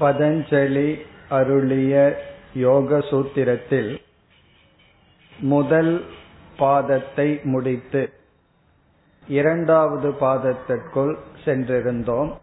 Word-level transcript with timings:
பதஞ்சலி 0.00 1.00
அருளிய 1.28 1.94
யோக 2.54 2.98
சூத்திரத்தில் 2.98 3.98
முதல் 5.38 6.04
பாதத்தை 6.58 7.42
முடித்து 7.42 8.12
இரண்டாவது 9.28 10.10
பாதத்திற்குள் 10.10 11.16
சென்றிருந்தோம். 11.44 12.36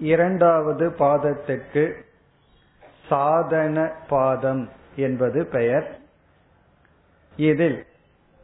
இரண்டாவது 0.00 0.88
பாதத்திற்கு 0.98 1.84
சாதன 3.08 3.92
பாதம் 4.08 4.68
என்பது 4.96 5.46
பெயர். 5.46 5.98
இதில் 7.36 7.86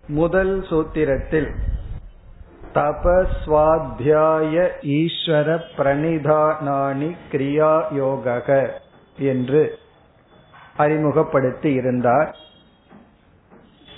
முதல் 0.09 0.67
சூத்திரத்தில் 0.69 1.51
தபஸ்வாத்தியாய 2.77 4.55
ஈஸ்வர 4.83 5.59
பிரணிதானானி 5.77 7.17
கிரியா 7.31 7.73
யோக 7.91 8.43
என்று 9.19 9.79
அறிமுகப்படுத்தி 10.77 11.73
இருந்தார். 11.73 12.37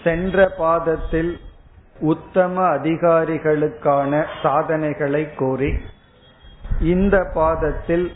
சென்ற 0.05 0.53
பாதத்தில் 0.59 1.33
உத்தம 2.01 2.77
அதிகாரிகளுக்கான 2.77 4.27
சாதனைகளை 4.43 5.35
கூறி 5.35 5.73
இந்த 6.81 7.31
பாதத்தில் 7.35 8.13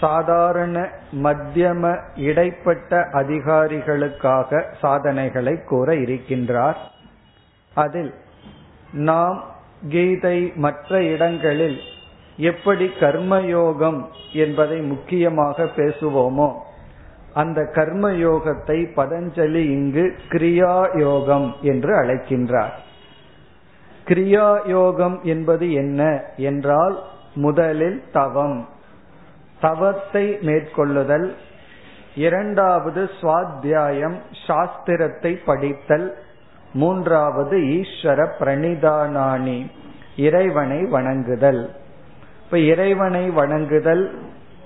சாதாரண 0.00 0.88
மத்தியம 1.22 2.00
இடைப்பட்ட 2.16 3.08
அதிகாரிகளுக்காக 3.12 4.64
சாதனைகளை 4.80 5.64
கூற 5.64 5.94
இருக்கின்றார். 5.94 6.76
அதில் 7.74 8.14
நாம் 8.92 9.56
கீதை 9.86 10.52
மற்ற 10.54 11.02
இடங்களில் 11.02 11.80
எப்படி 12.36 12.90
கர்மயோகம் 13.00 14.04
என்பதை 14.32 14.80
முக்கியமாக 14.80 15.64
பேசுவோமோ 15.64 16.54
அந்த 17.34 17.64
கர்ம 17.64 18.10
யோகத்தை 18.10 18.90
பதஞ்சலி 18.96 19.54
இங்கு 19.54 20.16
கிரியா 20.28 20.98
யோகம் 20.98 21.56
என்று 21.62 21.94
அழைக்கின்றார். 21.94 22.72
கிரியா 24.06 24.68
யோகம் 24.68 25.20
என்பது 25.22 25.72
என்ன 25.72 26.24
என்றால் 26.36 27.02
முதலில் 27.34 28.02
தவம் 28.12 28.68
தவத்தை 29.60 30.38
மேற்கொள்ளுதல் 30.40 31.34
இரண்டாவது 32.14 33.10
சுவாத்தியாயம் 33.20 34.16
சாஸ்திரத்தை 34.46 35.38
படித்தல் 35.44 36.18
மூன்றாவது 36.72 37.58
ஈஸ்வர 37.58 38.28
பிரணிதானானி 38.40 39.66
இறைவனை 40.16 40.84
வணங்குதல். 40.84 41.70
இப்ப 42.44 42.58
இறைவனை 42.58 43.30
வணங்குதல் 43.30 44.18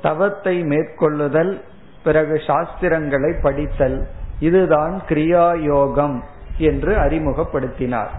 தவத்தை 0.02 0.62
மேற்கொள்ளுதல் 0.62 1.60
பிறகு 2.04 2.42
சாஸ்திரங்களை 2.46 3.42
படித்தல் 3.42 4.06
இதுதான் 4.40 5.02
கிரியா 5.08 5.62
யோகம் 5.62 6.24
என்று 6.58 6.96
அறிமுகப்படுத்தினார். 6.96 8.10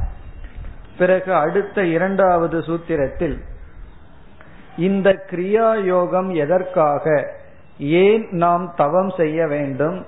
பிறகு 0.97 1.33
அடுத்த 1.33 1.85
இரண்டாவது 1.85 2.59
சூத்திரத்தில் 2.59 3.37
இந்த 4.77 5.25
கிரியா 5.31 5.83
யோகம் 5.83 6.29
எதற்காக 6.29 7.33
ஏன் 7.77 8.27
நாம் 8.31 8.73
தவம் 8.75 9.09
செய்ய 9.09 9.47
வேண்டும் 9.47 10.05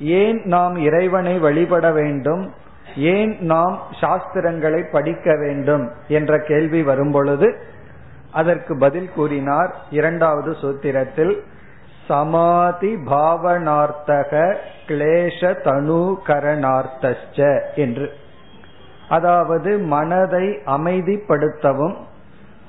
ஏன் 0.00 0.42
நாம் 0.44 0.76
இறைவனை 0.76 1.38
வழிபட 1.38 1.92
வேண்டும் 1.92 2.52
ஏன் 2.96 3.36
நாம் 3.40 3.82
சாஸ்திரங்களை 4.00 4.90
படிக்க 4.90 5.36
வேண்டும் 5.36 5.90
என்ற 6.08 6.38
கேள்வி 6.38 6.82
வரும்பொழுது 6.82 7.58
அதற்கு 8.32 8.78
பதில் 8.78 9.10
கூறினார் 9.14 9.74
இரண்டாவது 9.90 10.56
சூத்திரத்தில் 10.62 11.42
சமாதி 12.06 12.94
பாவனார்த்தக 12.94 14.56
கிளேஷ 14.86 15.40
தனுகரணார்த்த 15.40 17.74
என்று. 17.74 18.12
அதாவது 19.08 19.78
மனதை 19.78 20.58
அமைதிப்படுத்தவும் 20.66 21.94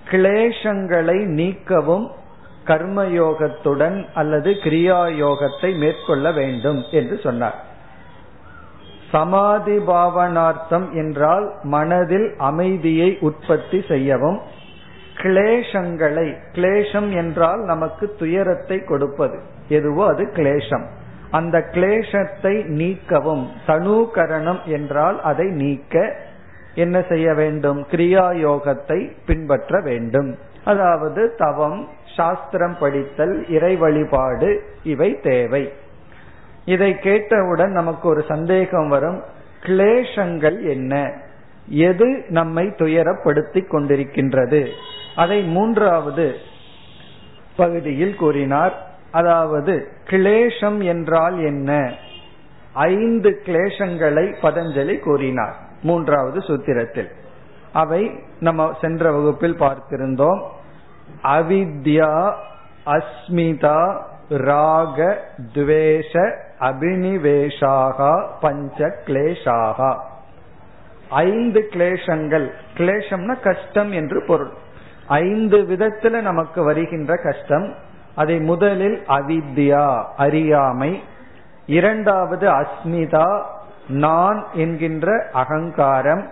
கிளேஷங்களை 0.09 1.25
நீக்கவும் 1.25 2.11
கர்மயோகத்துடன் 2.65 4.05
அல்லது 4.13 4.51
கிரியா 4.51 4.95
யோகத்தை 4.95 5.77
மேற்கொள்ள 5.77 6.31
வேண்டும் 6.31 6.83
என்று 6.91 7.19
சொன்னார். 7.23 7.67
சமாதி 9.11 9.77
பாவனார்த்தம் 9.77 10.91
என்றால் 10.91 11.53
மனதில் 11.63 12.35
அமைதியை 12.37 13.17
உற்பத்தி 13.19 13.83
செய்யவும். 13.87 14.39
கிளேஷங்களை 15.15 16.27
கிளேஷம் 16.51 17.09
என்றால் 17.13 17.59
நமக்கு 17.59 18.15
துயரத்தை 18.19 18.83
கொடுப்பது. 18.83 19.39
எதுவோ 19.69 20.07
அது 20.07 20.25
கிளேஷம். 20.35 20.85
அந்த 21.31 21.57
கிளேஷத்தை 21.71 22.53
நீக்கவும். 22.65 23.45
தனுகரணம் 23.67 24.61
என்றால் 24.65 25.21
அதை 25.21 25.47
நீக்க 25.47 26.15
என்ன 26.75 27.01
செய்ய 27.09 27.33
வேண்டும்? 27.33 27.85
கிரியா 27.91 28.25
யோகத்தை 28.47 29.11
பின்பற்ற 29.25 29.81
வேண்டும். 29.81 30.37
அதாவது 30.63 31.35
தவம் 31.37 31.87
சாஸ்திரம் 32.15 32.77
படித்தல் 32.79 33.35
இறை 33.49 33.75
வழிபாடு 33.75 34.49
இவை 34.83 35.19
தேவை. 35.19 35.73
இதை 36.69 36.99
கேட்டவுடன் 36.99 37.71
நமக்கு 37.71 38.07
ஒரு 38.07 38.23
சந்தேகம் 38.27 38.89
வரும். 38.89 39.23
கிளேஷங்கள் 39.63 40.57
என்ன? 40.69 40.93
எது 41.67 42.07
நம்மை 42.29 42.65
துயரப்படுத்திக் 42.67 43.71
கொண்டிருக்கின்றது? 43.71 44.61
அதை 45.15 45.43
மூன்றாவது 45.43 46.35
பகுதியில் 47.55 48.15
கூறினார். 48.15 48.75
அதாவது 49.11 49.87
கிளேஷம் 50.05 50.83
என்றால் 50.83 51.37
என்ன? 51.45 51.93
ஐந்து 52.73 53.41
கிளேஷங்களை 53.45 54.25
பதஞ்சலி 54.41 54.99
கூறினார் 54.99 55.55
மூன்றாவது 55.81 56.39
சூத்திரத்தில். 56.39 57.09
அவை 57.73 58.01
நம்ம 58.39 58.77
சென்ற 58.81 59.11
வகுப்பில் 59.11 59.59
பார்த்திருந்தோம். 59.59 60.41
அவித்யா 61.23 62.13
அஸ்மிதா 62.85 63.81
ராக 64.29 64.97
துவேஷ 65.53 66.13
அபினிவேஷாகா 66.59 68.27
பஞ்ச 68.41 68.87
கிளேஷாகா 69.05 69.99
ஐந்து 71.09 71.69
கிளேஷங்கள். 71.69 72.51
கிளேஷம்னா 72.77 73.39
கஷ்டம் 73.39 73.91
என்று 73.91 74.23
பொருள். 74.27 74.49
ஐந்து 75.07 75.57
விதத்துல 75.57 76.21
நமக்கு 76.21 76.63
வருகின்ற 76.63 77.15
கஷ்டம். 77.15 77.75
அதை 78.15 78.39
முதலில் 78.39 79.03
அவித்யா 79.07 80.03
அறியாமை. 80.17 81.03
இரண்டாவது 81.65 82.49
அஸ்மிதா 82.49 83.43
நான் 83.87 84.47
என்கின்ற 84.53 85.29
அகங்காரம். 85.33 86.29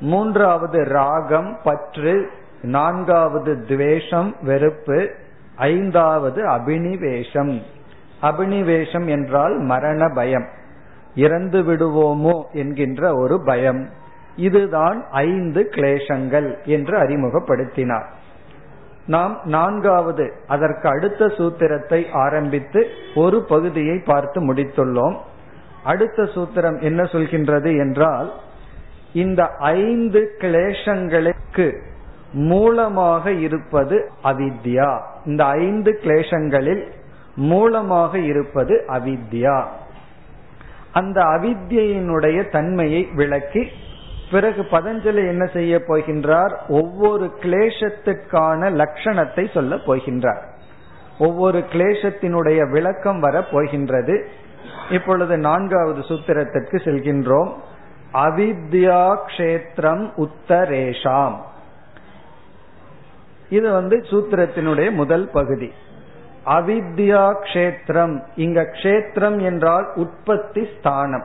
மூன்றாவது 0.00 0.84
ராகம் 0.84 1.58
பற்று. 1.64 2.30
நான்காவது 2.62 3.64
துவேஷம் 3.66 4.36
வெறுப்பு. 4.42 5.10
ஐந்தாவது 5.56 6.46
அபினிவேஷம். 6.46 7.62
அபினிவேஷம் 8.22 9.06
என்றால் 9.06 9.58
மரண 9.58 10.08
பயம். 10.08 10.48
இறந்து 11.14 11.62
விடுவோமோ 11.62 12.42
என்கின்ற 12.52 13.14
ஒரு 13.14 13.42
பயம். 13.44 13.88
இதுதான் 14.36 15.04
ஐந்து 15.10 15.68
கிளேசங்கள் 15.70 16.64
என்று 16.64 16.98
அறிமுகப்படுத்தினார். 16.98 18.04
நாம் 19.06 19.40
நான்காவது 19.44 20.32
அதற்கு 20.48 20.88
அடுத்த 20.88 21.26
சூத்திரத்தை 21.26 22.06
ஆரம்பித்து 22.12 22.86
ஒரு 23.14 23.42
பகுதியை 23.42 23.98
பார்த்து 23.98 24.52
முடித்துள்ளோம். 24.52 25.16
அடுத்த 25.84 26.22
சூத்திரம் 26.22 26.80
என்ன 26.80 27.02
சொல்கின்றது 27.02 27.78
என்றால் 27.78 28.32
இந்த 29.12 29.46
ஐந்து 29.58 30.34
கிளேசங்களுக்கு 30.38 31.80
மூலமாக 32.32 33.32
இருப்பது 33.32 34.10
அவித்யா. 34.24 35.00
இந்த 35.24 35.44
ஐந்து 35.44 36.00
கிளேசங்களில் 36.02 36.84
மூலமாக 37.38 38.18
இருப்பது 38.18 38.84
அவித்யா. 38.88 39.64
அந்த 40.92 41.22
அவித்யினுடைய 41.22 42.50
தன்மையை 42.50 43.08
விளக்கி 43.14 43.68
பிறகு 44.30 44.62
பதஞ்சலி 44.62 45.26
என்ன 45.26 45.46
செய்ய 45.46 45.82
போகின்றார்? 45.88 46.54
ஒவ்வொரு 46.68 47.32
கிளேசத்துக்கான 47.40 48.70
லட்சணத்தை 48.80 49.52
சொல்ல 49.54 49.74
போகின்றார். 49.76 50.42
ஒவ்வொரு 51.18 51.64
கிளேசத்தினுடைய 51.72 52.70
விளக்கம் 52.70 53.20
வர 53.20 53.42
போகின்றது. 53.42 54.28
இப்பொழுது 54.90 55.38
நான்காவது 55.38 56.00
சூத்திரத்திற்கு 56.00 56.76
செல்கின்றோம். 56.84 57.52
அவித்யா 58.12 59.16
கஷேத்திரம் 59.26 60.04
உத்தரேஷாம். 60.16 61.36
இது 63.48 63.72
வந்து 63.72 63.96
சூத்திரத்தினுடைய 64.10 64.90
முதல் 64.90 65.30
பகுதி. 65.30 65.72
அவித்யா 66.48 67.24
கஷேத்திரம் 67.40 68.22
இங்க 68.36 68.60
கஷேத்திரம் 68.62 69.40
என்றால் 69.40 69.86
உற்பத்தி 69.94 70.68
ஸ்தானம். 70.78 71.24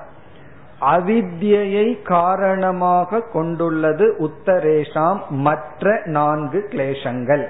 அவித்யை 0.82 2.02
காரணமாக 2.02 3.22
கொண்டுள்ளது 3.34 4.16
உத்தரேஷாம் 4.20 5.20
மற்ற 5.30 6.02
நான்கு 6.06 6.68
கிளேசங்கள். 6.70 7.46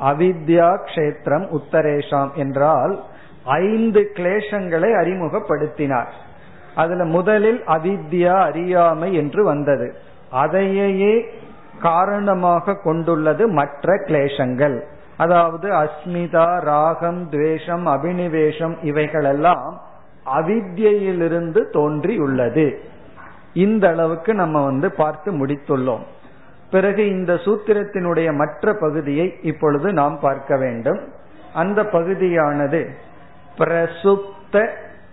அவித்யா 0.00 0.68
கஷேத்திரம் 0.84 1.46
உத்தரேஷாம் 1.58 2.32
என்றால் 2.34 3.02
ஐந்து 3.44 4.10
கிளேசங்களை 4.14 4.90
அறிமுகப்படுத்தினார். 5.00 6.12
அதுல 6.74 7.04
முதலில் 7.04 7.62
அவித்யா 7.66 8.34
அறியாமை 8.38 9.14
என்று 9.14 9.44
வந்தது. 9.44 9.94
அதையே 10.30 11.14
காரணமாக 11.80 12.74
கொண்டுள்ளது 12.84 13.48
மற்ற 13.48 13.94
கிளேசங்கள். 14.06 14.76
அதாவது 15.16 15.72
அஸ்மிதா 15.72 16.60
ராகம் 16.60 17.28
துவேஷம் 17.30 17.86
அபினிவேஷம் 17.86 18.74
இவைகளெல்லாம் 18.82 19.80
அவித்யிலிருந்து 20.34 21.70
தோன்றியுள்ளது. 21.70 22.80
இந்த 23.54 23.88
அளவுக்கு 23.88 24.34
நம்ம 24.34 24.64
வந்து 24.64 24.90
பார்த்து 24.90 25.46
முடித்துள்ளோம். 25.46 26.04
பிறகு 26.70 27.08
இந்த 27.08 27.34
சூத்திரத்தினுடைய 27.34 28.34
மற்ற 28.34 28.72
பகுதியை 28.72 29.38
இப்பொழுது 29.42 29.92
நாம் 29.92 30.18
பார்க்க 30.20 30.56
வேண்டும். 30.56 31.00
அந்த 31.54 31.84
பகுதியானது 31.84 32.90
பிரசுப்த 33.58 34.68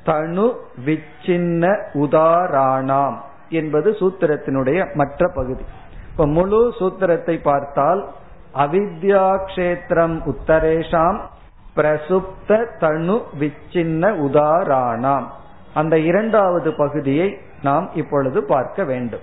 தனு 0.05 0.53
விச்சின்ன 0.85 1.79
உதாராணாம் 1.93 3.17
என்பது 3.49 3.91
சூத்திரத்தினுடைய 3.91 4.93
மற்ற 4.93 5.27
பகுதி. 5.27 5.63
இப்ப 6.11 6.27
முழு 6.27 6.73
சூத்திரத்தை 6.79 7.41
பார்த்தால் 7.41 8.09
அவித்யா 8.55 9.25
கஷேத்திரம் 9.45 10.15
உத்தரேஷாம் 10.25 11.19
பிரசுப்த 11.75 12.65
தனு 12.79 13.21
விச்சின்ன 13.39 14.03
உதாராணாம் 14.27 15.27
அந்த 15.73 15.97
இரண்டாவது 15.97 16.73
பகுதியை 16.73 17.37
நாம் 17.61 17.89
இப்பொழுது 17.93 18.43
பார்க்க 18.43 18.83
வேண்டும். 18.83 19.21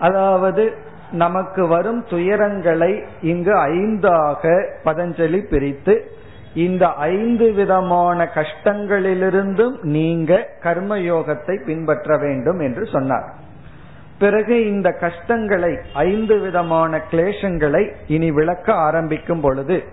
அதாவது 0.00 0.78
நமக்கு 1.10 1.68
வரும் 1.68 2.04
துயரங்களை 2.10 3.04
இங்கு 3.20 3.54
ஐந்தாக 3.54 4.42
பதஞ்சலி 4.84 5.48
பிரித்து 5.48 6.10
இந்த 6.54 6.86
ஐந்து 6.88 7.52
விதமான 7.52 8.30
கஷ்டங்களிலிருந்தும் 8.34 9.80
நீங்க 9.80 10.48
கர்மயோகத்தை 10.62 11.64
பின்பற்ற 11.64 12.16
வேண்டும் 12.16 12.58
என்று 12.58 12.86
சொன்னார். 12.86 13.34
பிறகு 14.18 14.66
இந்த 14.66 14.90
கஷ்டங்களை 14.90 15.78
ஐந்து 15.92 16.38
விதமான 16.40 17.00
கிளேசங்களை 17.10 17.94
இனி 18.06 18.30
விளக்க 18.30 18.72
ஆரம்பிக்கும் 18.72 19.40
பொழுது 19.40 19.84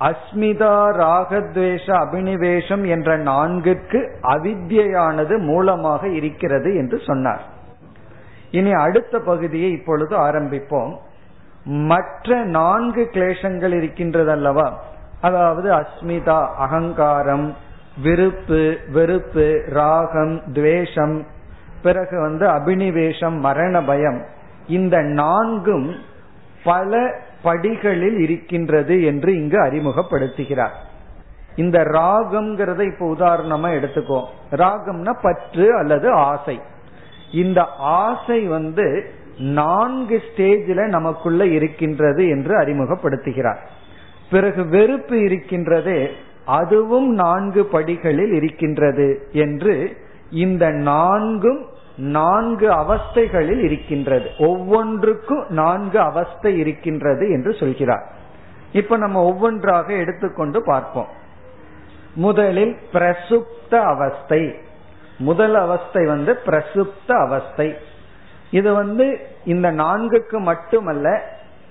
அஸ்மிதா 0.00 0.74
ராகத்வேஷ 1.02 1.86
அபினிவேஷம் 1.86 2.84
என்ற 2.86 3.16
நான்கிற்கு 3.16 4.00
அவித்யானது 4.22 5.38
மூலமாக 5.38 6.08
இருக்கிறது 6.08 6.74
என்று 6.76 7.00
சொன்னார். 7.06 7.42
இனி 8.50 8.72
அடுத்த 8.72 9.18
பகுதியை 9.18 9.70
இப்பொழுது 9.72 10.16
ஆரம்பிப்போம். 10.16 10.92
மற்ற 11.64 12.36
நான்கு 12.44 13.08
கிளேசங்கள் 13.12 13.74
இருக்கின்றது 13.76 14.30
அல்லவா 14.30 14.80
அதாவது 15.20 15.68
அஸ்மிதா 15.72 16.38
அகங்காரம் 16.56 17.54
விருப்பு 18.02 18.76
வெறுப்பு 18.92 19.64
ராகம் 19.68 20.42
துவேஷம் 20.52 21.16
பிறகு 21.82 22.20
வந்து 22.20 22.46
அபினிவேஷம் 22.46 23.38
மரண 23.38 23.82
பயம். 23.82 24.24
இந்த 24.68 25.02
நான்கும் 25.02 25.94
பல 26.64 27.20
படிகளில் 27.42 28.18
இருக்கின்றது 28.18 29.04
என்று 29.04 29.36
இங்கு 29.36 29.62
அறிமுகப்படுத்துகிறார். 29.62 30.76
இந்த 31.56 31.78
ராகம்ங்கிறத 31.80 32.80
இப்ப 32.80 33.14
உதாரணமா 33.14 33.68
எடுத்துக்கோ 33.78 34.24
ராகம்னா 34.50 35.12
பற்று 35.22 35.76
அல்லது 35.76 36.10
ஆசை. 36.10 36.60
இந்த 37.32 37.64
ஆசை 37.78 38.40
வந்து 38.44 39.10
நான்கு 39.38 40.22
ஸ்டேஜில் 40.28 40.86
நமக்குள்ள 40.86 41.46
இருக்கின்றது 41.46 42.28
என்று 42.28 42.58
அறிமுகப்படுத்துகிறார். 42.58 43.58
பிறகு 44.30 44.68
வெறுப்பு 44.68 45.20
இருக்கின்றது 45.20 46.10
அதுவும் 46.44 47.14
நான்கு 47.14 47.64
படிகளில் 47.64 48.32
இருக்கின்றது 48.32 49.28
என்று 49.32 49.96
இந்த 50.30 50.70
நான்கும் 50.70 51.66
நான்கு 51.96 52.70
அவஸ்தைகளில் 52.70 53.58
இருக்கின்றது. 53.58 54.30
ஒவ்வொன்றுக்கும் 54.38 55.44
நான்கு 55.48 56.00
அவஸ்தை 56.00 56.58
இருக்கின்றது 56.58 57.30
என்று 57.30 57.54
சொல்கிறார். 57.54 58.12
இப்ப 58.72 58.96
நம்ம 58.96 59.22
ஒவ்வொன்றாக 59.24 59.92
எடுத்துக்கொண்டு 59.92 60.62
பார்ப்போம். 60.62 61.08
முதலில் 62.14 62.76
பிரசுப்த 62.92 63.74
அவஸ்தை. 63.74 64.54
முதல் 65.18 65.54
அவஸ்தை 65.54 66.06
வந்து 66.06 66.38
பிரசுப்த 66.46 67.12
அவஸ்தை. 67.12 67.74
இது 68.50 68.74
வந்து 68.74 69.18
இந்த 69.44 69.72
நான்குக்கு 69.72 70.38
மட்டுமல்ல 70.38 71.22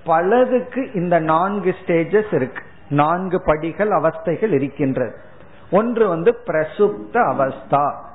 பலதுக்கு 0.06 0.95
இந்த 0.95 1.19
நான்கு 1.19 1.75
ஸ்டேஜஸ் 1.86 2.33
இருக்கு. 2.33 2.63
நான்கு 2.89 3.42
படிகள் 3.42 3.89
அவஸ்தைகள் 3.89 4.53
இருக்கின்றது. 4.53 5.15
ஒன்று 5.71 6.07
வந்து 6.07 6.38
பிரசுப்த 6.48 7.13
அவஸ்தா. 7.13 8.06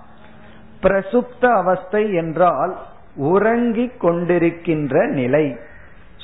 பிரசுப்த 0.82 1.52
அவஸ்தை 1.52 2.14
என்றால் 2.14 2.79
உறங்கிக் 3.17 4.05
கொண்டிருக்கின்ற 4.05 5.08
நிலை. 5.08 5.56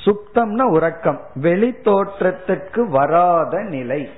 சுப்தம்னா 0.05 0.61
உறக்கம். 0.61 1.21
வெளி 1.35 1.77
தோற்றத்திற்கு 1.83 2.89
வராத 2.89 3.63
நிலை. 3.63 4.09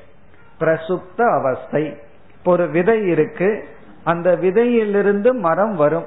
பிரசுப்த 0.60 1.30
அவஸ்தை. 1.30 1.98
இப்போ 2.38 2.52
ஒரு 2.52 2.70
விதை 2.70 3.08
இருக்கு. 3.08 3.64
அந்த 4.04 4.36
விதையிலிருந்து 4.36 5.34
மரம் 5.34 5.76
வரும். 5.76 6.06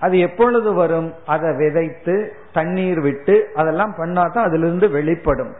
அது 0.00 0.18
எப்பொழுது 0.18 0.72
வரும்? 0.72 1.14
அதை 1.26 1.52
விதைத்து 1.56 2.36
தண்ணீர் 2.52 3.00
விட்டு 3.00 3.48
அதெல்லாம் 3.54 3.94
பண்ணாதான் 3.98 4.42
அதுல 4.42 4.66
இருந்து 4.66 4.90
வெளிப்படும். 4.90 5.54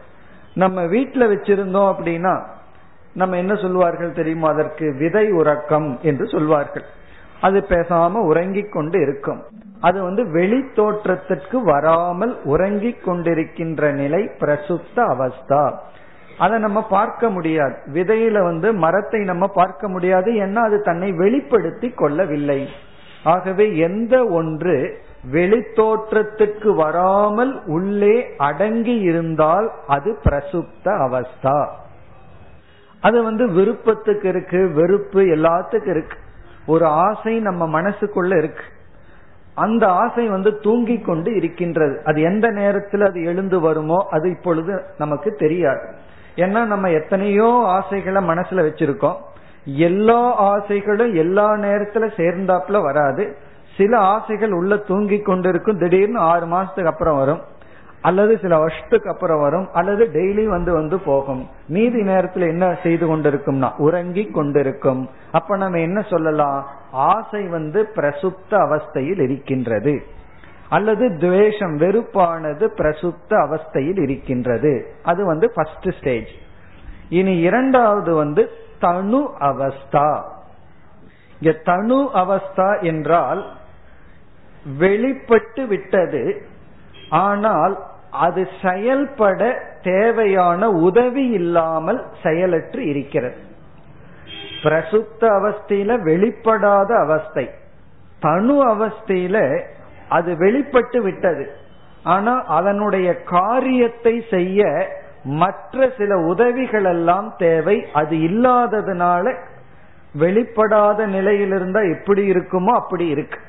நம்ம 0.53 0.81
வீட்டுல 0.81 1.23
வச்சிருந்தோம் 1.31 1.95
அப்படின்னா 1.95 2.43
நம்ம 3.13 3.37
என்ன 3.37 3.55
சொல்வார்கள் 3.55 4.11
தெரியுமா? 4.11 4.49
அதற்கு 4.49 4.93
விதை 4.93 5.31
உறக்கம் 5.31 5.99
என்று 6.01 6.27
சொல்வார்கள். 6.27 6.83
அது 7.45 7.59
பேசாம 7.69 8.21
உறங்கிக் 8.29 8.71
கொண்டு 8.71 8.97
இருக்கும். 9.01 9.41
அது 9.81 9.97
வந்து 10.03 10.23
வெளி 10.31 10.59
தோற்றத்திற்கு 10.75 11.57
வராமல் 11.63 12.33
உறங்கிக் 12.43 13.03
கொண்டிருக்கின்ற 13.05 13.91
நிலை 13.93 14.21
பிரசுத்த 14.39 14.97
அவஸ்தா. 15.13 15.63
அதை 16.37 16.55
நம்ம 16.59 16.79
பார்க்க 16.87 17.29
முடியாது. 17.29 17.75
விதையில 17.93 18.43
வந்து 18.43 18.73
மரத்தை 18.73 19.21
நம்ம 19.23 19.47
பார்க்க 19.59 19.89
முடியாது. 19.89 20.31
ஏன்னா 20.43 20.61
அது 20.69 20.77
தன்னை 20.81 21.09
வெளிப்படுத்தி 21.11 21.89
கொள்ளவில்லை. 21.89 22.59
ஆகவே 23.23 23.65
எந்த 23.77 24.15
ஒன்று 24.39 24.75
வெளித்தோற்றத்துக்கு 25.31 26.69
வராமல் 26.75 27.53
உள்ளே 27.65 28.15
அடங்கி 28.49 28.95
இருந்தால் 29.11 29.67
அது 29.87 30.11
பிரசுப்த 30.25 30.85
அவஸ்தா. 31.05 31.59
அது 33.01 33.17
வந்து 33.23 33.45
விருப்பத்துக்கு 33.47 34.27
இருக்கு 34.29 34.61
வெறுப்பு 34.73 35.21
எல்லாத்துக்கும் 35.37 35.93
இருக்கு. 35.95 36.17
ஒரு 36.67 36.85
ஆசை 36.85 37.39
நம்ம 37.39 37.81
மனசுக்குள்ள 37.81 38.37
இருக்கு. 38.37 38.63
அந்த 39.55 39.87
ஆசை 39.87 40.27
வந்து 40.27 40.59
தூங்கிக் 40.59 41.05
கொண்டு 41.05 41.35
இருக்கின்றது. 41.35 42.01
அது 42.05 42.21
எந்த 42.21 42.49
நேரத்தில் 42.49 43.01
அது 43.01 43.23
எழுந்து 43.23 43.59
வருமோ 43.59 44.07
அது 44.11 44.29
இப்பொழுது 44.29 44.83
நமக்கு 44.97 45.31
தெரியாது. 45.31 45.95
ஏன்னா 46.35 46.65
நம்ம 46.65 46.89
எத்தனையோ 46.89 47.61
ஆசைகளை 47.65 48.27
மனசுல 48.27 48.65
வச்சிருக்கோம். 48.67 49.15
எல்லா 49.65 50.35
ஆசைகளும் 50.35 51.13
எல்லா 51.13 51.51
நேரத்துல 51.51 52.09
சேர்ந்தாப்புல 52.17 52.81
வராது. 52.81 53.37
சில 53.77 53.97
ஆசைகள் 53.97 54.51
உள்ள 54.51 54.77
தூங்கி 54.77 55.19
கொண்டிருக்கும். 55.19 55.77
திடீர்னு 55.77 56.19
ஆறு 56.19 56.45
மாசத்துக்கு 56.45 56.85
அப்புறம் 56.85 57.17
வரும். 57.17 57.41
அல்லது 58.01 58.39
சில 58.41 58.57
வருஷத்துக்கு 58.57 59.09
அப்புறம் 59.09 59.41
வரும் 59.41 59.69
அல்லது 59.73 60.09
டெய்லி 60.13 60.45
வந்து 60.45 60.73
வந்து 60.73 60.99
போகும். 60.99 61.47
மீதி 61.67 62.01
நேரத்தில் 62.01 62.43
என்ன 62.43 62.77
செய்து 62.83 63.05
கொண்டிருக்கும்னா 63.07 63.75
உறங்கி 63.77 64.25
கொண்டிருக்கும். 64.25 65.09
அப்ப 65.31 65.57
நம்ம 65.57 65.79
என்ன 65.79 66.01
சொல்லலாம்? 66.01 66.67
ஆசை 66.91 67.47
வந்து 67.47 67.89
பிரசுப்த 67.95 68.51
அவஸ்தையில் 68.51 69.19
இருக்கின்றது. 69.19 70.03
அல்லது 70.69 71.17
துவேஷம் 71.17 71.77
வெறுப்பானது 71.77 72.67
பிரசுப்த 72.77 73.29
அவஸ்தையில் 73.29 74.01
இருக்கின்றது. 74.01 74.93
அது 75.03 75.25
வந்து 75.25 75.51
ஃபர்ஸ்ட் 75.55 75.93
ஸ்டேஜ் 75.99 76.27
இனி 77.09 77.37
இரண்டாவது 77.37 78.13
வந்து 78.13 78.49
தனு 78.81 79.29
அவஸ்தா. 79.39 80.23
இங்க 81.39 81.59
தனு 81.65 82.09
அவஸ்தா 82.13 82.81
என்றால் 82.81 83.45
வெளிப்பட்டு 84.77 85.65
விட்டது 85.65 86.45
ஆனால் 87.09 87.79
அது 88.11 88.47
செயல்பட 88.61 89.61
தேவையான 89.81 90.69
உதவி 90.69 91.27
இல்லாமல் 91.27 92.03
செயலற்று 92.23 92.85
இருக்கிறது. 92.85 93.35
பிரசுப்த 94.63 95.19
அவஸ்தையில 95.19 96.01
வெளிப்படாத 96.03 96.99
அவஸ்தை. 96.99 97.49
தனு 98.19 98.67
அவஸ்தையில 98.75 99.65
அது 100.09 100.37
வெளிப்பட்டு 100.37 101.01
விட்டது. 101.01 101.51
ஆனா 102.03 102.43
அதனுடைய 102.47 103.23
காரியத்தை 103.23 104.23
செய்ய 104.29 104.87
மற்ற 105.23 105.89
சில 105.97 106.17
உதவிகள் 106.17 106.83
எல்லாம் 106.83 107.33
தேவை. 107.37 107.85
அது 107.93 108.17
இல்லாததுனால 108.17 109.33
வெளிப்படாத 110.19 111.05
நிலையில் 111.05 111.51
இருந்தா 111.51 111.81
எப்படி 111.81 112.31
இருக்குமோ 112.31 112.71
அப்படி 112.73 113.07
இருக்கு. 113.07 113.39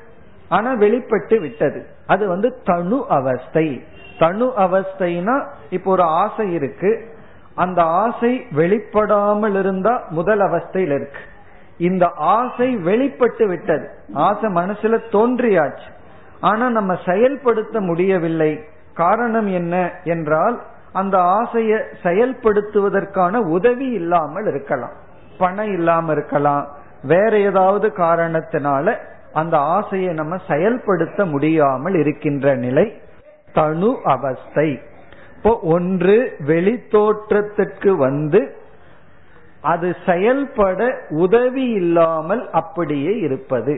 ஆனா 0.49 0.73
வெளிப்பட்டு 0.73 1.39
விட்டது. 1.39 1.85
அது 2.07 2.27
வந்து 2.27 2.61
தனு 2.63 3.05
அவஸ்தை. 3.09 3.83
தனு 4.19 4.53
அவஸ்தைனா 4.57 5.45
இப்போ 5.69 5.91
ஒரு 5.91 6.03
ஆசை 6.03 6.53
இருக்கு. 6.53 7.15
அந்த 7.55 7.83
ஆசை 7.83 8.45
வெளிப்படாமல் 8.55 9.59
இருந்தா 9.59 10.03
முதல் 10.09 10.39
அவஸ்தையில் 10.39 10.95
இருக்கு. 10.95 11.19
இந்த 11.77 12.11
ஆசை 12.15 12.75
வெளிப்பட்டு 12.75 13.47
விட்டது. 13.47 13.89
ஆசை 14.13 14.53
மனசுல 14.53 14.99
தோன்றியாச்சு. 15.11 15.89
ஆனா 16.39 16.69
நம்ம 16.69 16.97
செயல்படுத்த 17.05 17.79
முடியவில்லை. 17.79 18.63
காரணம் 18.93 19.47
என்ன 19.47 19.91
என்றால் 20.03 20.61
அந்த 20.93 21.17
ஆசையை 21.17 21.79
செயல்படுத்துவதற்கான 22.03 23.35
உதவி 23.35 23.85
இல்லாமல் 23.85 24.45
இருக்கலாம். 24.45 24.93
பணம் 25.37 25.73
இல்லாம 25.73 26.11
இருக்கலாம். 26.11 26.67
வேற 27.03 27.39
ஏதாவது 27.39 27.93
காரணத்தினால 27.97 28.95
அந்த 29.41 29.55
ஆசையை 29.77 30.11
நம்ம 30.13 30.35
செயல்படுத்த 30.47 31.19
முடியாமல் 31.25 31.95
இருக்கின்ற 31.95 32.55
நிலை 32.55 32.85
தனு 33.53 33.89
அவஸ்தை. 34.03 34.69
இப்போ 35.35 35.51
ஒன்று 35.75 36.15
வெளி 36.45 36.75
தோற்றத்திற்கு 36.87 37.91
வந்து 37.97 38.41
அது 39.61 39.87
செயல்பட 40.05 40.81
உதவி 41.09 41.65
இல்லாமல் 41.81 42.43
அப்படியே 42.51 43.13
இருப்பது. 43.19 43.73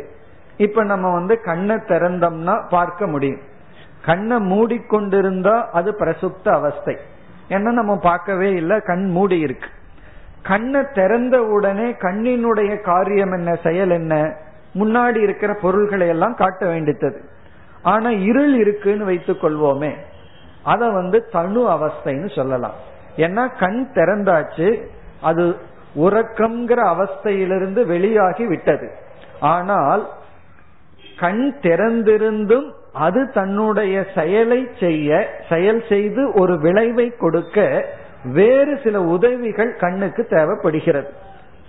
இப்ப 0.57 0.83
நம்ம 0.83 1.11
வந்து 1.13 1.35
கண்ணை 1.41 1.75
திறந்தோம்னா 1.87 2.55
பார்க்க 2.69 3.07
முடியும். 3.07 3.43
கண்ணை 4.05 4.37
மூடிக்கொண்டிருந்தா 4.51 5.55
அது 5.71 5.89
பிரசுப்த 5.99 6.47
அவஸ்தை. 6.49 6.95
ஏன்னா 7.49 7.71
நம்ம 7.79 7.93
பார்க்கவே 8.09 8.49
இல்லை 8.51 8.77
கண் 8.81 9.05
மூடி 9.09 9.37
இருக்கு. 9.39 9.69
கண்ணை 10.43 10.81
திறந்த 10.93 11.35
உடனே 11.55 11.87
கண்ணினுடைய 12.05 12.71
காரியம் 12.81 13.31
என்ன 13.31 13.51
செயல் 13.63 13.89
என்ன? 13.89 14.15
முன்னாடி 14.75 15.15
இருக்கிற 15.15 15.53
பொருள்களை 15.61 16.07
எல்லாம் 16.07 16.35
காட்ட 16.35 16.65
வேண்டித்தது. 16.65 17.17
ஆனா 17.81 18.09
இருள் 18.09 18.55
இருக்குன்னு 18.55 19.05
வைத்துக் 19.05 19.43
கொள்வோமே. 19.43 19.95
அத 20.63 20.89
வந்து 20.89 21.29
தனு 21.33 21.61
அவஸ்தைன்னு 21.69 22.35
சொல்லலாம். 22.35 22.73
ஏன்னா 23.17 23.59
கண் 23.59 23.87
திறந்தாச்சு 23.93 24.81
அது 25.21 25.55
உறக்கம்ங்கிற 25.95 26.79
அவஸ்தையிலிருந்து 26.85 27.85
வெளியாகி 27.85 28.45
விட்டது. 28.45 28.91
ஆனால் 29.39 30.09
கண் 31.19 31.55
திறந்திருந்தும் 31.61 32.71
அது 32.93 33.31
தன்னுடைய 33.31 34.05
செயலை 34.15 34.67
செய்ய 34.79 35.29
செயல் 35.49 35.83
செய்து 35.89 36.33
ஒரு 36.33 36.59
விளைவை 36.59 37.13
கொடுக்க 37.17 37.85
வேறு 38.23 38.79
சில 38.83 39.01
உதவிகள் 39.01 39.75
கண்ணுக்கு 39.75 40.25
தேவைப்படுகிறது. 40.25 41.13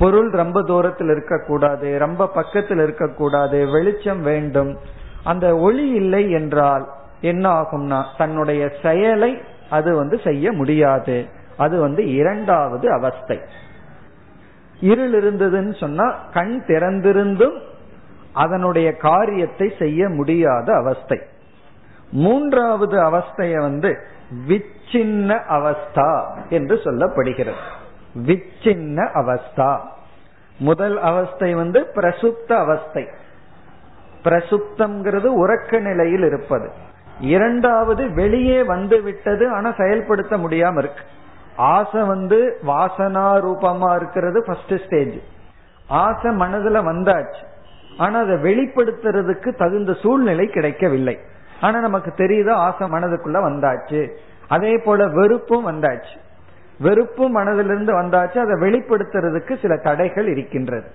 பொருள் 0.01 0.31
ரொம்ப 0.31 0.63
தூரத்தில் 0.63 1.09
இருக்கக்கூடாது 1.09 1.99
ரொம்ப 1.99 2.29
பக்கத்தில் 2.29 2.79
இருக்கக்கூடாது 2.79 3.71
வெளிச்சம் 3.71 4.23
வேண்டும். 4.23 4.79
அந்த 5.25 5.47
ஒளி 5.57 5.89
இல்லை 5.89 6.31
என்றால் 6.31 6.85
என்ன 7.21 7.47
ஆகும்னா 7.51 8.05
தன்னுடைய 8.19 8.63
செயலை 8.83 9.33
அது 9.71 9.95
வந்து 9.95 10.21
செய்ய 10.25 10.53
முடியாது. 10.53 11.17
அது 11.57 11.81
வந்து 11.81 12.03
இரண்டாவது 12.13 12.93
அவஸ்தை. 12.93 13.41
இருள் 14.81 15.13
இருந்ததுன்னு 15.13 15.79
சொன்னா 15.81 16.07
கண் 16.33 16.63
திறந்திருந்தும் 16.67 17.59
அதனுடைய 18.33 18.93
காரியத்தை 18.93 19.73
செய்ய 19.79 20.09
முடியாத 20.09 20.75
அவஸ்தை. 20.75 21.21
மூன்றாவது 22.11 22.97
அவஸ்தைய 23.03 23.61
வந்து 23.61 23.91
விச்சின்ன 24.49 25.31
அவஸ்தா 25.49 26.13
என்று 26.49 26.77
சொல்லப்படுகிறது. 26.85 27.63
விச்சின்ன 28.17 29.09
அவஸ்தா. 29.15 29.79
முதல் 30.59 31.01
அவஸ்தை 31.01 31.55
வந்து 31.55 31.87
பிரசுப்த 31.95 32.53
அவஸ்தை. 32.53 33.09
பிரசுப்தம்ங்கிறது 34.25 35.27
உறக்க 35.27 35.81
நிலையில் 35.81 36.23
இருப்பது. 36.23 36.71
இரண்டாவது 37.21 38.15
வெளியே 38.15 38.63
வந்து 38.63 39.03
விட்டது 39.03 39.51
ஆனா 39.51 39.73
செயல்படுத்த 39.73 40.37
முடியாம 40.37 40.79
இருக்கு. 40.79 41.05
ஆசை 41.57 42.03
வந்து 42.03 42.59
வாசனா 42.67 43.39
ரூபமா 43.39 43.97
இருக்கிறது 43.97 44.45
ஃபர்ஸ்ட் 44.47 44.85
ஸ்டேஜ் 44.87 45.15
ஆசை 45.89 46.31
மனதுல 46.31 46.79
வந்தாச்சு. 46.79 47.45
ஆனா 47.99 48.19
அதை 48.19 48.35
வெளிப்படுத்துறதுக்கு 48.35 49.57
தகுந்த 49.57 49.93
சூழ்நிலை 49.93 50.47
கிடைக்கவில்லை. 50.47 51.19
ஆனா 51.61 51.81
நமக்கு 51.81 52.13
தெரியுது 52.17 52.51
ஆசை 52.51 52.89
மனதுக்குள்ள 52.91 53.39
வந்தாச்சு. 53.49 54.11
அதே 54.49 54.77
போல 54.77 55.07
வெறுப்பும் 55.07 55.69
வந்தாச்சு. 55.69 56.17
வெறுப்பு 56.81 57.25
மனதிலிருந்து 57.29 57.93
வந்தாச்சு 58.01 58.39
அதை 58.39 58.55
வெளிப்படுத்துறதுக்கு 58.61 59.61
சில 59.61 59.77
தடைகள் 59.77 60.27
இருக்கின்றது. 60.27 60.89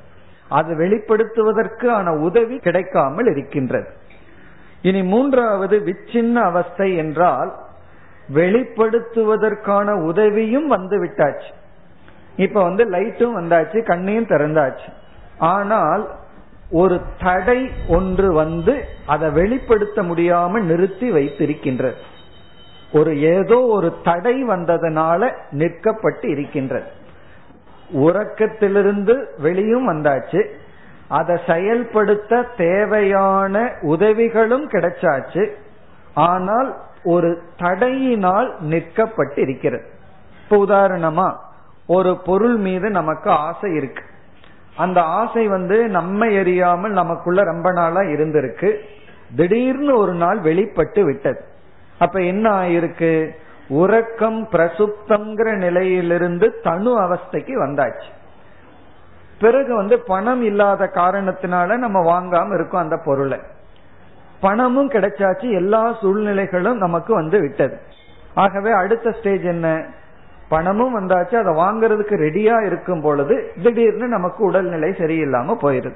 அது 0.49 0.71
வெளிப்படுத்துவதற்கு 0.75 1.87
ஆன 1.89 2.13
உதவி 2.13 2.57
கிடைக்காமல் 2.59 3.25
இருக்கின்றது. 3.25 3.87
இனி 4.81 5.03
மூன்றாவது 5.03 5.77
விச்சின்ன 5.79 6.35
அவஸ்தை 6.41 6.95
என்றால் 6.95 7.51
வெளிப்படுத்துவதற்கான 8.33 10.01
உதவியும் 10.01 10.67
வந்து 10.67 10.97
விட்டாச்சு. 11.03 11.51
இப்ப 12.35 12.63
வந்து 12.63 12.83
லைட்டும் 12.89 13.37
வந்தாச்சு 13.39 13.83
கண்ணையும் 13.83 14.25
திறந்தாச்சு. 14.25 14.89
ஆனால் 15.37 16.03
ஒரு 16.71 17.01
தடை 17.23 17.69
ஒன்று 17.87 18.33
வந்து 18.33 18.73
அதை 19.05 19.29
வெளிப்படுத்த 19.29 20.03
முடியாமல் 20.03 20.63
நிறுத்தி 20.63 21.11
வைத்திருக்கின்றது. 21.11 21.95
ஒரு 22.95 23.21
ஏதோ 23.21 23.59
ஒரு 23.59 23.93
தடை 24.03 24.43
வந்ததனால 24.43 25.33
நிற்கப்பட்டு 25.51 26.29
இருக்கின்றது. 26.29 26.87
உறக்கத்திலிருந்து 27.93 29.25
வெளியும் 29.37 29.89
வந்தாச்சு. 29.89 30.41
அதை 31.07 31.39
செயல்படுத்த 31.47 32.45
தேவையான 32.57 33.71
உதவிகளும் 33.81 34.69
கிடைச்சாச்சு. 34.69 35.49
ஆனால் 36.13 36.75
ஒரு 37.03 37.41
தடையினால் 37.57 38.49
நிற்கப்பட்டு 38.59 39.39
இருக்கிறது. 39.39 39.85
இப்ப 40.43 40.57
உதாரணமா 40.57 41.35
ஒரு 41.87 42.17
பொருள் 42.25 42.55
மீது 42.55 42.89
நமக்கு 42.89 43.29
ஆசை 43.29 43.73
இருக்கு. 43.73 44.03
அந்த 44.75 45.01
ஆசை 45.01 45.47
வந்து 45.47 45.87
நம்ம 45.87 46.25
எரியாமல் 46.25 46.97
நமக்குள்ள 46.99 47.43
ரொம்ப 47.43 47.71
நாளா 47.71 47.99
இருந்திருக்கு. 47.99 48.77
திடீர்னு 49.35 49.97
ஒரு 49.97 50.13
நாள் 50.13 50.39
வெளிப்பட்டு 50.39 51.05
விட்டது. 51.05 51.53
அப்ப 51.99 52.21
என்ன 52.21 52.49
ஆயிருக்கு? 52.49 53.29
உறக்கம் 53.67 54.47
பிரசுப்தம்ங்கிற 54.51 55.57
நிலையிலிருந்து 55.57 56.59
தனு 56.63 57.01
அவஸ்தைக்கு 57.01 57.53
வந்தாச்சு. 57.67 58.09
பிறகு 59.39 59.75
வந்து 59.75 59.99
பணம் 59.99 60.43
இல்லாத 60.43 60.91
காரணத்தினால 60.95 61.77
நம்ம 61.77 61.99
வாங்காம 62.01 62.53
இருக்கோம் 62.53 62.81
அந்த 62.81 62.97
பொருளை. 63.05 63.39
பணமும் 64.39 64.89
கிடைச்சாச்சு 64.89 65.51
எல்லா 65.51 65.97
சூழ்நிலைகளும் 66.01 66.77
நமக்கு 66.77 67.13
வந்து 67.13 67.39
விட்டது. 67.39 67.77
ஆகவே 68.33 68.71
அடுத்த 68.71 69.11
ஸ்டேஜ் 69.11 69.41
என்ன? 69.41 69.85
பணமும் 70.49 70.99
வந்தாச்சு 70.99 71.35
அதை 71.35 71.53
வாங்குறதுக்கு 71.53 72.13
ரெடியா 72.13 72.65
இருக்கும் 72.65 73.01
பொழுது 73.01 73.53
திடீர்னு 73.63 74.07
நமக்கு 74.07 74.43
உடல்நிலை 74.43 74.89
சரியில்லாம 74.89 75.57
போயிருது. 75.61 75.95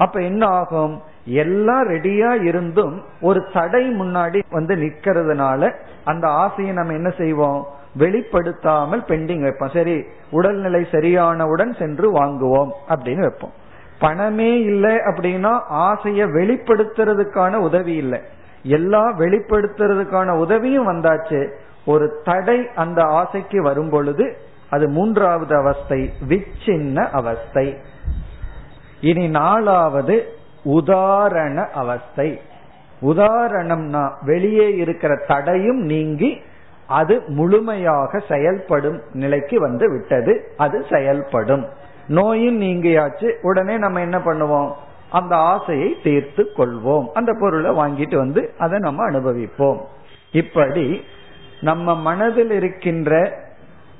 அப்ப 0.00 0.20
என்ன 0.20 0.46
ஆகும்? 0.46 0.94
எல்லாம் 1.24 1.88
ரெடியா 1.88 2.42
இருந்தும் 2.42 3.02
ஒரு 3.20 3.40
தடை 3.52 3.84
முன்னாடி 3.94 4.42
வந்து 4.50 4.74
நிக்கிறதுனால 4.76 5.72
அந்த 6.04 6.26
ஆசையை 6.28 6.74
நம்ம 6.74 6.92
என்ன 6.92 7.10
செய்வோம்? 7.10 7.66
வெளிப்படுத்தாமல் 7.98 9.02
பெண்டிங் 9.08 9.42
வைப்போம். 9.42 9.72
சரி 9.72 10.04
உடல்நிலை 10.30 10.86
சரியானவுடன் 10.90 11.78
சென்று 11.78 12.06
வாங்குவோம் 12.14 12.70
அப்படின்னு 12.88 13.20
வைப்போம். 13.20 13.52
பணமே 13.98 14.60
இல்லை 14.60 14.94
அப்படின்னா 14.94 15.54
ஆசைய 15.72 16.26
வெளிப்படுத்துறதுக்கான 16.38 17.54
உதவி 17.54 17.94
இல்லை. 17.94 18.20
எல்லா 18.62 19.04
வெளிப்படுத்துறதுக்கான 19.18 20.36
உதவியும் 20.36 20.88
வந்தாச்சு. 20.88 21.40
ஒரு 21.86 22.20
தடை 22.24 22.68
அந்த 22.74 23.02
ஆசைக்கு 23.02 23.62
வரும் 23.62 23.90
பொழுது 23.90 24.36
அது 24.70 24.88
மூன்றாவது 24.88 25.56
அவஸ்தை 25.56 26.10
விச்சின்ன 26.28 27.10
அவஸ்தை. 27.10 27.66
இனி 29.00 29.28
நாலாவது 29.28 30.34
உதாரண 30.62 31.68
அவஸ்தை. 31.74 32.40
உதாரணம்னா 33.02 34.10
வெளியே 34.24 34.76
இருக்கிற 34.76 35.16
தடையும் 35.26 35.78
நீங்கி 35.78 36.40
அது 36.86 37.22
முழுமையாக 37.26 38.18
செயல்படும் 38.28 39.00
நிலைக்கு 39.12 39.60
வந்து 39.60 39.90
விட்டது. 39.90 40.52
அது 40.56 40.84
செயல்படும். 40.90 41.66
நோயும் 42.06 42.60
நீங்கியாச்சு. 42.60 43.32
உடனே 43.42 43.76
நம்ம 43.76 44.00
என்ன 44.00 44.18
பண்ணுவோம்? 44.18 44.72
அந்த 45.10 45.36
ஆசையை 45.36 45.96
தீர்த்து 46.02 46.50
கொள்வோம். 46.56 47.06
அந்த 47.14 47.36
பொருளை 47.40 47.70
வாங்கிட்டு 47.70 48.16
வந்து 48.16 48.54
அதை 48.58 48.78
நம்ம 48.78 49.10
அனுபவிப்போம். 49.10 49.80
இப்படி 50.32 51.04
நம்ம 51.60 51.94
மனதில் 51.94 52.50
இருக்கின்ற 52.50 53.38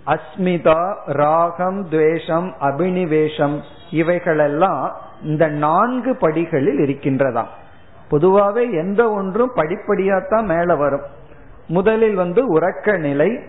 அஸ்மிதா 0.06 0.94
ராகம் 1.06 1.88
துவேஷம் 1.88 2.54
அபினிவேஷம் 2.60 3.60
இவைகளெல்லாம் 3.90 4.96
இந்த 5.22 5.48
நான்கு 5.48 6.16
படிகளில் 6.16 6.78
இருக்கின்றதா. 6.78 7.44
பொதுவாகவே 8.08 8.70
எந்த 8.70 9.10
ஒன்றும் 9.10 9.50
படிப்படியாத்தான் 9.56 10.44
மேல 10.44 10.76
வரும். 10.76 11.02
முதலில் 11.66 12.14
வந்து 12.14 12.58
உறக்க 12.58 12.98
நிலை 12.98 13.40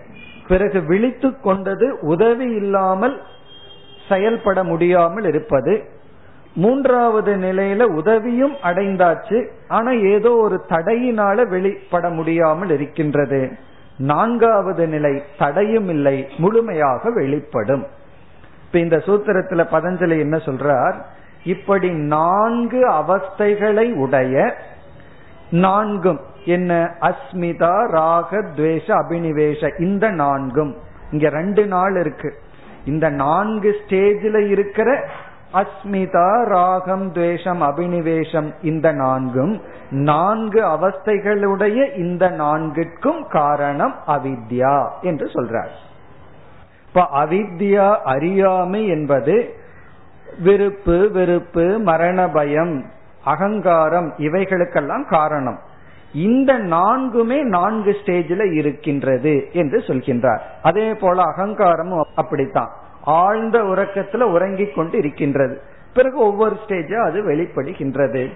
பிறகு 0.48 0.82
விழித்து 0.82 1.40
கொண்டது 1.40 1.98
உதவி 2.00 2.44
இல்லாமல் 2.44 3.22
செயல்பட 4.08 4.64
முடியாமல் 4.64 5.24
இருப்பது. 5.24 5.88
மூன்றாவது 6.54 7.36
நிலையில 7.36 7.82
உதவியும் 7.82 8.56
அடைந்தாச்சு 8.62 9.48
ஆனா 9.68 9.90
ஏதோ 9.90 10.30
ஒரு 10.30 10.64
தடையினால 10.68 11.48
வெளிப்பட 11.48 12.08
முடியாமல் 12.08 12.70
இருக்கின்றது. 12.70 13.52
நான்காவது 14.02 14.86
நிலை 14.88 15.22
தடையும் 15.38 15.88
இல்லை 15.88 16.28
முழுமையாக 16.36 17.10
வெளிப்படும். 17.10 17.86
இப்ப 18.66 18.78
இந்த 18.78 18.96
சூத்திரத்துல 18.96 19.64
பதஞ்சலி 19.72 20.18
என்ன 20.18 20.36
சொல்றார்? 20.36 20.94
இப்படி 21.44 21.90
நான்கு 21.90 22.88
அவஸ்தைகளை 22.90 23.92
உடைய 23.92 24.56
நான்கும் 25.50 26.20
என்ன? 26.44 26.94
அஸ்மிதா 27.00 27.90
ராக 27.90 28.42
துவேஷ 28.56 28.86
அபினிவேஷ 28.86 29.80
இந்த 29.80 30.10
நான்கும். 30.10 30.76
இங்க 31.10 31.28
ரெண்டு 31.28 31.66
நாள் 31.66 31.96
இருக்கு. 31.96 32.34
இந்த 32.84 33.08
நான்கு 33.08 33.76
ஸ்டேஜில் 33.80 34.48
இருக்கிற 34.48 35.08
அஸ்மிதா 35.52 36.44
ராகம் 36.44 37.12
துவேஷம் 37.12 37.62
அபினிவேஷம் 37.62 38.52
இந்த 38.62 38.92
நான்கும் 38.92 39.60
நான்கு 39.90 40.64
அவஸ்தைகளுடைய 40.64 41.98
இந்த 41.98 42.30
நான்கிற்கும் 42.30 43.28
காரணம் 43.28 43.94
அவித்யா 44.06 44.90
என்று 45.00 45.26
சொல்றார். 45.26 45.72
இப்ப 46.86 47.08
அவித்யா 47.24 47.96
அறியாமை 47.96 48.86
என்பது 48.86 49.54
விருப்பு 50.42 51.10
வெறுப்பு 51.12 51.78
மரண 51.78 52.28
பயம் 52.28 52.84
அகங்காரம் 53.24 54.14
இவைகளுக்கெல்லாம் 54.18 55.08
காரணம். 55.08 55.58
இந்த 56.14 56.58
நான்குமே 56.58 57.42
நான்கு 57.42 57.96
ஸ்டேஜில் 58.04 58.52
இருக்கின்றது 58.52 59.48
என்று 59.52 59.78
சொல்கின்றார். 59.78 60.40
அதே 60.62 60.94
போல 60.94 61.22
அகங்காரமும் 61.22 62.02
அப்படித்தான். 62.14 62.70
ஆழ்ந்த 63.04 63.62
உறக்கத்துல 63.62 64.20
உறங்கிக் 64.20 64.74
கொண்டு 64.74 64.98
இருக்கின்றது 64.98 65.62
பிறகு 65.94 66.18
ஒவ்வொரு 66.18 66.56
ஸ்டேஜா 66.66 67.04
அது 67.04 67.22
வெளிப்படுகின்றது. 67.22 68.30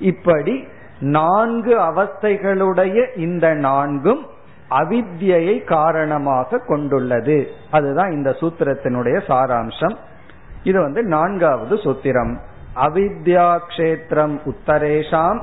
இப்படி 0.00 0.68
நான்கு 1.00 1.78
அவஸ்தைகளுடைய 1.78 3.18
இந்த 3.18 3.54
நான்கும் 3.54 4.26
அவித்யை 4.70 5.64
காரணமாக 5.64 6.58
கொண்டுள்ளது. 6.58 7.46
அதுதான் 7.70 8.10
இந்த 8.10 8.30
சூத்திரத்தினுடைய 8.30 9.20
சாராம்சம். 9.26 9.96
இது 10.62 10.80
வந்து 10.80 11.02
நான்காவது 11.02 11.76
சூத்திரம். 11.76 12.36
அவித்யா 12.76 13.58
கஷேத்திரம் 13.68 14.40
உத்தரேஷாம். 14.44 15.42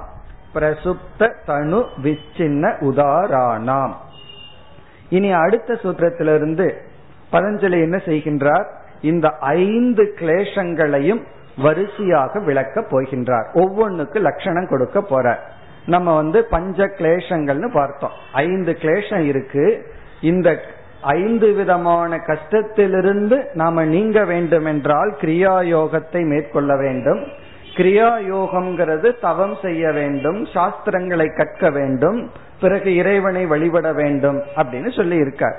பிரசுப்த 0.53 1.33
தனு 1.47 1.85
விச்சின்ன 2.03 2.73
உதாராணாம் 2.79 3.91
இனி 5.09 5.31
அடுத்த 5.31 5.73
சூத்திரத்திலிருந்து 5.73 6.86
பதஞ்சலி 7.31 7.79
என்ன 7.81 7.97
செய்கின்றார்? 8.05 8.67
இந்த 9.01 9.27
ஐந்து 9.29 10.03
கிளேசங்களையும் 10.19 11.21
வரிசையாக 11.57 12.39
விளக்க 12.39 12.81
போகின்றார். 12.81 13.47
ஒவ்வொன்றுக்கு 13.53 14.19
லட்சணம் 14.19 14.67
கொடுக்க 14.67 15.01
போற 15.01 15.39
நம்ம 15.85 16.15
வந்து 16.15 16.43
பஞ்ச 16.43 16.85
கிளேசங்கள்னு 16.85 17.69
பார்த்தோம். 17.73 18.15
ஐந்து 18.33 18.77
கிளேசம் 18.81 19.25
இருக்கு. 19.25 19.65
இந்த 20.21 20.59
ஐந்து 21.01 21.53
விதமான 21.53 22.17
கஷ்டத்திலிருந்து 22.27 23.37
நாம 23.53 23.85
நீங்க 23.85 24.23
வேண்டும் 24.25 24.65
என்றால் 24.65 25.11
கிரியா 25.21 25.55
யோகத்தை 25.75 26.21
மேற்கொள்ள 26.25 26.75
வேண்டும். 26.77 27.21
கிரியா 27.75 28.09
யோகம்ங்கிறது 28.33 29.19
தவம் 29.21 29.55
செய்ய 29.61 29.91
வேண்டும் 29.91 30.39
சாஸ்திரங்களை 30.53 31.27
கற்க 31.35 31.69
வேண்டும் 31.69 32.19
பிறகு 32.61 32.95
இறைவனை 32.95 33.45
வழிபட 33.45 33.87
வேண்டும் 33.93 34.39
அப்படின்னு 34.55 34.91
சொல்லி 34.95 35.15
இருக்கார் 35.15 35.57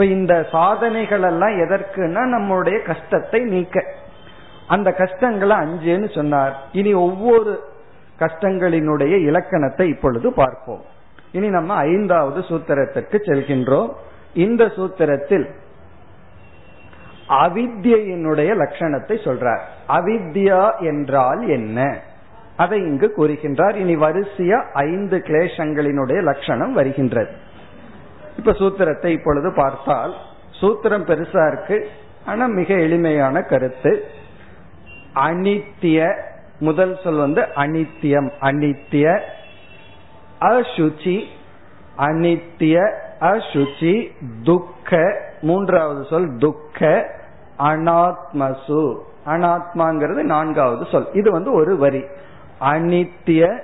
இப்ப 0.00 0.12
இந்த 0.12 0.46
சாதனைகள் 0.50 1.22
எல்லாம் 1.22 1.50
எதற்குன்னா 1.50 2.24
நம்முடைய 2.24 2.82
கஷ்டத்தை 2.82 3.40
நீக்க. 3.40 3.84
அந்த 4.68 4.92
கஷ்டங்களை 4.92 5.56
அஞ்சுன்னு 5.56 6.14
சொன்னார். 6.14 6.62
இனி 6.72 6.92
ஒவ்வொரு 6.92 7.60
கஷ்டங்களினுடைய 8.18 9.20
இலக்கணத்தை 9.20 9.88
இப்பொழுது 9.88 10.32
பார்ப்போம். 10.32 10.82
இனி 11.32 11.48
நம்ம 11.48 11.74
ஐந்தாவது 11.74 12.40
சூத்திரத்திற்கு 12.40 13.16
செல்கின்றோம். 13.26 13.92
இந்த 14.34 14.64
சூத்திரத்தில் 14.64 15.50
அவித்யினுடைய 17.28 18.54
லட்சணத்தை 18.54 19.16
சொல்றார். 19.26 19.60
அவித்யா 19.88 20.78
என்றால் 20.78 21.48
என்ன? 21.48 21.98
அதை 22.56 22.78
இங்கு 22.78 23.12
கூறுகின்றார். 23.16 23.74
இனி 23.74 23.96
வரிசையா 23.96 24.72
ஐந்து 24.72 25.16
கிளேஷங்களினுடைய 25.16 26.22
லட்சணம் 26.22 26.72
வருகின்றது. 26.72 27.48
இப்ப 28.36 28.52
சூத்திரத்தை 28.52 29.06
இப்பொழுது 29.06 29.52
பார்த்தால் 29.52 30.14
சூத்திரம் 30.60 31.06
பெருசா 31.06 31.52
இருக்கு 31.52 31.88
ஆனா 32.26 32.46
மிக 32.46 32.74
எளிமையான 32.74 33.42
கருத்து. 33.42 34.04
அனித்திய 35.14 36.16
முதல் 36.58 36.98
சொல் 37.02 37.16
வந்து 37.16 37.40
அனித்தியம் 37.40 38.30
அனித்திய 38.40 39.20
அசுச்சி 40.40 41.24
அனித்திய 41.98 42.92
அசுச்சி 43.20 44.12
துக்க 44.42 45.20
மூன்றாவது 45.42 46.04
சொல் 46.04 46.36
துக்க 46.36 47.10
அனாத்மசு. 47.58 48.98
அனாத்மாங்கிறது 49.26 50.22
நான்காவது 50.22 50.86
சொல். 50.90 51.12
இது 51.12 51.30
வந்து 51.30 51.52
ஒரு 51.52 51.76
வரி. 51.76 52.04
அனித்திய 52.60 53.58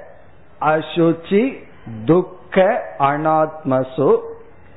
அசுச்சி 0.60 1.64
துக்க 2.04 2.84
அனாத்மசு. 2.98 4.20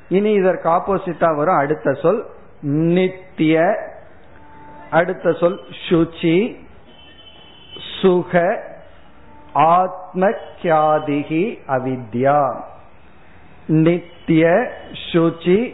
இனி 0.09 0.31
இதற்கு 0.31 0.69
ஆப்போசிட்டா 0.69 1.35
வரும். 1.35 1.55
அடுத்த 1.55 1.93
சொல் 1.93 2.25
நித்திய 2.61 3.79
அடுத்த 4.91 5.33
சொல் 5.33 5.61
சுச்சி 5.89 6.55
சுக 8.01 8.63
ஆத்மக்கியாதிகி 9.55 11.59
அவித்யா. 11.67 12.63
நித்திய 13.67 14.71
சுச்சி 15.11 15.73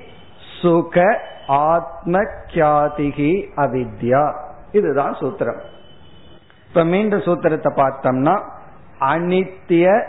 சுக 0.62 1.20
ஆத்மக்கியாதிகி 1.48 3.50
அவித்யா. 3.56 4.36
இதுதான் 4.72 5.14
சூத்திரம். 5.14 5.62
இப்ப 6.68 6.84
மீண்டும் 6.84 7.20
சூத்திரத்தை 7.20 7.76
பார்த்தோம்னா 7.76 8.42
அனித்திய 9.00 10.04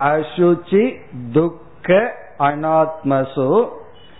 அசுச்சி 0.00 0.96
துக்க 1.32 2.18
அனாத்மசு 2.40 3.68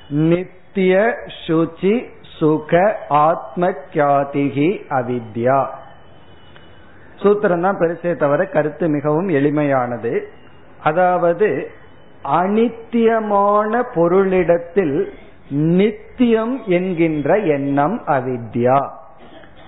நித்திய 0.08 1.14
சுச்சி 1.46 2.04
சுக 2.38 2.96
ஆத்மக்கியாதிகி 3.10 4.80
அவித்யா 4.88 5.66
சூத்திரம் 7.22 7.60
தான் 7.60 7.78
பெருசே 7.78 8.16
தவிர 8.16 8.44
கருத்து 8.44 8.88
மிகவும் 8.88 9.28
எளிமையானது. 9.28 10.20
அதாவது 10.82 11.70
அனித்தியமான 12.24 13.82
பொருளிடத்தில் 13.94 15.10
நித்தியம் 15.48 16.62
என்கின்ற 16.66 17.36
எண்ணம் 17.36 18.02
அவித்யா. 18.06 18.88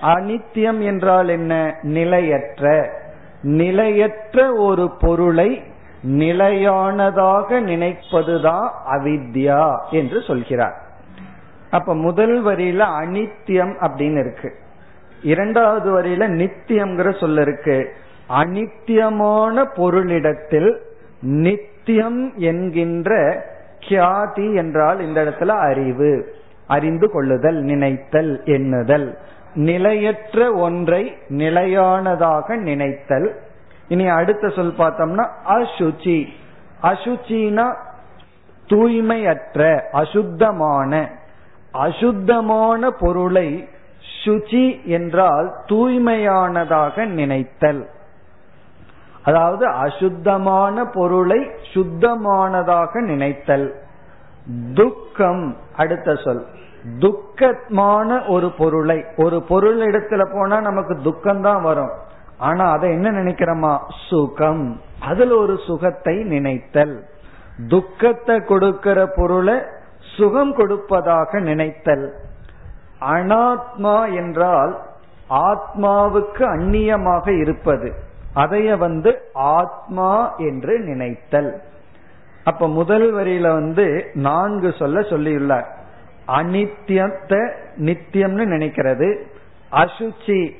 அனித்தியம் 0.03 0.81
என்றால் 0.81 1.29
என்ன? 1.29 1.79
நிலையற்ற. 1.83 2.91
நிலையற்ற 3.43 4.55
ஒரு 4.55 4.91
பொருளை 5.01 5.63
நிலையானதாக 6.03 7.61
நினைப்பதுதான் 7.61 8.69
அவித்யா 8.91 9.79
என்று 9.91 10.23
சொல்கிறார். 10.23 10.81
அப்ப 11.71 11.95
முதல் 11.95 12.45
வரியில 12.45 12.87
அனித்தியம் 13.01 13.75
அப்படின்னு 13.81 14.19
இருக்கு. 14.19 14.55
இரண்டாவது 15.23 16.03
வரியில 16.03 16.47
நித்தியம்ங்கிற 16.47 17.21
சொல்ல 17.21 17.41
இருக்கு. 17.41 17.93
அனித்தியமான 18.29 19.65
பொருளிடத்தில் 19.77 20.77
நித்தியம் 21.21 22.33
என்கின்ற 22.37 23.43
கியாதி 23.79 24.55
என்றால் 24.55 25.01
இந்த 25.01 25.25
இடத்துல 25.25 25.49
அறிவு 25.49 26.35
அறிந்து 26.67 27.11
கொள்ளுதல் 27.11 27.63
நினைத்தல் 27.63 28.43
எண்ணுதல். 28.45 29.19
நிலையற்ற 29.55 30.53
ஒன்றை 30.53 31.17
நிலையானதாக 31.29 32.57
நினைத்தல் 32.57 33.41
இனி 33.93 34.05
அடுத்த 34.09 34.49
சொல் 34.49 34.75
பார்த்தோம்னா 34.79 35.25
அசுச்சி. 35.49 36.19
அசுச்சினா 36.83 37.67
தூய்மையற்ற 38.69 39.81
அசுத்தமான. 39.93 41.01
அசுத்தமான 41.73 42.91
பொருளை 42.91 43.49
சுச்சி 44.25 44.63
என்றால் 44.85 45.49
தூய்மையானதாக 45.67 47.05
நினைத்தல். 47.19 47.83
அதாவது 49.25 49.67
அசுத்தமான 49.67 50.85
பொருளை 50.85 51.41
சுத்தமானதாக 51.75 53.03
நினைத்தல். 53.03 53.69
துக்கம் 54.75 55.45
அடுத்த 55.77 56.15
சொல். 56.15 56.47
துக்கமான 56.99 58.09
ஒரு 58.29 58.49
பொருளை 58.53 59.05
ஒரு 59.17 59.43
பொருள் 59.43 59.79
இடத்துல 59.91 60.23
போனா 60.33 60.61
நமக்கு 60.61 60.95
துக்கம் 61.03 61.43
தான் 61.43 61.63
வரும். 61.63 61.93
ஆனா 62.43 62.71
அதை 62.71 62.91
என்ன 62.91 63.11
நினைக்கிறோமா? 63.11 63.79
சுகம். 64.09 64.81
அதுல 65.01 65.37
ஒரு 65.37 65.59
சுகத்தை 65.67 66.17
நினைத்தல். 66.23 66.95
துக்கத்தை 67.69 68.41
கொடுக்கிற 68.41 69.07
பொருளை 69.17 69.55
சுகம் 70.17 70.55
கொடுப்பதாக 70.55 71.41
நினைத்தல். 71.41 72.13
அனாத்மா 73.01 74.15
என்றால் 74.15 74.73
ஆத்மாவுக்கு 75.31 76.43
அந்நியமாக 76.43 77.41
இருப்பது. 77.41 77.93
அதைய 78.35 78.79
வந்து 78.79 79.21
ஆத்மா 79.33 80.35
என்று 80.37 80.79
நினைத்தல். 80.81 81.63
அப்ப 82.45 82.69
முதல் 82.69 83.15
வரியில 83.15 83.53
வந்து 83.53 84.11
நான்கு 84.15 84.75
சொல்ல 84.79 85.01
சொல்லியுள்ளார். 85.01 85.69
அனித்தியத்தை 86.29 87.43
நித்தியம்னு 87.77 88.45
நினைக்கிறது. 88.55 89.09
அசுச்சி 89.73 90.53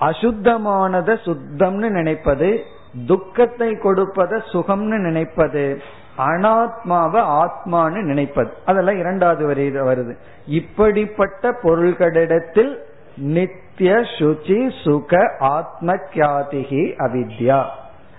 அசுத்தமானத 0.00 1.16
சுத்தம்னு 1.24 1.88
நினைப்பது 1.88 2.64
துக்கத்தை 3.06 3.78
கொடுப்பத 3.78 4.36
சுகம்னு 4.36 4.98
நினைப்பது 4.98 5.82
அனாத்மாவை 6.18 7.20
ஆத்மான்னு 7.42 8.02
நினைப்பது. 8.02 8.50
அதெல்லாம் 8.66 8.98
இரண்டாவது 8.98 9.54
வரியில 9.54 9.88
வருது. 9.90 10.16
இப்படிப்பட்ட 10.46 11.52
பொருள்களிடத்தில் 11.62 12.78
நித்திய 13.16 13.92
சுச்சி 14.18 14.58
சுக 14.84 15.36
ஆத்ம 15.38 15.94
கியாதிகி 15.94 16.82
அவித்யா. 16.98 17.64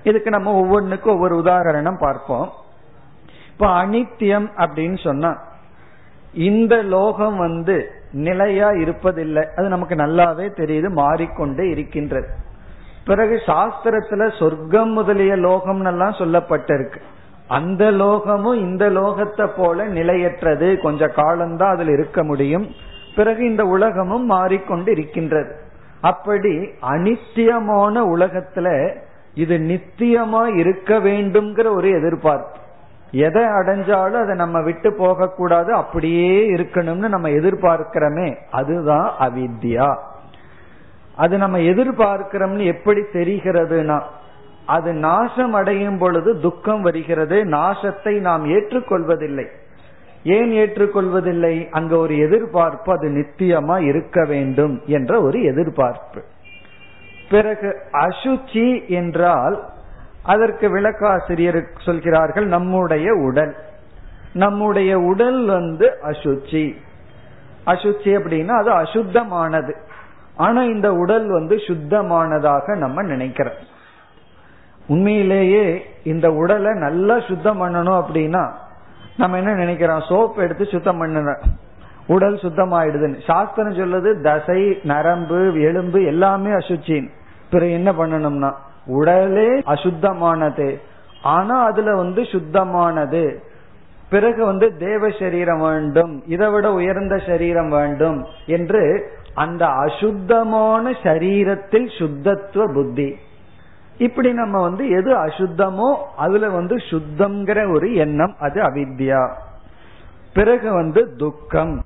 இதுக்கு 0.04 0.30
நம்ம 0.30 0.54
ஒவ்வொன்றுக்கும் 0.54 1.14
ஒவ்வொரு 1.14 1.36
உதாரணம் 1.36 1.98
பார்ப்போம். 1.98 2.54
இப்ப 3.52 3.68
அனித்தியம் 3.68 4.48
அப்படின்னு 4.58 5.04
சொன்னா 5.04 5.38
இந்த 6.34 6.76
லோகம் 6.76 7.38
வந்து 7.38 7.92
நிலையா 8.12 8.72
இருப்பதில்லை. 8.72 9.46
அது 9.56 9.68
நமக்கு 9.68 9.96
நல்லாவே 9.96 10.50
தெரியுது 10.60 10.90
மாறிக்கொண்டே 10.90 11.70
இருக்கின்றது. 11.70 12.28
பிறகு 13.06 13.42
சாஸ்திரத்துல 13.46 14.40
சொர்க்கம் 14.40 14.90
முதலிய 14.90 15.36
லோகம் 15.36 15.86
எல்லாம் 15.86 16.12
சொல்லப்பட்டிருக்கு. 16.12 17.02
அந்த 17.48 17.92
லோகமும் 17.92 18.56
இந்த 18.56 18.90
லோகத்தை 18.90 19.50
போல 19.56 19.86
நிலையற்றது. 19.86 20.80
கொஞ்ச 20.82 21.08
காலம்தான் 21.08 21.74
அதுல 21.74 21.92
இருக்க 21.92 22.24
முடியும். 22.24 22.68
பிறகு 23.16 23.50
இந்த 23.50 23.66
உலகமும் 23.66 24.26
மாறிக்கொண்டு 24.26 24.92
இருக்கின்றது. 24.92 25.56
அப்படி 26.02 26.58
அனித்தியமான 26.82 27.96
உலகத்துல 28.16 28.96
இது 29.34 29.58
நித்தியமா 29.58 30.56
இருக்க 30.56 31.00
வேண்டும்ங்கிற 31.00 31.76
ஒரு 31.76 31.90
எதிர்பார்ப்பு. 31.90 32.60
எதை 33.12 33.44
அடைஞ்சாலும் 33.44 34.22
அதை 34.22 34.36
நம்ம 34.36 34.62
விட்டு 34.62 34.94
போக 34.94 35.28
கூடாது 35.28 35.74
அப்படியே 35.74 36.56
இருக்கணும்னு 36.56 37.08
நம்ம 37.08 37.30
எதிர்பார்க்கிறோமே 37.30 38.36
அதுதான் 38.52 39.12
அவித்யா. 39.20 39.98
அது 41.16 41.38
நம்ம 41.38 41.58
எதிர்பார்க்கிறோம்னு 41.58 42.66
எப்படி 42.66 43.02
தெரிகிறதுனா 43.14 44.02
அது 44.66 44.94
நாசம் 44.94 45.54
அடையும் 45.54 45.98
பொழுது 45.98 46.40
துக்கம் 46.40 46.82
வருகிறது 46.82 47.44
நாசத்தை 47.44 48.20
நாம் 48.20 48.46
ஏற்றுக்கொள்வதில்லை. 48.46 49.46
ஏன் 50.24 50.52
ஏற்றுக்கொள்வதில்லை? 50.52 51.70
அங்க 51.70 51.98
ஒரு 51.98 52.18
எதிர்பார்ப்பு 52.18 52.92
அது 52.92 53.10
நித்தியமா 53.10 53.82
இருக்க 53.82 54.26
வேண்டும் 54.26 54.82
என்ற 54.86 55.22
ஒரு 55.22 55.44
எதிர்பார்ப்பு. 55.44 56.22
பிறகு 57.30 57.82
அசுச்சி 57.92 58.88
என்றால் 58.88 59.70
அதற்கு 60.24 60.78
விளக்காசிரியர் 60.78 61.64
சொல்கிறார்கள் 61.78 62.46
நம்முடைய 62.46 63.14
உடல். 63.14 63.56
நம்முடைய 64.34 65.00
உடல் 65.00 65.46
வந்து 65.46 65.98
அசுச்சி. 66.04 66.76
அசுச்சி 67.66 68.04
அப்படின்னா 68.04 68.48
அது 68.48 68.72
அசுத்தமானது. 68.72 69.74
ஆனா 70.36 70.64
இந்த 70.64 70.94
உடல் 70.94 71.28
வந்து 71.28 71.56
சுத்தமானதாக 71.56 72.78
நம்ம 72.78 73.02
நினைக்கிறோம். 73.02 73.54
உண்மையிலேயே 74.88 75.86
இந்த 76.04 76.32
உடலை 76.32 76.74
நல்லா 76.74 77.20
சுத்தம் 77.20 77.62
பண்ணணும் 77.62 78.04
அப்படின்னா 78.04 78.52
நம்ம 79.18 79.38
என்ன 79.38 79.54
நினைக்கிறோம்? 79.54 80.00
சோப் 80.00 80.36
எடுத்து 80.36 80.66
சுத்தம் 80.66 80.98
பண்ண 80.98 81.40
உடல் 82.08 82.36
சுத்தமாயிடுதுன்னு. 82.36 83.24
சாஸ்திரம் 83.28 83.74
சொல்லுது 83.74 84.22
தசை 84.22 84.80
நரம்பு 84.84 85.62
எலும்பு 85.62 86.06
எல்லாமே 86.06 86.50
அசுச்சின்னு. 86.50 87.10
பிறகு 87.50 87.72
என்ன 87.72 87.92
பண்ணணும்னா 87.92 88.54
உடலே 88.86 89.60
அசுத்தமானது. 89.60 90.80
ஆனா 91.22 91.64
அதுல 91.64 91.96
வந்து 91.96 92.22
சுத்தமானது. 92.22 93.36
பிறகு 94.10 94.46
வந்து 94.46 94.78
தேவ 94.78 95.10
சரீரம் 95.10 95.60
வேண்டும். 95.60 96.24
இதை 96.28 96.50
விட 96.50 96.74
உயர்ந்த 96.74 97.18
சரீரம் 97.18 97.70
வேண்டும் 97.70 98.26
என்று 98.46 99.12
அந்த 99.34 99.66
அசுத்தமான 99.66 100.90
சரீரத்தில் 100.90 101.88
சுத்தத்துவ 102.00 102.74
புத்தி. 102.74 103.16
இப்படி 103.98 104.34
நம்ம 104.34 104.62
வந்து 104.62 104.90
எது 104.90 105.18
அசுத்தமோ 105.18 105.96
அதுல 106.18 106.50
வந்து 106.50 106.76
சுத்தம்ங்கிற 106.76 107.74
ஒரு 107.74 107.94
எண்ணம் 107.94 108.36
அது 108.40 108.62
அவித்யா. 108.62 109.32
பிறகு 110.34 110.74
வந்து 110.74 111.16
துக்கம். 111.16 111.84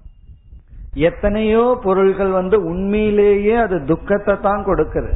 எத்தனையோ 0.93 1.79
பொருள்கள் 1.83 2.29
வந்து 2.29 2.63
உண்மையிலேயே 2.63 3.55
அது 3.55 3.85
துக்கத்தை 3.85 4.39
தான் 4.39 4.65
கொடுக்குது. 4.65 5.09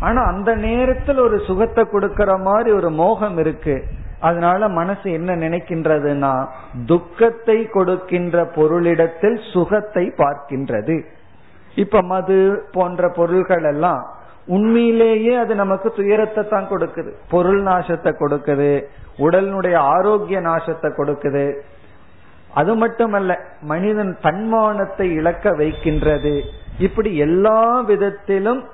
ஆனா 0.00 0.22
அந்த 0.22 0.54
நேரத்தில் 0.54 1.18
ஒரு 1.18 1.40
சுகத்தை 1.46 1.84
கொடுக்கற 1.84 2.40
மாதிரி 2.42 2.70
ஒரு 2.72 2.90
மோகம் 2.90 3.38
இருக்கு. 3.38 3.84
அதனால 4.20 4.68
மனசு 4.68 5.12
என்ன 5.12 5.36
நினைக்கின்றதுன்னா 5.36 6.46
துக்கத்தை 6.86 7.66
கொடுக்கின்ற 7.66 8.44
பொருளிடத்தில் 8.54 9.38
சுகத்தை 9.52 10.12
பார்க்கின்றது. 10.16 10.96
இப்ப 11.74 12.02
மது 12.02 12.38
போன்ற 12.72 13.08
பொருள்கள் 13.08 13.64
எல்லாம் 13.64 14.02
உண்மையிலேயே 14.46 15.34
அது 15.34 15.54
நமக்கு 15.54 15.92
துயரத்தை 15.96 16.48
தான் 16.48 16.68
கொடுக்குது. 16.70 17.10
பொருள் 17.28 17.62
நாசத்தை 17.62 18.12
கொடுக்குது. 18.20 18.82
உடலினுடைய 19.18 19.74
ஆரோக்கிய 19.74 20.40
நாசத்தை 20.40 20.90
கொடுக்குது. 20.98 21.46
அது 22.54 22.74
மட்டுமல்ல 22.74 23.38
மனிதன் 23.60 24.16
தன்மானத்தை 24.20 25.06
இழக்க 25.12 25.52
வைக்கின்றது. 25.52 26.34
இப்படி 26.78 27.16
எல்லா 27.16 27.80
விதத்திலும் 27.80 28.64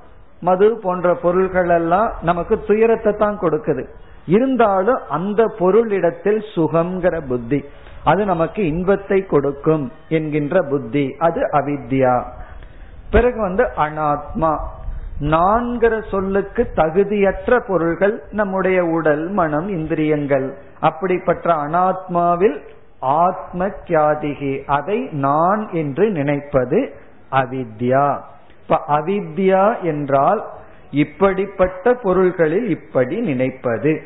மது 0.47 0.69
போன்ற 0.83 1.15
பொருள்கள் 1.25 1.73
எல்லாம் 1.79 2.11
நமக்கு 2.23 2.55
துயரத்தை 2.69 3.13
தான் 3.13 3.41
கொடுக்குது. 3.41 3.85
இருந்தாலும் 4.27 5.03
அந்த 5.17 5.41
பொருளிடத்தில் 5.59 6.41
சுகம்ங்கிற 6.55 7.17
புத்தி 7.29 7.61
அது 8.11 8.23
நமக்கு 8.25 8.61
இன்பத்தை 8.67 9.19
கொடுக்கும் 9.27 9.85
என்கின்ற 10.09 10.63
புத்தி 10.71 11.05
அது 11.27 11.41
அவித்யா. 11.53 12.17
பிறகு 13.11 13.39
வந்து 13.41 13.65
அனாத்மா. 13.85 14.53
நான்கிற 15.21 15.95
சொல்லுக்கு 16.11 16.63
தகுதியற்ற 16.77 17.59
பொருள்கள் 17.69 18.17
நம்முடைய 18.31 18.79
உடல் 18.97 19.25
மனம் 19.39 19.69
இந்திரியங்கள். 19.69 20.49
அப்படிப்பட்ட 20.81 21.55
அனாத்மாவில் 21.65 22.59
ஆத்ம 23.23 23.69
கியாதிகி 23.87 24.53
அதை 24.79 24.99
நான் 25.25 25.63
என்று 25.73 26.07
நினைப்பது 26.11 26.81
அவித்யா. 27.33 28.07
இப்ப 28.69 29.01
அவித்யா 29.01 29.83
என்றால் 29.83 30.45
இப்படிப்பட்ட 30.91 31.95
பொருள்களில் 31.95 32.69
இப்படி 32.69 33.21
நினைப்பது. 33.21 34.03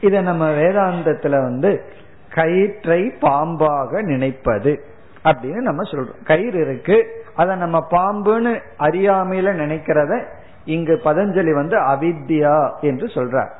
இத 0.00 0.20
நம்ம 0.20 0.50
வேதாந்தத்துல 0.50 1.30
வந்து 1.30 1.82
கயிற்றை 2.28 3.12
பாம்பாக 3.20 4.02
நினைப்பது 4.02 4.84
அப்படின்னு 5.24 5.60
நம்ம 5.60 5.82
சொல்றோம். 5.82 6.22
கயிறு 6.24 6.60
இருக்கு 6.60 7.24
அதை 7.34 7.56
நம்ம 7.56 7.86
பாம்புன்னு 7.90 8.60
அறியாமையில 8.78 9.54
நினைக்கிறத 9.54 10.24
இங்கு 10.64 11.00
பதஞ்சலி 11.04 11.54
வந்து 11.54 11.76
அவித்யா 11.78 12.70
என்று 12.80 13.06
சொல்றார். 13.06 13.50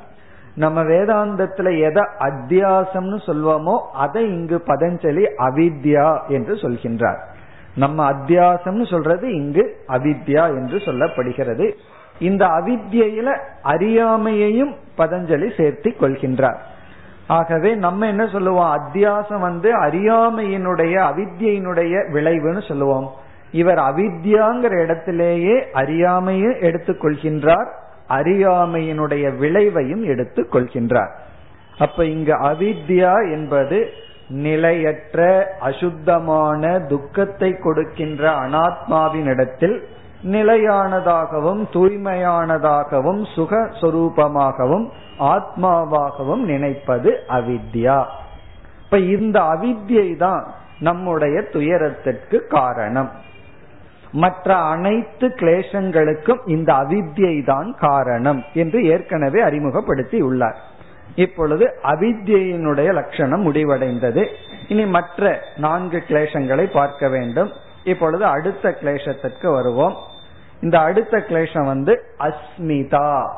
நம்ம 0.55 0.83
வேதாந்தத்துல 0.83 1.79
எதை 1.79 2.03
அத்தியாசம்னு 2.19 3.19
சொல்வோமோ 3.25 3.79
அதை 3.93 4.23
இங்கு 4.25 4.63
பதஞ்சலி 4.65 5.25
அவித்யா 5.37 6.27
என்று 6.27 6.53
சொல்கின்றார். 6.53 7.21
நம்ம 7.75 8.11
அத்தியாசம்னு 8.11 8.89
சொல்றது 8.89 9.35
இங்கு 9.35 9.77
அவித்யா 9.87 10.47
என்று 10.47 10.77
சொல்லப்படுகிறது. 10.77 11.71
இந்த 12.19 12.45
அவித்யில 12.45 13.37
அறியாமையையும் 13.63 14.75
பதஞ்சலி 14.97 15.49
சேர்த்தி 15.57 15.93
கொள்கின்றார். 15.99 16.57
ஆகவே 17.27 17.75
நம்ம 17.75 18.07
என்ன 18.07 18.27
சொல்லுவோம்? 18.27 18.77
அத்தியாசம் 18.77 19.39
வந்து 19.39 19.81
அறியாமையினுடைய 19.81 20.95
அவித்யினுடைய 21.11 22.11
விளைவுன்னு 22.13 22.67
சொல்லுவோம். 22.67 23.11
இவர் 23.51 23.77
அவித்யாங்கிற 23.77 24.79
இடத்திலேயே 24.79 25.67
அறியாமையும் 25.73 26.59
எடுத்துக்கொள்கின்றார் 26.59 27.67
அறியாமையினுடைய 28.09 29.37
விளைவையும் 29.37 30.03
எடுத்துக் 30.03 30.55
கொள்கின்றார். 30.55 31.11
அப்ப 31.77 32.05
இங்கு 32.05 32.33
அவித்யா 32.33 33.31
என்பது 33.31 33.89
நிலையற்ற 34.27 35.47
அசுத்தமான 35.59 36.79
துக்கத்தை 36.79 37.55
கொடுக்கின்ற 37.59 38.29
அனாத்மாவின் 38.29 39.25
இடத்தில் 39.25 39.87
நிலையானதாகவும் 40.23 41.65
தூய்மையானதாகவும் 41.73 43.33
சுக 43.35 43.69
சொரூபமாகவும் 43.81 44.89
ஆத்மாவாகவும் 45.19 46.41
நினைப்பது 46.41 47.23
அவித்யா. 47.29 48.05
இப்ப 48.83 48.97
இந்த 48.97 49.39
அவித்யை 49.39 50.17
தான் 50.17 50.45
நம்முடைய 50.79 51.41
துயரத்திற்கு 51.41 52.47
காரணம். 52.47 53.11
மற்ற 54.11 54.55
அனைத்து 54.55 55.27
கிளேசங்களுக்கும் 55.27 56.39
இந்த 56.45 56.73
அவித்யை 56.73 57.45
தான் 57.45 57.75
காரணம் 57.79 58.43
என்று 58.53 58.83
ஏற்கனவே 58.83 59.41
அறிமுகப்படுத்தி 59.41 60.21
உள்ளார் 60.21 60.55
இப்பொழுது 61.15 61.75
அவித்யினுடைய 61.83 62.93
லட்சணம் 62.93 63.51
முடிவடைந்தது. 63.51 64.27
இனி 64.67 64.85
மற்ற 64.85 65.41
நான்கு 65.57 66.03
கிளேசங்களை 66.07 66.63
பார்க்க 66.63 67.09
வேண்டும். 67.09 67.51
இப்பொழுது 67.83 68.25
அடுத்த 68.25 68.77
கிளேசத்திற்கு 68.81 69.51
வருவோம். 69.51 69.95
இந்த 70.61 70.79
அடுத்த 70.79 71.17
கிளேசம் 71.17 71.65
வந்து 71.65 72.05
அஸ்மிதா. 72.19 73.29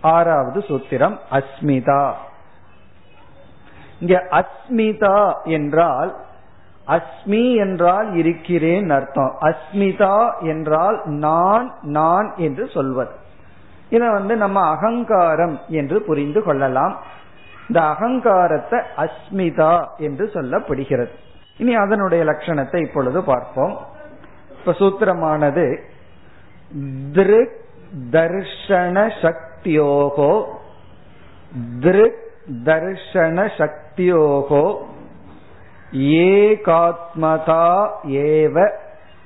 ஆறாவது 0.00 0.60
சூத்திரம் 0.60 1.18
அஸ்மிதா. 1.30 2.12
இங்க 4.00 4.26
அஸ்மிதா 4.30 5.32
என்றால் 5.44 6.16
அஸ்மி 6.86 7.56
என்றால் 7.56 8.14
இருக்கிறேன் 8.14 8.90
அர்த்தம். 8.90 9.36
அஸ்மிதா 9.40 10.40
என்றால் 10.40 11.02
நான் 11.04 11.74
நான் 11.82 12.34
என்று 12.36 12.68
சொல்வது. 12.68 13.10
இதை 13.90 14.08
வந்து 14.08 14.36
நம்ம 14.36 14.60
அகங்காரம் 14.60 15.60
என்று 15.68 16.02
புரிந்து 16.02 16.42
கொள்ளலாம். 16.42 16.98
இந்த 17.70 17.82
அகங்காரத்தை 17.82 18.78
அஸ்மிதா 18.96 19.88
என்று 19.96 20.30
சொல்லப்படுகிறது. 20.34 21.14
இனி 21.56 21.74
அதனுடைய 21.74 22.24
லட்சணத்தை 22.24 22.78
இப்பொழுது 22.86 23.22
பார்ப்போம். 23.22 23.86
இப்ப 24.58 24.72
சூத்திரமானது 24.72 25.78
திருக் 27.12 27.56
தர்ஷன 28.10 28.96
சக்தியோகோ 29.22 30.44
திருக் 31.80 32.20
தர்ஷன 32.64 33.48
சக்தியோகோ 33.58 34.64
ஏகாத்மதா 36.26 37.68
ஏவ 38.24 38.68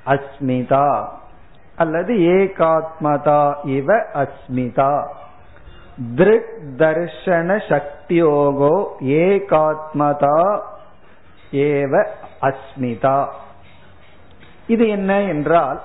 அஸ்மிதா. 0.05 1.07
அல்லது 1.75 2.13
ஏகாத்மதா 2.13 3.41
இவ 3.63 3.97
அஸ்மிதா. 4.13 5.07
திருக் 6.15 6.57
தர்ஷன 6.77 7.59
சக்தியோகோ 7.69 8.85
ஏகாத்மதா 9.01 10.59
ஏவ 11.51 12.05
அஸ்மிதா. 12.41 13.27
இது 14.67 14.87
என்ன 14.87 15.21
என்றால் 15.21 15.81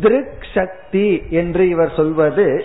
திருக் 0.00 0.46
சக்தி 0.54 1.22
என்று 1.30 1.68
இவர் 1.68 1.92
சொல்வது 1.96 2.64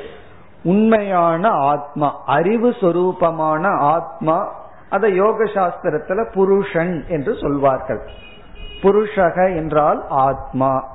உண்மையான 0.63 1.49
ஆத்மா 1.49 2.23
அறிவு 2.25 2.69
சொரூபமான 2.69 3.77
ஆத்மா 3.77 4.53
அதை 4.89 5.13
யோக 5.13 5.43
சாஸ்திரத்துல 5.43 6.31
புருஷன் 6.31 7.05
என்று 7.07 7.37
சொல்வார்கள். 7.41 8.09
புருஷக 8.81 9.55
என்றால் 9.55 10.05
ஆத்மா. 10.09 10.87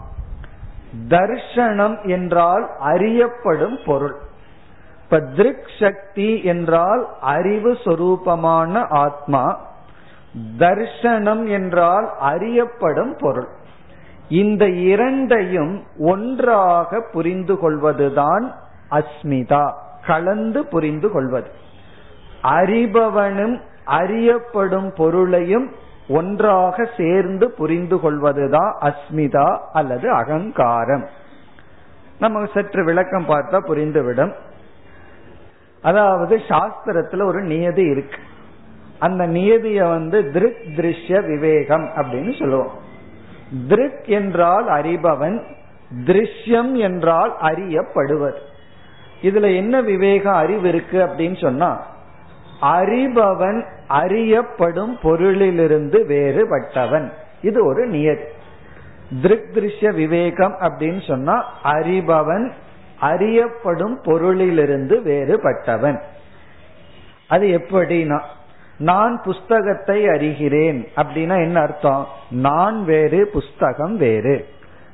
தர்ஷனம் 1.08 2.04
என்றால் 2.04 2.70
அறியப்படும் 2.78 3.78
பொருள். 3.86 4.28
இப்ப 5.12 5.26
திருக் 5.26 5.70
சக்தி 5.80 6.44
என்றால் 6.44 7.08
அறிவு 7.20 7.72
சொரூபமான 7.72 8.86
ஆத்மா 8.88 9.58
தர்ஷனம் 10.58 11.48
என்றால் 11.48 12.12
அறியப்படும் 12.18 13.16
பொருள். 13.18 13.48
இந்த 14.28 14.68
இரண்டையும் 14.68 15.82
ஒன்றாக 15.98 17.00
புரிந்து 17.12 17.58
கொள்வதுதான் 17.58 18.54
அஸ்மிதா 18.90 19.72
கலந்து 20.06 20.66
புரிந்து 20.66 21.10
கொள்வது. 21.10 21.50
அறிபவனும் 22.42 23.60
அறியப்படும் 23.84 24.92
பொருளையும் 24.92 25.72
ஒன்றாக 26.08 26.88
சேர்ந்து 26.96 27.50
புரிந்து 27.50 28.00
கொள்வதுதான் 28.00 28.76
அஸ்மிதா 28.80 29.58
அல்லது 29.72 30.10
அகங்காரம். 30.10 31.06
நம்ம 32.18 32.46
சற்று 32.54 32.84
விளக்கம் 32.84 33.28
பார்த்தா 33.28 33.58
புரிந்துவிடும். 33.68 34.32
அதாவது 35.82 36.36
சாஸ்திரத்துல 36.48 37.24
ஒரு 37.24 37.42
நியதி 37.42 37.84
இருக்கு. 37.84 38.18
அந்த 38.98 39.26
நியதிய 39.26 39.88
வந்து 39.88 40.30
திருக் 40.30 40.62
திருஷ்ய 40.76 41.26
விவேகம் 41.26 41.86
அப்படின்னு 41.96 42.38
சொல்லுவோம். 42.38 42.72
திருக் 43.68 44.04
என்றால் 44.06 44.66
அறிபவன் 44.68 45.38
திருஷ்யம் 46.04 46.72
என்றால் 46.72 47.36
அறியப்படுவது 47.42 48.40
இதுல 49.22 49.54
என்ன 49.56 49.80
விவேகம் 49.80 50.34
அறிவு 50.34 50.68
இருக்கு 50.68 50.98
அப்படின்னு 51.06 51.40
சொன்னா 51.40 51.86
அறிபவன் 52.62 53.66
அறியப்படும் 53.86 54.98
பொருளிலிருந்து 55.02 55.98
வேறுபட்டவன். 56.12 57.10
இது 57.42 57.66
ஒரு 57.66 57.86
நியதி. 57.86 58.22
திருக் 59.22 59.50
திருஷ்ய 59.52 59.94
விவேகம் 59.94 60.54
அப்படின்னு 60.60 61.06
சொன்னா 61.06 61.44
அறிபவன் 61.62 62.52
அறியப்படும் 63.00 64.02
பொருளிலிருந்து 64.02 64.96
வேறுபட்டவன். 65.04 66.00
அது 67.28 67.46
எப்படின்னா 67.46 68.20
நான் 68.78 69.22
புஸ்தகத்தை 69.22 70.06
அறிகிறேன் 70.06 70.86
அப்படின்னா 70.96 71.36
என்ன 71.36 71.60
அர்த்தம்? 71.60 72.06
நான் 72.30 72.84
வேறு 72.84 73.26
புஸ்தகம் 73.26 73.96
வேறு. 73.96 74.46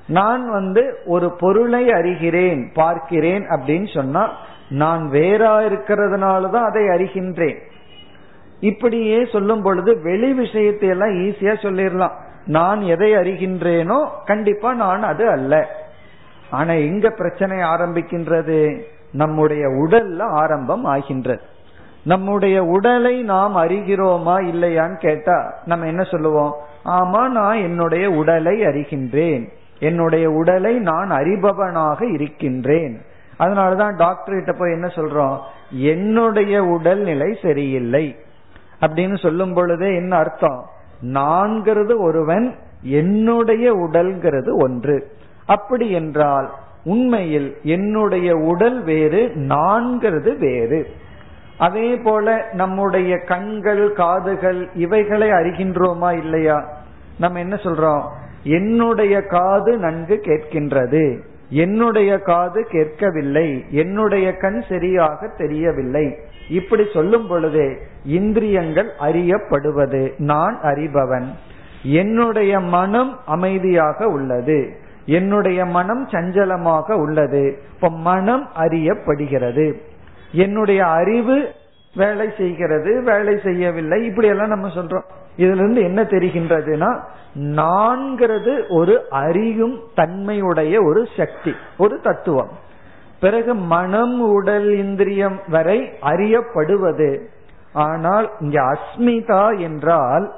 நான் 0.07 0.51
வந்து 0.51 0.99
ஒரு 1.05 1.33
பொருளை 1.33 1.89
அறிகிறேன் 1.89 2.71
பார்க்கிறேன் 2.75 3.45
அப்படின்னு 3.45 3.95
சொன்னா 3.95 4.31
நான் 4.69 5.11
வேறா 5.11 5.53
இருக்கிறதுனாலதான் 5.67 6.65
அதை 6.65 6.83
அறிகின்றேன். 6.83 7.59
இப்படியே 8.61 9.25
சொல்லும் 9.25 9.63
பொழுது 9.63 10.03
வெளி 10.03 10.33
விஷயத்தை 10.33 10.89
எல்லாம் 10.89 11.09
ஈஸியா 11.09 11.55
சொல்லிடலாம். 11.63 12.13
நான் 12.47 12.81
எதை 12.81 13.13
அறிகின்றேனோ 13.17 14.09
கண்டிப்பா 14.25 14.75
நான் 14.75 15.03
அது 15.03 15.31
அல்ல. 15.31 15.85
ஆனா 16.51 16.73
எங்க 16.73 17.11
பிரச்சனை 17.11 17.59
ஆரம்பிக்கின்றது? 17.59 18.83
நம்முடைய 19.13 19.67
உடல்ல 19.67 20.23
ஆரம்பம் 20.23 20.85
ஆகின்றது. 20.85 21.41
நம்முடைய 22.03 22.65
உடலை 22.65 23.23
நாம் 23.23 23.57
அறிகிறோமா 23.57 24.45
இல்லையான்னு 24.45 24.97
கேட்டா 24.97 25.55
நம்ம 25.65 25.87
என்ன 25.87 26.03
சொல்லுவோம்? 26.03 26.55
ஆமா 26.85 27.29
நான் 27.29 27.57
என்னுடைய 27.57 28.11
உடலை 28.11 28.61
அறிகின்றேன். 28.61 29.49
என்னுடைய 29.79 30.31
உடலை 30.31 30.79
நான் 30.79 31.11
அறிபவனாக 31.11 32.13
இருக்கின்றேன். 32.13 33.01
அதனாலதான் 33.39 33.97
டாக்டர் 33.97 34.35
கிட்ட 34.35 34.53
போய் 34.53 34.73
என்ன 34.73 34.87
சொல்றோம்? 34.87 35.39
என்னுடைய 35.71 36.65
உடல் 36.65 37.01
நிலை 37.01 37.39
சரியில்லை. 37.43 38.17
அப்படின்னு 38.81 39.19
சொல்லும் 39.19 39.55
பொழுதே 39.55 39.95
என்ன 39.95 40.17
அர்த்தம்? 40.17 40.65
நான்கிறது 41.03 41.99
ஒருவன் 41.99 42.55
என்னுடைய 42.83 43.75
உடல்கிறது 43.75 44.63
ஒன்று. 44.63 45.11
அப்படி 45.47 45.91
என்றால் 45.91 46.51
உண்மையில் 46.85 47.57
என்னுடைய 47.63 48.37
உடல் 48.37 48.83
வேறு 48.83 49.33
நான்கிறது 49.35 50.39
வேறு. 50.39 50.87
அதே 51.59 51.97
போல 51.97 52.49
நம்முடைய 52.53 53.19
கண்கள் 53.19 53.93
காதுகள் 53.93 54.69
இவைகளை 54.75 55.31
அறிகின்றோமா 55.31 56.19
இல்லையா? 56.19 56.69
நம்ம 57.19 57.39
என்ன 57.39 57.55
சொல்றோம்? 57.55 58.03
என்னுடைய 58.43 59.23
காது 59.23 59.77
நன்கு 59.77 60.21
கேட்கின்றது. 60.25 61.19
என்னுடைய 61.51 62.19
காது 62.19 62.67
கேட்கவில்லை. 62.71 63.65
என்னுடைய 63.71 64.37
கண் 64.37 64.63
சரியாக 64.69 65.29
தெரியவில்லை. 65.37 66.19
இப்படி 66.49 66.85
சொல்லும் 66.95 67.27
பொழுதே 67.27 67.77
இந்திரியங்கள் 68.05 68.89
அறியப்படுவது. 69.01 70.19
நான் 70.19 70.59
அறிபவன். 70.63 71.27
என்னுடைய 71.83 72.61
மனம் 72.61 73.21
அமைதியாக 73.27 74.09
உள்ளது. 74.09 74.85
என்னுடைய 75.07 75.65
மனம் 75.65 76.09
சஞ்சலமாக 76.09 76.93
உள்ளது. 76.93 77.63
இப்ப 77.75 77.91
மனம் 77.91 78.49
அறியப்படுகிறது. 78.59 79.81
என்னுடைய 80.33 80.87
அறிவு 80.87 81.51
வேலை 81.95 82.29
செய்கிறது 82.37 83.03
வேலை 83.03 83.41
செய்யவில்லை. 83.45 84.05
இப்படி 84.05 84.29
எல்லாம் 84.29 84.49
நம்ம 84.49 84.69
சொல்றோம். 84.69 85.07
இதுல 85.37 85.55
இருந்து 85.55 85.83
என்ன 85.83 86.03
தெரிகின்றதுன்னா 86.03 87.01
நான்கிறது 87.35 88.65
ஒரு 88.69 89.09
அறியும் 89.11 89.81
தன்மையுடைய 89.95 90.83
ஒரு 90.83 91.09
சக்தி 91.17 91.55
ஒரு 91.77 92.01
தத்துவம். 92.01 92.51
பிறகு 93.21 93.55
மனம் 93.55 94.21
உடல் 94.21 94.77
இந்திரியம் 94.77 95.41
வரை 95.49 95.93
அறியப்படுவது. 96.03 97.21
ஆனால் 97.73 98.31
இங்க 98.41 98.63
அஸ்மிதா 98.63 99.59
என்றால் 99.59 100.35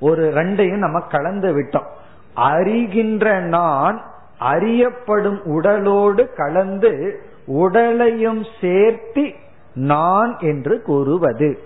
ஒரு 0.00 0.32
ரெண்டையும் 0.34 0.78
நம்ம 0.78 1.00
கலந்து 1.00 1.52
விட்டோம். 1.52 1.98
அறிகின்ற 2.40 3.40
நான் 3.40 4.02
அறியப்படும் 4.38 5.40
உடலோடு 5.44 6.34
கலந்து 6.36 7.20
உடலையும் 7.46 8.42
சேர்த்தி 8.60 9.34
நான் 9.74 10.36
என்று 10.40 10.82
கூறுவது. 10.82 11.58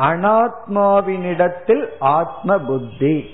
அனாத்மாவினிடத்தில் 0.00 1.84
ஆத்ம 1.98 2.58
புத்தி 2.58 3.24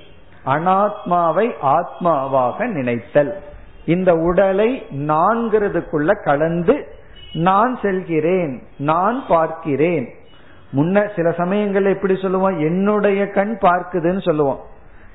அனாத்மாவை 0.47 1.51
ஆத்மாவாக 1.63 2.67
நினைத்தல். 2.67 3.43
இந்த 3.85 4.15
உடலை 4.15 4.87
நான்கிறதுக்குள்ள 4.93 6.23
கலந்து 6.23 6.87
நான் 7.33 7.79
செல்கிறேன் 7.83 8.63
நான் 8.77 9.25
பார்க்கிறேன். 9.29 10.09
முன்ன 10.77 11.17
சில 11.17 11.31
சமயங்கள் 11.31 11.85
எப்படி 11.85 12.17
சொல்லுவோம்? 12.17 12.59
என்னுடைய 12.59 13.27
கண் 13.27 13.59
பார்க்குதுன்னு 13.61 14.23
சொல்லுவோம். 14.23 14.61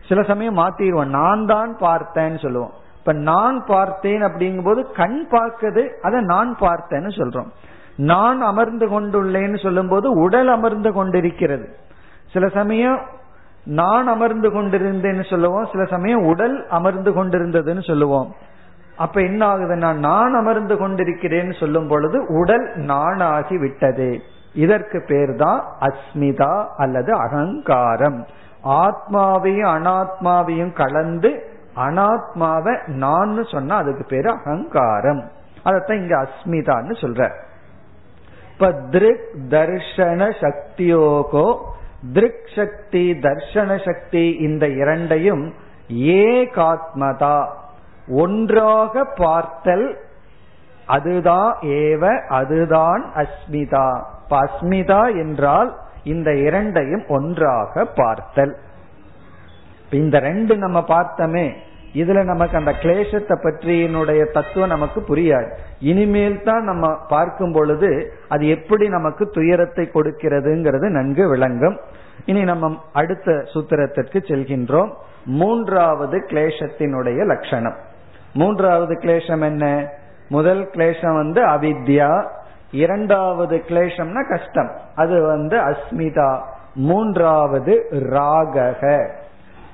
சில 0.08 0.24
சமயம் 0.24 0.58
மாத்திடுவோம் 0.58 1.14
நான் 1.20 1.46
தான் 1.46 1.78
பார்த்தேன்னு 1.80 2.40
சொல்லுவோம். 2.40 2.74
இப்ப 2.98 3.14
நான் 3.14 3.66
பார்த்தேன் 3.66 4.22
அப்படிங்கும் 4.22 4.64
போது 4.64 4.92
கண் 4.92 5.28
பார்க்குது 5.32 5.84
அதை 6.02 6.22
நான் 6.22 6.58
பார்த்தேன்னு 6.60 7.12
சொல்றோம். 7.20 7.50
நான் 7.96 8.42
அமர்ந்து 8.42 8.86
கொண்டுள்ளேன்னு 8.88 9.60
சொல்லும் 9.64 9.88
போது 9.88 10.12
உடல் 10.12 10.48
அமர்ந்து 10.48 10.94
கொண்டிருக்கிறது. 10.94 11.66
சில 12.32 12.48
சமயம் 12.50 13.00
நான் 13.66 14.08
அமர்ந்து 14.08 14.50
கொண்டிருந்தேன்னு 14.50 15.30
சொல்லுவோம். 15.30 15.68
சில 15.72 15.86
சமயம் 15.86 16.24
உடல் 16.26 16.68
அமர்ந்து 16.70 17.12
கொண்டிருந்ததுன்னு 17.12 17.84
சொல்லுவோம். 17.88 18.30
அப்ப 18.98 19.22
என்ன 19.22 19.42
ஆகுதுன்னா 19.48 19.90
நான் 19.94 20.34
அமர்ந்து 20.34 20.76
கொண்டிருக்கிறேன்னு 20.76 21.60
சொல்லும் 21.60 21.88
பொழுது 21.88 22.26
உடல் 22.40 22.66
நானாகி 22.76 23.60
விட்டது. 23.60 24.22
இதற்கு 24.54 25.04
பேர் 25.08 25.36
தான் 25.36 25.62
அஸ்மிதா 25.80 26.68
அல்லது 26.78 27.14
அகங்காரம். 27.14 28.28
ஆத்மாவையும் 28.64 29.72
அனாத்மாவையும் 29.72 30.74
கலந்து 30.74 31.50
அனாத்மாவை 31.76 32.88
நான் 32.88 33.44
சொன்னா 33.44 33.76
அதுக்கு 33.76 34.06
பேரு 34.06 34.30
அகங்காரம். 34.30 35.32
அதத்தான் 35.66 36.02
இங்க 36.02 36.18
அஸ்மிதான்னு 36.18 36.92
சொல்ற. 37.02 37.32
இப்ப 38.52 38.72
திருக் 38.72 39.36
தர்ஷன 39.50 40.32
சக்தியோகோ 40.42 41.58
திருக் 42.14 42.50
சக்தி 42.56 43.12
தர்ஷன 43.12 43.86
சக்தி 43.86 44.30
இந்த 44.30 44.68
இரண்டையும் 44.68 45.54
ஏகாத்மதா 45.90 47.48
ஒன்றாக 48.08 49.06
பார்த்தல் 49.06 49.98
அதுதான் 50.86 51.58
ஏவ 51.62 52.28
அதுதான் 52.28 53.06
அஸ்மிதா. 53.16 54.02
அஸ்மிதா 54.30 55.08
என்றால் 55.08 55.81
இந்த 56.04 56.36
இரண்டையும் 56.36 57.04
ஒன்றாக 57.08 57.86
பார்த்தல். 57.86 58.58
இந்த 59.92 60.20
ரெண்டு 60.20 60.58
நம்ம 60.58 60.86
பார்த்தோமே 60.88 61.54
இதுல 61.94 62.24
நமக்கு 62.24 62.58
அந்த 62.58 62.76
கிளேசத்தை 62.82 63.36
பற்றியினுடைய 63.44 64.32
தத்துவம் 64.32 64.70
நமக்கு 64.70 65.04
புரியாது. 65.08 65.52
இனிமேல் 65.80 66.44
தான் 66.44 66.64
நம்ம 66.64 66.96
பார்க்கும் 66.96 67.52
பொழுது 67.52 68.14
அது 68.28 68.48
எப்படி 68.48 68.88
நமக்கு 68.88 69.30
துயரத்தை 69.30 69.90
கொடுக்கிறதுங்கிறது 69.94 70.90
நன்கு 70.90 71.28
விளங்கும். 71.28 71.80
இனி 72.26 72.44
நம்ம 72.44 72.78
அடுத்த 72.94 73.32
சூத்திரத்திற்கு 73.32 74.18
செல்கின்றோம். 74.28 74.94
மூன்றாவது 75.26 76.24
கிளேசத்தினுடைய 76.28 77.26
லட்சணம். 77.26 77.76
மூன்றாவது 78.34 78.94
கிளேசம் 78.96 79.42
என்ன? 79.42 79.94
முதல் 80.30 80.70
கிளேசம் 80.74 81.14
வந்து 81.14 81.46
அவித்யா 81.46 82.28
இரண்டாவது 82.72 83.64
கிளேசம்னா 83.68 84.30
கஷ்டம். 84.30 84.72
அது 84.96 85.22
வந்து 85.22 85.58
அஸ்மிதா. 85.58 86.40
மூன்றாவது 86.76 87.88
ராகக 87.92 89.10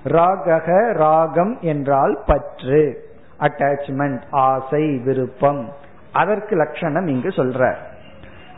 ராகக 0.03 0.93
ராகம் 0.93 1.57
என்றால் 1.61 2.19
பற்று. 2.25 3.05
அட்டாச்மெண்ட் 3.39 4.21
ஆசை 4.31 4.97
விருப்பம். 4.97 5.69
அதற்கு 6.13 6.55
லட்சணம் 6.55 7.07
இங்கு 7.07 7.27
சொல்ற. 7.27 7.75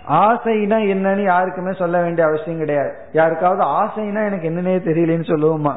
ஆசைனா 0.10 0.78
என்னன்னு 0.78 1.24
யாருக்குமே 1.24 1.72
சொல்ல 1.72 2.02
வேண்டிய 2.02 2.28
அவசியம் 2.28 2.60
கிடையாது. 2.60 2.94
யாருக்காவது 3.12 3.64
ஆசைனா 3.64 4.26
எனக்கு 4.26 4.50
என்னன்னே 4.50 4.88
தெரியலன்னு 4.88 5.30
சொல்லுவோமா? 5.30 5.74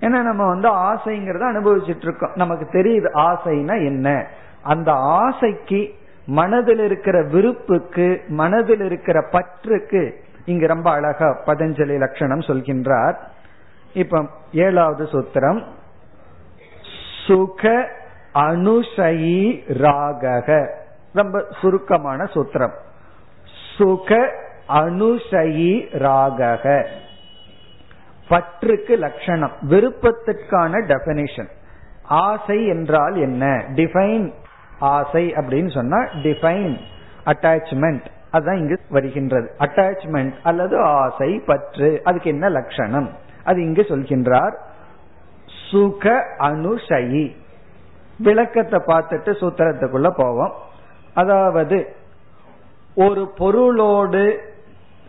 ஏன்னா 0.00 0.22
நம்ம 0.22 0.46
வந்து 0.46 0.74
ஆசைங்கிறத 0.74 1.42
அனுபவிச்சுட்டு 1.42 2.02
இருக்கோம். 2.02 2.32
நமக்கு 2.34 2.68
தெரியுது 2.72 3.16
ஆசைனா 3.16 3.86
என்ன. 3.86 4.26
அந்த 4.62 4.92
ஆசைக்கு 4.92 5.94
மனதில் 6.28 6.78
இருக்கிற 6.78 7.24
விருப்புக்கு 7.24 8.26
மனதில் 8.26 8.80
இருக்கிற 8.80 9.26
பற்றுக்கு 9.30 10.12
இங்கு 10.44 10.66
ரொம்ப 10.66 10.90
அழகா 10.90 11.42
பதஞ்சலி 11.46 11.98
லட்சணம் 11.98 12.38
சொல்கின்றார். 12.38 13.16
இப்ப 13.92 14.26
ஏழாவது 14.52 15.04
சூத்திரம். 15.04 15.64
சுக 17.26 17.88
அனுஷயி 18.34 19.62
ராகக. 19.68 20.74
ரொம்ப 21.12 21.46
சுருக்கமான 21.60 22.24
சூத்திரம். 22.24 22.74
சுக 23.76 24.32
அனுஷயி 24.68 25.98
ராகக. 25.98 26.86
பற்றுக்கு 28.28 28.96
லட்சணம். 28.96 29.52
விருப்பத்திற்கான 29.62 30.86
டெபனிஷன் 30.86 31.48
ஆசை 32.02 32.66
என்றால் 32.66 33.16
என்ன? 33.16 33.64
டிஃபைன் 33.74 34.32
ஆசை 34.78 35.32
அப்படின்னு 35.32 35.70
சொன்னா 35.74 35.96
டிஃபைன் 35.96 36.76
அட்டாச்மெண்ட் 37.24 38.04
அதுதான் 38.30 38.56
இங்கு 38.56 38.80
வருகின்றது. 38.88 39.50
அட்டாச்மெண்ட் 39.58 40.32
அல்லது 40.42 40.80
ஆசை 40.80 41.38
பற்று 41.38 42.00
அதுக்கு 42.04 42.30
என்ன 42.30 42.48
லட்சணம்? 42.48 43.10
அது 43.44 43.62
இங்கு 43.62 43.82
சொல்கின்றார் 43.82 44.54
சுக 45.70 46.26
அனுஷயி 46.38 47.34
விளக்கத்தை 48.18 48.78
பார்த்துட்டு 48.86 49.30
சூத்திரத்துக்குள்ள 49.40 50.10
போவோம். 50.10 50.52
அதாவது 51.14 51.96
ஒரு 52.94 53.32
பொருளோடு 53.36 54.40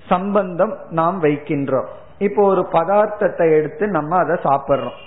சம்பந்தம் 0.07 0.77
நாம் 0.89 1.23
வைக்கின்றோம். 1.23 1.85
இப்போ 2.17 2.43
ஒரு 2.43 2.67
பதார்த்தத்தை 2.71 3.57
எடுத்து 3.57 3.87
நம்ம 3.87 4.15
அதை 4.15 4.35
சாப்பிட்றோம். 4.43 4.97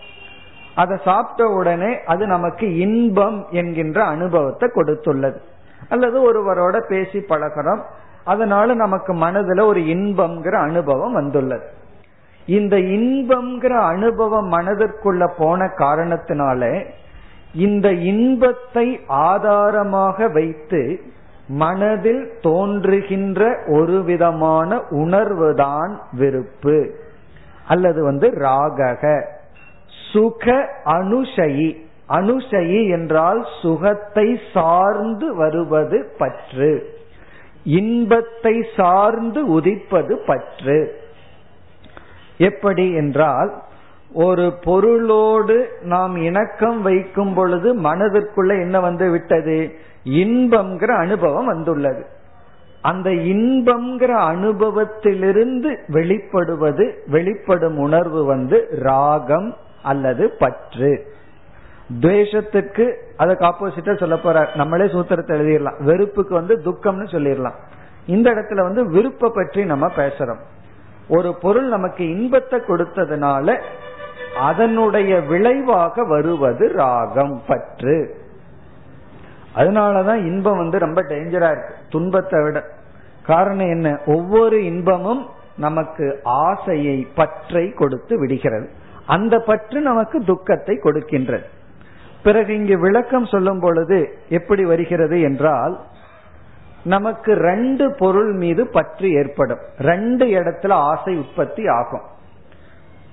அதை 0.74 0.98
சாப்பிட்ட 1.04 1.52
உடனே 1.52 2.04
அது 2.04 2.26
நமக்கு 2.26 2.76
இன்பம் 2.76 3.46
என்கின்ற 3.50 4.04
அனுபவத்தை 4.04 4.70
கொடுத்துள்ளது. 4.74 5.36
அல்லது 5.88 6.18
ஒருவரோட 6.22 6.80
பேசி 6.88 7.18
பழகிறோம் 7.18 7.80
அதனால 8.24 8.74
நமக்கு 8.74 9.14
மனதுல 9.14 9.64
ஒரு 9.64 9.80
இன்பம்ங்கிற 9.80 10.54
அனுபவம் 10.54 11.12
வந்துள்ளது. 11.12 11.66
இந்த 12.46 12.76
இன்பம்ங்கிற 12.76 13.78
அனுபவம் 13.78 14.52
மனதிற்குள்ள 14.52 15.30
போன 15.38 15.64
காரணத்தினால 15.64 16.84
இந்த 17.54 17.92
இன்பத்தை 17.92 19.00
ஆதாரமாக 19.06 20.28
வைத்து 20.28 21.00
மனதில் 21.48 22.32
தோன்றுகின்ற 22.40 23.58
ஒரு 23.66 24.02
விதமான 24.02 24.82
உணர்வுதான் 24.90 25.96
விருப்பு 26.12 26.94
அல்லது 27.66 28.04
வந்து 28.04 28.28
ராகக. 28.28 29.22
சுக 30.12 30.68
அனுஷயி 30.84 31.76
அனுஷயி 32.08 32.90
என்றால் 32.90 33.46
சுகத்தை 33.62 34.38
சார்ந்து 34.52 35.34
வருவது 35.34 36.12
பற்று. 36.18 36.96
இன்பத்தை 37.64 38.66
சார்ந்து 38.76 39.46
உதிப்பது 39.46 40.16
பற்று. 40.26 41.00
எப்படி 42.38 42.92
என்றால் 42.92 43.62
ஒரு 44.12 44.52
பொருளோடு 44.64 45.68
நாம் 45.82 46.16
இணக்கம் 46.16 46.82
வைக்கும் 46.82 47.34
பொழுது 47.34 47.74
மனதிற்குள்ள 47.74 48.48
என்ன 48.48 48.80
வந்து 48.80 49.10
விட்டது? 49.10 49.74
இன்பம்ங்கிற 50.04 50.90
அனுபவம் 50.96 51.46
வந்துள்ளது. 51.46 52.06
அந்த 52.80 53.10
இன்பம்ங்கிற 53.10 54.14
அனுபவத்திலிருந்து 54.32 55.76
வெளிப்படுவது 55.92 56.92
வெளிப்படும் 57.06 57.78
உணர்வு 57.78 58.24
வந்து 58.24 58.68
ராகம் 58.70 59.56
அல்லது 59.82 60.30
பற்று. 60.30 61.14
துவேஷத்துக்கு 62.00 62.94
அதுக்கு 63.16 63.44
ஆப்போசிட்டா 63.44 63.98
சொல்ல 63.98 64.16
போற 64.16 64.48
நம்மளே 64.54 64.84
சூத்திரத்தை 64.84 65.36
எழுதிடலாம். 65.40 65.82
வெறுப்புக்கு 65.82 66.34
வந்து 66.34 66.60
துக்கம்னு 66.64 67.06
சொல்லிடலாம். 67.10 67.54
இந்த 68.06 68.30
இடத்துல 68.30 68.60
வந்து 68.62 68.88
விருப்ப 68.88 69.30
பற்றி 69.30 69.64
நம்ம 69.64 69.90
பேசுறோம். 69.96 70.40
ஒரு 71.08 71.34
பொருள் 71.34 71.68
நமக்கு 71.68 72.08
இன்பத்தை 72.08 72.60
கொடுத்ததுனால 72.60 73.60
அதனுடைய 74.36 75.20
விளைவாக 75.20 76.04
வருவது 76.04 76.68
ராகம் 76.68 77.42
பற்று. 77.46 78.14
அதனாலதான் 79.56 80.16
இன்பம் 80.16 80.56
வந்து 80.56 80.78
ரொம்ப 80.78 81.02
டேஞ்சரா 81.02 81.50
இருக்கு. 81.50 81.74
துன்பத்தை 81.88 82.42
விட. 82.42 82.64
காரணம் 83.26 83.70
என்ன? 83.70 83.98
ஒவ்வொரு 84.06 84.64
இன்பமும் 84.64 85.26
நமக்கு 85.56 86.20
ஆசையை 86.22 87.08
பற்றை 87.14 87.72
கொடுத்து 87.72 88.18
விடுகிறது. 88.18 88.70
அந்த 89.06 89.38
பற்று 89.38 89.80
நமக்கு 89.80 90.24
துக்கத்தை 90.24 90.80
கொடுக்கின்றது. 90.84 91.44
பிறகு 92.22 92.54
இங்கு 92.54 92.78
விளக்கம் 92.78 93.26
சொல்லும் 93.26 93.60
பொழுது 93.60 94.18
எப்படி 94.28 94.64
வருகிறது 94.64 95.20
என்றால் 95.20 95.80
நமக்கு 96.84 97.34
ரெண்டு 97.34 97.94
பொருள் 97.98 98.32
மீது 98.32 98.66
பற்று 98.66 99.12
ஏற்படும். 99.12 99.58
ரெண்டு 99.78 100.26
இடத்துல 100.26 100.72
ஆசை 100.72 101.16
உற்பத்தி 101.16 101.68
ஆகும். 101.68 102.00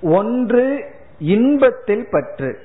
ஒன்று 0.02 0.84
இன்பத்தில் 1.18 2.08
பற்று. 2.10 2.58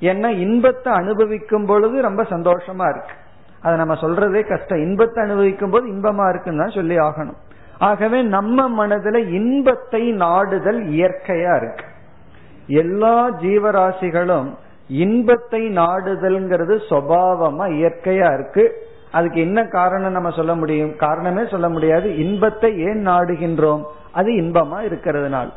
ஏன்னா 0.00 0.28
இன்பத்தை 0.28 0.92
அனுபவிக்கும் 0.92 1.66
பொழுது 1.66 2.02
ரொம்ப 2.02 2.22
சந்தோஷமா 2.22 2.88
இருக்கு. 2.88 3.14
அதை 3.62 3.78
நம்ம 3.78 3.94
சொல்றதே 3.94 4.48
கஷ்டம். 4.48 4.78
இன்பத்தை 4.78 5.24
அனுபவிக்கும் 5.24 5.70
போது 5.70 5.86
இன்பமா 5.88 6.28
இருக்குன்னு 6.28 6.62
தான் 6.62 6.74
சொல்லி 6.74 6.98
ஆகணும். 6.98 7.36
ஆகவே 7.78 8.22
நம்ம 8.22 8.86
மனதுல 8.86 9.28
இன்பத்தை 9.28 10.10
நாடுதல் 10.10 10.86
இயற்கையா 10.86 11.56
இருக்கு. 11.56 11.84
எல்லா 12.66 13.30
ஜீவராசிகளும் 13.30 14.54
இன்பத்தை 14.88 15.68
நாடுதல்ங்கிறது 15.68 16.80
சுவாவமா 16.90 17.66
இயற்கையா 17.68 18.34
இருக்கு. 18.34 18.86
அதுக்கு 19.12 19.40
என்ன 19.40 19.64
காரணம் 19.64 20.12
நம்ம 20.12 20.30
சொல்ல 20.30 20.54
முடியும்? 20.54 20.96
காரணமே 20.96 21.48
சொல்ல 21.50 21.68
முடியாது. 21.68 22.16
இன்பத்தை 22.16 22.78
ஏன் 22.78 23.06
நாடுகின்றோம்? 23.06 23.82
அது 24.12 24.32
இன்பமா 24.32 24.78
இருக்கிறதுனால். 24.78 25.52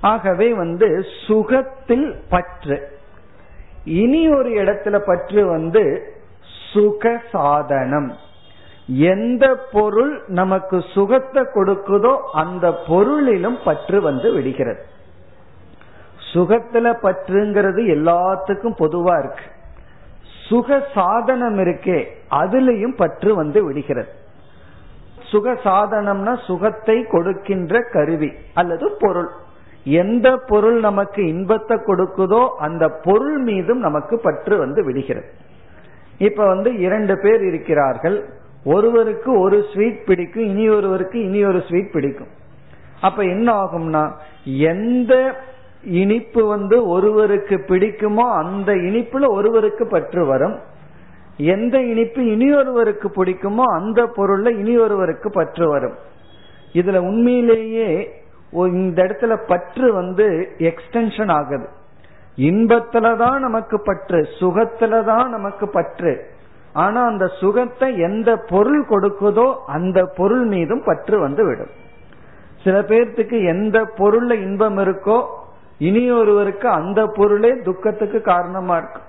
ஆகவே 0.00 0.52
வந்து 0.52 1.04
சுகத்தில் 1.26 2.14
பற்று. 2.28 2.88
இனி 3.84 4.28
ஒரு 4.28 4.50
இடத்துல 4.50 4.98
பற்று 4.98 5.46
வந்து 5.46 6.14
சுக 6.72 7.22
சாதனம் 7.32 8.12
எந்த 8.86 9.54
பொருள் 9.72 10.22
நமக்கு 10.26 10.84
சுகத்தை 10.94 11.42
கொடுக்குதோ 11.42 12.16
அந்த 12.32 12.72
பொருளிலும் 12.72 13.58
பற்று 13.64 14.00
வந்து 14.00 14.32
விடுகிறது. 14.32 14.84
சுகத்துல 16.36 16.86
பற்றுங்கிறது 17.02 17.82
எல்லாத்துக்கும் 17.96 18.78
பொதுவா 18.78 19.16
இருக்கு. 19.18 19.46
சுக 20.48 20.78
சாதனம் 20.94 21.58
இருக்கே 21.58 21.98
அதுலயும் 22.30 22.96
பற்று 22.96 23.34
வந்து 23.34 23.64
விடுகிறது. 23.64 24.08
சுக 25.30 25.52
சாதனம்னா 25.64 26.32
சுகத்தை 26.46 26.96
கொடுக்கின்ற 27.04 27.80
கருவி 27.92 28.32
அல்லது 28.54 28.86
பொருள். 28.98 29.30
எந்த 29.84 30.28
பொருள் 30.46 30.78
நமக்கு 30.80 31.26
இன்பத்தை 31.26 31.76
கொடுக்குதோ 31.76 32.48
அந்த 32.58 32.88
பொருள் 32.88 33.38
மீதும் 33.38 33.78
நமக்கு 33.78 34.18
பற்று 34.18 34.58
வந்து 34.58 34.84
விடுகிறது. 34.84 35.28
இப்ப 36.18 36.46
வந்து 36.46 36.78
இரண்டு 36.78 37.18
பேர் 37.18 37.42
இருக்கிறார்கள். 37.44 38.18
ஒருவருக்கு 38.64 39.38
ஒரு 39.38 39.64
ஸ்வீட் 39.72 40.04
பிடிக்கும் 40.04 40.42
இனி 40.42 40.68
ஒருவருக்கு 40.68 41.18
இனி 41.24 41.44
ஒரு 41.44 41.60
ஸ்வீட் 41.68 41.92
பிடிக்கும். 41.92 42.32
அப்ப 43.00 43.22
என்ன 43.22 43.48
ஆகும்னா 43.52 44.04
எந்த 44.44 45.14
இனிப்பு 45.86 46.46
வந்து 46.46 46.88
ஒருவருக்கு 46.88 47.56
பிடிக்குமோ 47.56 48.26
அந்த 48.42 48.74
இனிப்புல 48.74 49.28
ஒருவருக்கு 49.28 49.86
பற்று 49.86 50.26
வரும். 50.26 50.58
எந்த 51.36 51.80
இனிப்பு 51.80 52.26
இனி 52.26 52.54
ஒருவருக்கு 52.54 53.08
பிடிக்குமோ 53.08 53.62
அந்த 53.62 54.10
பொருள்ல 54.16 54.50
இனி 54.58 54.78
ஒருவருக்கு 54.78 55.30
பற்று 55.30 55.68
வரும். 55.68 55.96
இதுல 56.72 56.96
உண்மையிலேயே 56.96 58.10
இந்த 58.52 59.02
இடத்துல 59.02 59.36
பற்று 59.46 59.92
வந்து 59.92 60.48
எக்ஸ்டென்ஷன் 60.58 61.30
ஆகுது. 61.30 61.68
இன்பத்துலதான் 62.36 63.38
நமக்கு 63.38 63.80
பற்று 63.80 64.28
சுகத்துலதான் 64.40 65.28
நமக்கு 65.28 65.68
பற்று. 65.68 66.26
ஆனா 66.72 67.06
அந்த 67.06 67.26
சுகத்தை 67.26 67.98
எந்த 67.98 68.36
பொருள் 68.36 68.84
கொடுக்குதோ 68.86 69.54
அந்த 69.66 70.04
பொருள் 70.16 70.44
மீதும் 70.44 70.82
பற்று 70.84 71.20
வந்து 71.20 71.44
விடும். 71.44 71.72
சில 72.64 72.80
பேர்த்துக்கு 72.80 73.46
எந்த 73.46 73.88
பொருள்ல 73.96 74.32
இன்பம் 74.32 74.78
இருக்கோ 74.78 75.24
இனி 75.78 76.10
ஒருவருக்கு 76.10 76.68
அந்த 76.68 77.06
பொருளே 77.06 77.60
துக்கத்துக்கு 77.64 78.20
காரணமா 78.20 78.76
இருக்கும். 78.76 79.02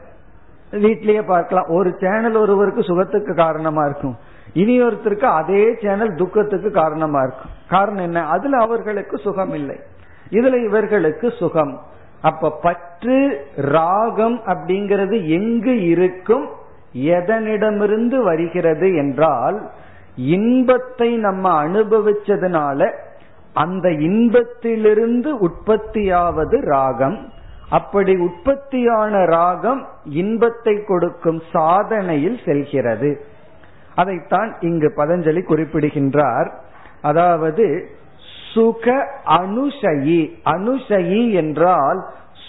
வீட்லயே 0.72 1.26
பார்க்கலாம். 1.26 1.66
ஒரு 1.68 1.96
சேனல் 2.00 2.36
ஒருவருக்கு 2.36 2.84
சுகத்துக்கு 2.84 3.36
காரணமா 3.36 3.86
இருக்கும். 3.86 4.18
இனி 4.54 4.82
ஒருத்தருக்கு 4.82 5.24
அதே 5.24 5.78
சேனல் 5.82 6.16
துக்கத்துக்கு 6.16 6.72
காரணமா 6.72 7.22
இருக்கும். 7.22 7.52
காரணம் 7.70 8.04
என்ன? 8.04 8.28
அதுல 8.28 8.58
அவர்களுக்கு 8.58 9.18
சுகம் 9.18 9.54
இல்லை 9.54 9.80
இதுல 10.30 10.66
இவர்களுக்கு 10.66 11.32
சுகம். 11.32 11.82
அப்ப 12.22 12.52
பற்று 12.52 13.46
ராகம் 13.56 14.42
அப்படிங்கிறது 14.46 15.28
எங்கு 15.28 15.82
இருக்கும்? 15.82 16.50
எதனிடமிருந்து 16.94 18.24
வருகிறது 18.24 18.96
என்றால் 18.96 19.70
இன்பத்தை 20.16 21.18
நம்ம 21.18 21.68
அனுபவிச்சதுனால 21.68 22.92
அந்த 23.58 23.92
இன்பத்திலிருந்து 24.08 25.30
உற்பத்தியாவது 25.48 26.58
ராகம். 26.66 27.18
அப்படி 27.70 28.14
உற்பத்தியான 28.18 29.26
ராகம் 29.26 29.82
இன்பத்தை 30.06 30.76
கொடுக்கும் 30.84 31.42
சாதனையில் 31.54 32.40
செல்கிறது. 32.46 33.12
அதைத்தான் 33.96 34.56
இங்கு 34.60 34.90
பதஞ்சலி 34.98 35.42
குறிப்பிடுகின்றார். 35.44 36.50
அதாவது 37.02 37.66
சுக 38.54 38.86
அனுஷயி 39.38 40.22
அனுஷயி 40.46 41.24
என்றால் 41.34 42.00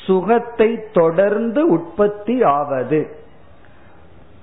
சுகத்தை 0.07 0.71
தொடர்ந்து 0.93 1.63
உற்பத்தி 1.69 2.37
ஆவது 2.43 3.01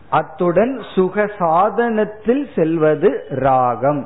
அத்துடன் 0.09 0.73
சுக 0.95 1.25
சாதனத்தில் 1.39 2.43
செல்வது 2.55 3.09
ராகம். 3.29 4.03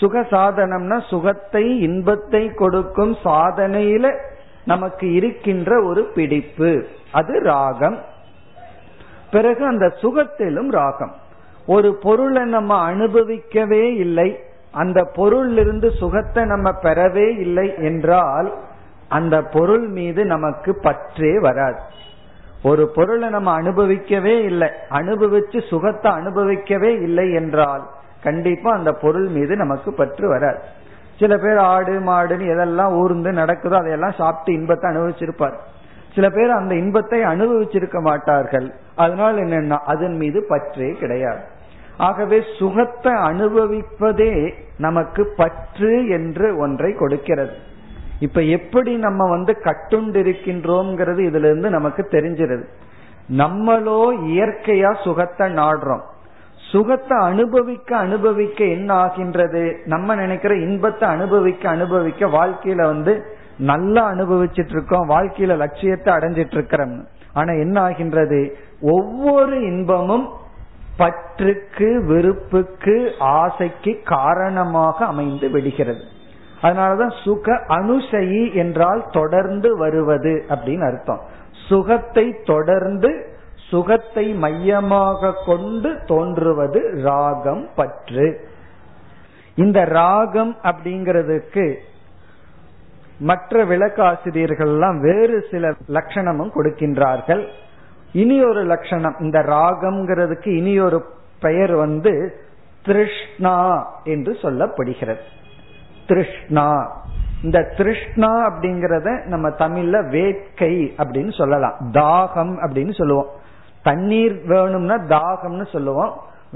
சுக 0.00 0.20
சாதனம்னா 0.20 1.08
சுகத்தை 1.08 1.80
இன்பத்தை 1.80 2.50
கொடுக்கும் 2.54 3.16
சாதனையில 3.24 4.18
நமக்கு 4.64 5.12
இருக்கின்ற 5.12 5.82
ஒரு 5.82 6.02
பிடிப்பு. 6.14 6.84
அது 7.12 7.40
ராகம். 7.40 7.98
பிறகு 9.30 9.64
அந்த 9.66 9.86
சுகத்திலும் 10.00 10.70
ராகம். 10.70 11.14
ஒரு 11.66 11.94
பொருளை 11.94 12.44
நம்ம 12.44 12.92
அனுபவிக்கவே 12.92 13.84
இல்லை. 13.94 14.38
அந்த 14.72 15.00
பொருளிலிருந்து 15.16 15.96
சுகத்தை 15.96 16.44
நம்ம 16.44 16.70
பெறவே 16.82 17.38
இல்லை 17.38 17.74
என்றால் 17.76 18.54
அந்த 19.08 19.42
பொருள் 19.42 19.86
மீது 19.88 20.24
நமக்கு 20.24 20.78
பற்றே 20.82 21.38
வராது. 21.38 21.80
ஒரு 22.62 22.88
பொருளை 22.88 23.28
நம்ம 23.28 23.62
அனுபவிக்கவே 23.62 24.34
இல்லை. 24.42 24.68
அனுபவிச்சு 24.90 25.68
சுகத்தை 25.68 26.12
அனுபவிக்கவே 26.12 26.92
இல்லை 27.02 27.32
என்றால் 27.32 27.84
கண்டிப்பா 28.26 28.70
அந்த 28.72 28.90
பொருள் 29.02 29.28
மீது 29.36 29.54
நமக்கு 29.56 29.90
பற்று 29.92 30.26
வராது. 30.28 30.60
சில 31.20 31.32
பேர் 31.36 31.60
ஆடு 31.72 31.94
மாடுன்னு 32.08 32.46
எதெல்லாம் 32.54 32.94
ஊர்ந்து 33.02 33.30
நடக்குதோ 33.32 33.76
அதையெல்லாம் 33.78 34.18
சாப்பிட்டு 34.20 34.50
இன்பத்தை 34.58 34.86
அனுபவிச்சிருப்பார். 34.90 35.56
சில 36.14 36.26
பேர் 36.30 36.50
அந்த 36.50 36.72
இன்பத்தை 36.74 37.18
அனுபவிச்சிருக்க 37.24 37.98
மாட்டார்கள். 38.00 38.66
அதனால் 38.96 39.38
என்னன்னா 39.44 39.78
அதன் 39.92 40.16
மீது 40.16 40.38
பற்றே 40.48 40.90
கிடையாது. 41.02 41.42
ஆகவே 42.06 42.38
சுகத்தை 42.58 43.12
அனுபவிப்பதே 43.30 44.32
நமக்கு 44.78 45.22
பற்று 45.36 45.92
என்று 46.08 46.46
ஒன்றை 46.58 46.90
கொடுக்கிறது. 46.92 47.54
இப்ப 48.20 48.40
எப்படி 48.56 48.92
நம்ம 48.96 49.22
வந்து 49.30 49.52
கட்டுண்டிருக்கின்றோம்ங்கிறது 49.64 51.22
இதுல 51.28 51.48
இருந்து 51.50 51.70
நமக்கு 51.70 52.02
தெரிஞ்சிருது. 52.10 52.64
நம்மளோ 53.38 54.00
இயற்கையா 54.32 54.90
சுகத்தை 55.04 55.46
நாடுறோம். 55.54 56.04
சுகத்தை 56.56 57.18
அனுபவிக்க 57.18 57.96
அனுபவிக்க 57.96 58.64
என்ன 58.64 58.94
ஆகின்றது? 58.94 59.76
நம்ம 59.84 60.14
நினைக்கிற 60.14 60.54
இன்பத்தை 60.54 61.08
அனுபவிக்க 61.08 61.68
அனுபவிக்க 61.68 62.26
வாழ்க்கையில 62.26 62.82
வந்து 62.82 63.24
நல்லா 63.58 64.10
அனுபவிச்சிட்டு 64.10 64.68
இருக்கோம். 64.68 65.08
வாழ்க்கையில 65.08 65.56
லட்சியத்தை 65.56 66.14
அடைஞ்சிட்டு 66.14 66.52
இருக்கிறோம் 66.52 67.06
ஆனா 67.32 67.52
என்ன 67.52 67.80
ஆகின்றது? 67.80 68.56
ஒவ்வொரு 68.80 69.62
இன்பமும் 69.62 70.28
பற்றுக்கு 70.96 72.04
வெறுப்புக்கு 72.06 73.10
ஆசைக்கு 73.18 74.00
காரணமாக 74.04 75.04
அமைந்து 75.04 75.50
விடுகிறது. 75.50 76.00
அதனாலதான் 76.62 77.22
சுக 77.24 77.52
அனுசயி 77.52 78.54
என்றால் 78.54 79.06
தொடர்ந்து 79.10 79.76
வருவது 79.76 80.44
அப்படின்னு 80.48 80.86
அர்த்தம். 80.86 81.20
சுகத்தை 81.68 82.36
தொடர்ந்து 82.44 83.35
சுகத்தை 83.70 84.32
மையமாக 84.32 85.34
கொண்டு 85.46 85.98
தோன்றுவது 86.06 87.00
ராகம் 87.02 87.68
பற்று. 87.76 88.48
இந்த 89.54 89.84
ராகம் 89.84 90.56
அப்படிங்கிறதுக்கு 90.62 91.76
மற்ற 93.18 93.64
விளக்காசிரியர்கள்லாம் 93.64 95.00
வேறு 95.00 95.46
சில 95.50 95.70
லட்சணமும் 95.88 96.50
கொடுக்கின்றார்கள். 96.54 97.46
இனி 98.12 98.44
ஒரு 98.44 98.64
லட்சணம் 98.64 99.16
இந்த 99.18 99.38
ராகம்ங்கிறதுக்கு 99.38 100.48
இனி 100.48 100.80
ஒரு 100.80 101.04
பெயர் 101.40 101.74
வந்து 101.74 102.44
திருஷ்ணா 102.84 103.88
என்று 104.04 104.32
சொல்லப்படுகிறது. 104.42 105.20
திருஷ்ணா. 106.06 107.00
இந்த 107.42 107.62
திருஷ்ணா 107.76 108.50
அப்படிங்கறத 108.50 109.24
நம்ம 109.24 109.48
தமிழ்ல 109.48 110.08
வேட்கை 110.08 110.94
அப்படின்னு 110.96 111.36
சொல்லலாம். 111.36 111.74
தாகம் 111.92 112.54
அப்படின்னு 112.66 112.94
சொல்லுவோம். 112.94 113.44
தண்ணீர் 113.86 114.34
வேணும்னா 114.46 114.96
தாகம்னு 115.14 115.66
சொல்லுவோம். 115.72 116.12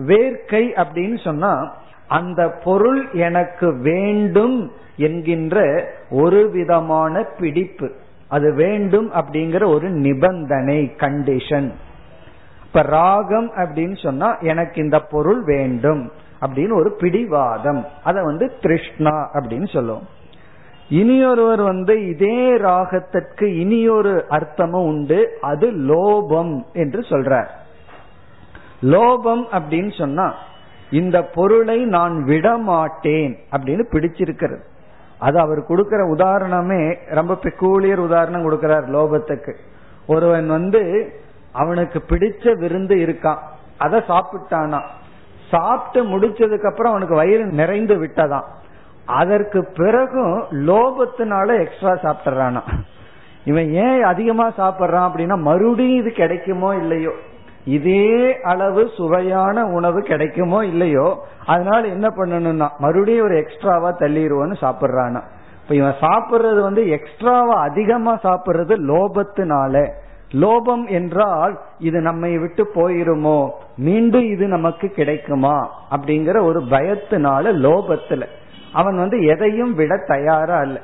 வேர்க்கை 0.07 0.65
அப்படின்னு 0.83 1.19
சொன்னா 1.25 1.53
அந்த 2.19 2.43
பொருள் 2.65 3.01
எனக்கு 3.27 3.67
வேண்டும் 3.83 4.57
என்கின்ற 4.97 5.57
ஒரு 6.11 6.41
விதமான 6.51 7.23
பிடிப்பு. 7.39 7.89
அது 8.29 8.49
வேண்டும் 8.55 9.09
அப்படிங்கிற 9.13 9.65
ஒரு 9.75 9.89
நிபந்தனை 10.07 10.79
கண்டிஷன் 10.97 11.69
இப்ப 12.67 12.83
ராகம் 12.97 13.51
அப்படின்னு 13.57 13.97
சொன்னா 14.03 14.29
எனக்கு 14.53 14.77
இந்த 14.83 14.99
பொருள் 15.13 15.43
வேண்டும் 15.45 16.03
அப்படின்னு 16.41 16.75
ஒரு 16.75 16.91
பிடிவாதம். 17.01 17.83
அதை 18.05 18.21
வந்து 18.25 18.47
திருஷ்ணா 18.61 19.15
அப்படின்னு 19.35 19.69
சொல்லுவோம். 19.73 20.07
இனியொருவர் 20.91 21.61
வந்து 21.61 22.09
இதே 22.09 22.57
ராகத்திற்கு 22.57 23.43
இனியொரு 23.43 24.27
அர்த்தமும் 24.31 24.85
உண்டு. 24.85 25.39
அது 25.41 25.71
லோபம் 25.73 26.65
என்று 26.73 27.01
சொல்றார். 27.01 27.47
லோபம் 28.83 29.45
அப்படின்னு 29.53 29.99
சொன்னா 29.99 30.35
இந்த 30.91 31.25
பொருளை 31.25 31.85
நான் 31.85 32.25
விடமாட்டேன் 32.25 33.39
அப்படின்னு 33.53 33.85
பிடிச்சிருக்கிறது. 33.91 34.61
அது 35.19 35.39
அவர் 35.39 35.67
கொடுக்கிற 35.67 36.15
உதாரணமே 36.15 36.97
ரொம்ப 37.07 37.39
பெக்கூலியர் 37.43 37.97
உதாரணம் 37.97 38.51
கொடுக்கிறார் 38.51 38.87
லோபத்துக்கு. 38.89 39.55
ஒருவன் 40.07 40.47
வந்து 40.47 41.13
அவனுக்கு 41.53 42.03
பிடிச்ச 42.09 42.59
விருந்து 42.59 42.95
இருக்கான். 42.95 43.39
அதை 43.79 44.03
சாப்பிட்டானா. 44.09 44.81
சாப்பிட்டு 45.51 46.09
முடிச்சதுக்கு 46.09 46.67
அப்புறம் 46.67 46.91
அவனுக்கு 46.91 47.15
வயிறு 47.15 47.47
நிறைந்து 47.47 48.05
விட்டதான் 48.05 48.45
அதற்கு 49.15 49.65
பிறகும் 49.65 50.43
லோபத்தினால 50.51 51.61
எக்ஸ்ட்ரா 51.61 51.93
சாப்பிட்றானா 51.93 52.63
இவன் 53.45 53.71
ஏன் 53.71 54.03
அதிகமா 54.03 54.51
சாப்பிட்றான் 54.59 55.09
அப்படின்னா 55.09 55.39
மறுபடியும் 55.41 55.99
இது 55.99 56.11
கிடைக்குமோ 56.11 56.75
இல்லையோ? 56.75 57.11
இதே 57.65 58.41
அளவு 58.43 58.91
சுவையான 58.97 59.65
உணவு 59.65 60.03
கிடைக்குமோ 60.03 60.65
இல்லையோ? 60.65 61.19
அதனால 61.47 61.87
என்ன 61.87 62.09
பண்ணணும்னா 62.09 62.69
மறுபடியும் 62.79 63.25
ஒரு 63.25 63.37
எக்ஸ்ட்ராவா 63.37 63.91
தள்ளிடுவோன்னு 63.93 64.57
சாப்பிட்றானா 64.61 65.23
இப்ப 65.63 65.75
இவன் 65.75 65.95
சாப்பிடுறது 66.01 66.61
வந்து 66.61 66.89
எக்ஸ்ட்ராவா 66.89 67.61
அதிகமா 67.61 68.19
சாப்பிடுறது 68.23 68.77
லோபத்தினால. 68.91 69.87
லோபம் 70.33 70.89
என்றால் 70.89 71.61
இது 71.79 72.01
நம்மை 72.01 72.39
விட்டு 72.39 72.69
போயிருமோ? 72.75 73.49
மீண்டும் 73.77 74.31
இது 74.31 74.49
நமக்கு 74.49 74.89
கிடைக்குமா? 74.89 75.71
அப்படிங்கிற 75.91 76.43
ஒரு 76.43 76.61
பயத்தினால 76.61 77.53
லோபத்துல. 77.57 78.23
அவன் 78.73 78.97
வந்து 78.97 79.19
எதையும் 79.25 79.75
விட 79.75 79.97
தயாரா 80.07 80.61
இல்ல 80.61 80.81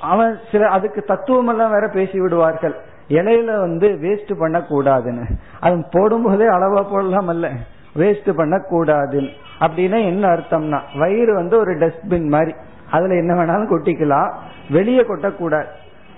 அவன் 0.00 0.38
சில 0.50 0.68
அதுக்கு 0.68 1.02
தத்துவம் 1.02 1.46
எல்லாம் 1.46 1.70
வேற 1.70 1.88
பேசி 1.88 2.20
விடுவார்கள். 2.20 2.74
இலையில 3.08 3.60
வந்து 3.60 3.88
வேஸ்ட் 3.88 4.38
பண்ண 4.38 4.58
கூடாதுன்னு 4.58 5.26
அது 5.60 5.84
போடும்போதே 5.90 6.46
அளவா 6.46 6.90
போடலாம் 6.90 7.28
அல்ல. 7.28 7.50
வேஸ்ட் 7.96 8.30
பண்ண 8.32 8.58
கூடாது 8.68 9.20
அப்படின்னா 9.60 10.04
என்ன 10.04 10.36
அர்த்தம்னா 10.36 10.80
வயிறு 10.98 11.34
வந்து 11.34 11.58
ஒரு 11.58 11.72
டஸ்ட்பின் 11.72 12.28
மாதிரி. 12.28 12.52
அதுல 12.90 13.14
என்ன 13.14 13.34
வேணாலும் 13.34 13.72
கொட்டிக்கலாம். 13.72 14.32
வெளியே 14.70 15.00
கொட்டக்கூடாது. 15.00 15.66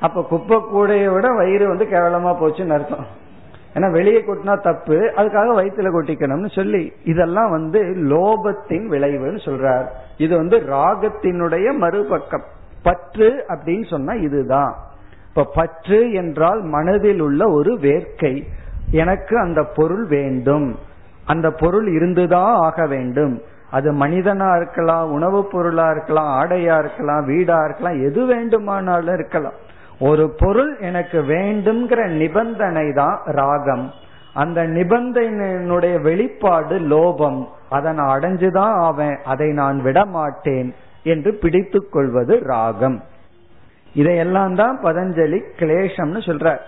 அப்ப 0.00 0.22
குப்பை 0.22 0.56
கூடைய 0.56 1.14
விட 1.14 1.28
வயிறு 1.28 1.68
வந்து 1.68 1.84
கேவலமா 1.84 2.32
போச்சுன்னு 2.32 2.72
அர்த்தம். 2.72 3.06
ஏன்னா 3.74 3.90
வெளியே 3.90 4.20
கொட்டினா 4.20 4.60
தப்பு 4.60 5.12
அதுக்காக 5.16 5.54
வயிற்றுல 5.56 5.86
கொட்டிக்கணும்னு 5.86 6.54
சொல்லி 6.54 6.92
இதெல்லாம் 7.04 7.50
வந்து 7.50 7.82
லோபத்தின் 7.82 8.86
விளைவுன்னு 8.88 9.38
சொல்றார். 9.44 9.86
இது 10.16 10.36
வந்து 10.36 10.56
ராகத்தினுடைய 10.56 11.76
மறுபக்கம். 11.76 12.42
பற்று 12.82 13.44
அப்படின்னு 13.48 13.88
சொன்னா 13.88 14.12
இதுதான். 14.12 14.74
இப்ப 15.28 15.50
பற்று 15.54 16.12
என்றால் 16.12 16.62
மனதில் 16.62 17.20
உள்ள 17.20 17.48
ஒரு 17.48 17.78
வேர்க்கை. 17.82 18.42
எனக்கு 18.90 19.38
அந்த 19.38 19.62
பொருள் 19.62 20.06
வேண்டும். 20.06 20.78
அந்த 21.26 21.50
பொருள் 21.50 21.86
இருந்துதான் 21.86 22.54
ஆக 22.54 22.86
வேண்டும். 22.86 23.40
அது 23.70 23.92
மனிதனா 23.92 24.56
இருக்கலாம் 24.56 25.12
உணவுப் 25.12 25.50
பொருளா 25.50 25.90
இருக்கலாம் 25.90 26.44
ஆடையா 26.44 26.78
இருக்கலாம் 26.78 27.26
வீடா 27.26 27.64
இருக்கலாம் 27.64 28.04
எது 28.04 28.26
வேண்டுமானாலும் 28.26 29.14
இருக்கலாம். 29.14 29.52
ஒரு 29.98 30.34
பொருள் 30.38 30.78
எனக்கு 30.78 31.22
வேண்டும்ங்கிற 31.22 32.06
நிபந்தனை 32.06 32.92
தான் 32.92 33.20
ராகம். 33.24 33.92
அந்த 34.34 34.62
நிபந்தனையினுடைய 34.62 36.00
வெளிப்பாடு 36.00 36.78
லோபம். 36.78 37.46
அதை 37.68 37.92
நான் 37.92 38.18
அடைஞ்சுதான் 38.18 38.58
ஆவேன் 38.58 39.18
அதை 39.24 39.52
நான் 39.52 39.82
விட 39.82 40.04
மாட்டேன் 40.04 40.74
என்று 41.02 41.34
பிடித்துக் 41.34 41.92
கொள்வது 41.92 42.40
ராகம். 42.42 43.02
இதையெல்லாம் 43.94 44.54
தான் 44.54 44.78
பதஞ்சலி 44.82 45.42
கிளேஷம்னு 45.58 46.18
சொல்ற 46.26 46.58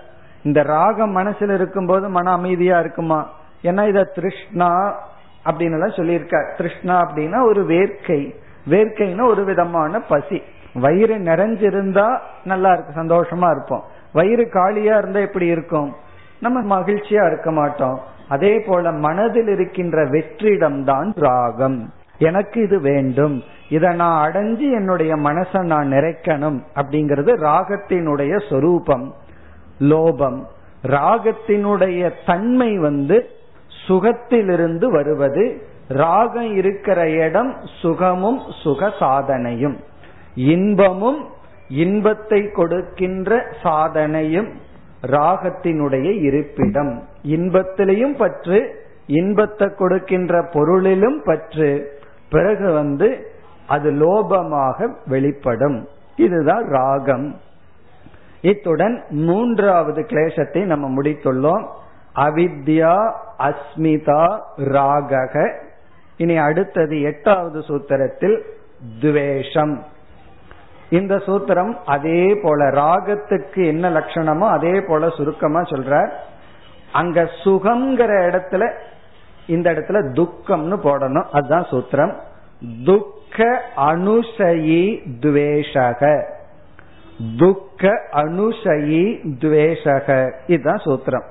இந்த 0.42 0.62
ராகம் 0.62 1.16
மனசுல 1.16 1.54
இருக்கும்போது 1.54 2.08
மன 2.08 2.30
அமைதியா 2.30 2.78
இருக்குமா? 2.78 3.30
ஏன்னா 3.62 3.88
இத 3.88 4.02
திருஷ்ணா 4.02 5.00
அப்படின்னு 5.44 5.72
எல்லாம் 5.72 5.96
சொல்லியிருக்க 5.96 6.54
திருஷ்ணா 6.56 7.00
அப்படின்னா 7.00 7.44
ஒரு 7.44 7.62
வேர்க்கை. 7.62 8.34
வேர்க்கைன்னா 8.70 9.26
ஒரு 9.26 9.44
விதமான 9.44 10.00
பசி. 10.00 10.42
வயிறு 10.74 11.14
நிறைஞ்சிருந்தா 11.14 12.18
நல்லா 12.44 12.72
இருக்கு 12.72 13.02
சந்தோஷமா 13.02 13.50
இருப்போம். 13.50 13.84
வயிறு 14.12 14.48
காலியா 14.48 14.98
இருந்தா 14.98 15.20
எப்படி 15.20 15.46
இருக்கும்? 15.46 15.94
நம்ம 16.40 16.80
மகிழ்ச்சியா 16.80 17.26
இருக்க 17.26 17.50
மாட்டோம். 17.50 18.00
அதே 18.28 18.58
போல 18.58 18.92
மனதில் 18.92 19.48
இருக்கின்ற 19.48 20.04
வெற்றிடம் 20.04 20.84
தான் 20.84 21.12
ராகம். 21.16 21.92
எனக்கு 22.18 22.62
இது 22.62 22.80
வேண்டும். 22.80 23.42
இதை 23.68 23.94
நான் 23.94 24.30
அடைஞ்சு 24.30 24.58
என்னுடைய 24.58 25.16
மனசை 25.16 25.62
நான் 25.62 25.90
நிறைக்கணும் 25.90 26.62
அப்படிங்கிறது 26.74 27.36
ராகத்தினுடைய 27.36 28.48
சொரூபம் 28.48 29.14
லோபம். 29.80 30.42
ராகத்தினுடைய 30.82 32.10
தன்மை 32.26 32.78
வந்து 32.78 33.28
சுகத்திலிருந்து 33.88 34.86
வருவது 34.86 35.66
ராகம் 35.88 36.56
இருக்கிற 36.56 37.10
இடம் 37.10 37.56
சுகமும் 37.82 38.40
சுக 38.62 38.92
சாதனையும் 39.00 39.76
இன்பமும் 40.34 41.28
இன்பத்தை 41.68 42.50
கொடுக்கின்ற 42.50 43.46
சாதனையும் 43.62 44.52
ராகத்தினுடைய 45.06 46.22
இருப்பிடம். 46.22 47.02
இன்பத்திலையும் 47.22 48.16
பற்று 48.16 48.86
இன்பத்தை 49.06 49.74
கொடுக்கின்ற 49.74 50.42
பொருளிலும் 50.52 51.22
பற்று. 51.24 52.00
பிறகு 52.30 52.72
வந்து 52.72 53.32
அது 53.66 53.92
லோபமாக 53.92 54.96
வெளிப்படும். 55.06 55.88
இதுதான் 56.16 56.68
ராகம். 56.68 57.40
இத்துடன் 58.40 59.04
மூன்றாவது 59.08 60.02
கிளேசத்தை 60.02 60.64
நம்ம 60.64 61.02
முடித்துள்ளோம். 61.02 61.66
அவித்யா 62.14 63.12
அஸ்மிதா 63.38 64.40
ராகக. 64.56 65.52
இனி 66.16 66.36
அடுத்தது 66.36 67.02
எட்டாவது 67.02 67.58
சூத்திரத்தில் 67.58 68.40
துவேஷம். 69.00 69.84
இந்த 70.94 71.16
சூத்திரம் 71.16 71.74
அதே 71.84 72.34
போல 72.42 72.70
ராகத்துக்கு 72.70 73.66
என்ன 73.66 73.90
லட்சணமோ 73.90 74.48
அதே 74.48 74.80
போல 74.80 75.08
சுருக்கமா 75.08 75.60
சொல்ற 75.60 76.10
அங்க 76.92 77.30
சுகம்ங்கிற 77.44 78.12
இடத்துல 78.28 78.72
இந்த 79.46 79.72
இடத்துல 79.72 79.98
துக்கம்னு 80.12 80.78
போடணும். 80.84 81.26
அதுதான் 81.32 81.66
சூத்திரம். 81.66 82.16
துக்க 82.84 83.62
அனுசயி 83.76 85.00
துவேஷக. 85.20 86.30
துக்க 87.38 87.88
அனுசயி 88.12 89.20
துவேஷக. 89.38 90.32
இதுதான் 90.46 90.82
சூத்திரம். 90.84 91.24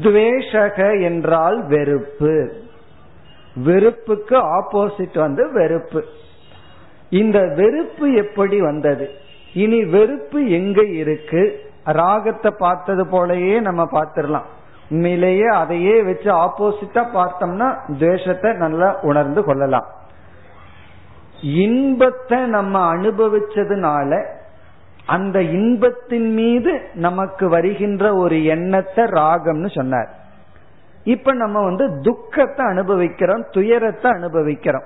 துவேஷக 0.00 1.02
என்றால் 1.02 1.66
வெறுப்பு. 1.66 2.52
வெறுப்புக்கு 3.54 4.36
ஆப்போசிட் 4.36 5.18
வந்து 5.18 5.52
வெறுப்பு. 5.52 6.04
இந்த 7.10 7.52
வெறுப்பு 7.56 8.12
எப்படி 8.12 8.60
வந்தது? 8.60 9.10
இனி 9.54 9.84
வெறுப்பு 9.84 10.50
எங்க 10.50 10.84
இருக்கு? 10.84 11.60
ராகத்தை 11.84 12.52
பார்த்தது 12.58 13.04
போலயே 13.04 13.60
நம்ம 13.60 13.88
பார்த்திடலாம். 13.92 14.44
உண்மையிலேயே 14.90 15.46
அதையே 15.46 16.02
வச்சு 16.02 16.30
ஆப்போசிட்டா 16.34 17.02
பார்த்தோம்னா 17.14 17.98
துவேஷத்தை 17.98 18.52
நல்லா 18.52 18.98
உணர்ந்து 19.02 19.44
கொள்ளலாம். 19.44 19.86
இன்பத்தை 21.40 22.38
நம்ம 22.38 22.94
அனுபவிச்சதுனால 22.94 24.26
அந்த 25.06 25.42
இன்பத்தின் 25.42 26.34
மீது 26.34 26.80
நமக்கு 26.94 27.48
வருகின்ற 27.48 28.14
ஒரு 28.14 28.44
எண்ணத்தை 28.44 29.04
ராகம்னு 29.04 29.74
சொன்னார். 29.74 30.08
இப்ப 31.04 31.32
நம்ம 31.32 31.64
வந்து 31.64 32.00
துக்கத்தை 32.00 32.66
அனுபவிக்கிறோம் 32.66 33.46
துயரத்தை 33.50 34.10
அனுபவிக்கிறோம். 34.10 34.84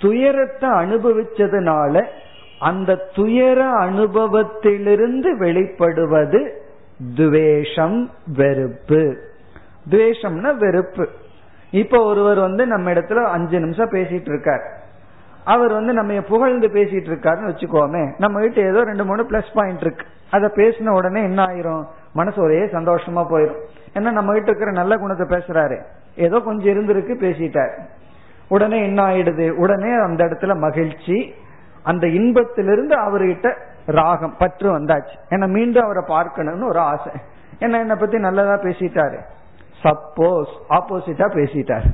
துயரத்தை 0.00 0.68
அனுபவிச்சதுனால 0.68 2.04
அந்த 2.60 2.96
துயர 3.14 3.60
அனுபவத்திலிருந்து 3.80 5.30
வெளிப்படுவது 5.38 6.40
துவேஷம் 7.16 8.10
வெறுப்பு. 8.36 9.16
துவேஷம்னா 9.90 10.56
வெறுப்பு. 10.56 11.08
இப்ப 11.70 12.04
ஒருவர் 12.04 12.38
வந்து 12.38 12.66
நம்ம 12.66 12.92
இடத்துல 12.92 13.24
அஞ்சு 13.24 13.60
நிமிஷம் 13.60 13.90
பேசிட்டு 13.90 14.28
இருக்கார் 14.28 14.64
அவர் 15.44 15.72
வந்து 15.72 15.92
நம்ம 15.92 16.20
புகழ்ந்து 16.20 16.68
பேசிட்டு 16.68 17.10
இருக்காருன்னு 17.10 17.50
வச்சுக்கோமே 17.50 18.14
நம்ம 18.18 18.40
கிட்ட 18.40 18.60
ஏதோ 18.60 18.84
ரெண்டு 18.84 19.04
மூணு 19.04 19.22
பிளஸ் 19.22 19.54
பாயிண்ட் 19.54 19.80
இருக்கு. 19.80 20.06
அதை 20.30 20.48
பேசின 20.54 20.88
உடனே 20.88 21.22
என்ன 21.22 21.44
ஆயிரும்? 21.44 21.84
மனசு 22.12 22.42
ஒரே 22.42 22.58
சந்தோஷமா 22.58 23.22
போயிரும். 23.30 23.60
ஏன்னா 23.94 24.10
நம்ம 24.10 24.32
கிட்ட 24.32 24.50
இருக்கிற 24.50 24.70
நல்ல 24.70 24.96
குணத்தை 24.96 25.26
பேசுறாரு. 25.26 25.78
ஏதோ 26.16 26.38
கொஞ்சம் 26.38 26.72
இருந்திருக்கு 26.74 27.14
பேசிட்டார். 27.24 27.74
உடனே 28.50 28.78
என்ன 28.82 29.02
ஆயிடுது? 29.02 29.50
உடனே 29.50 29.92
அந்த 29.92 30.24
இடத்துல 30.24 30.56
மகிழ்ச்சி 30.56 31.34
அந்த 31.82 32.06
இன்பத்திலிருந்து 32.06 32.94
அவர்கிட்ட 32.96 33.54
ராகம் 33.86 34.36
பற்று 34.38 34.78
வந்தாச்சு. 34.78 35.14
ஏன்னா 35.30 35.48
மீண்டும் 35.48 35.84
அவரை 35.84 36.04
பார்க்கணும்னு 36.06 36.68
ஒரு 36.68 36.78
ஆசை. 36.78 37.12
ஏன்னா 37.58 37.78
என்னை 37.78 37.96
பத்தி 37.98 38.18
நல்லதா 38.18 38.54
பேசிட்டாரு? 38.62 39.18
சப்போஸ் 39.82 40.52
ஆப்போசிட்டா 40.70 41.26
பேசிட்டாரு. 41.28 41.88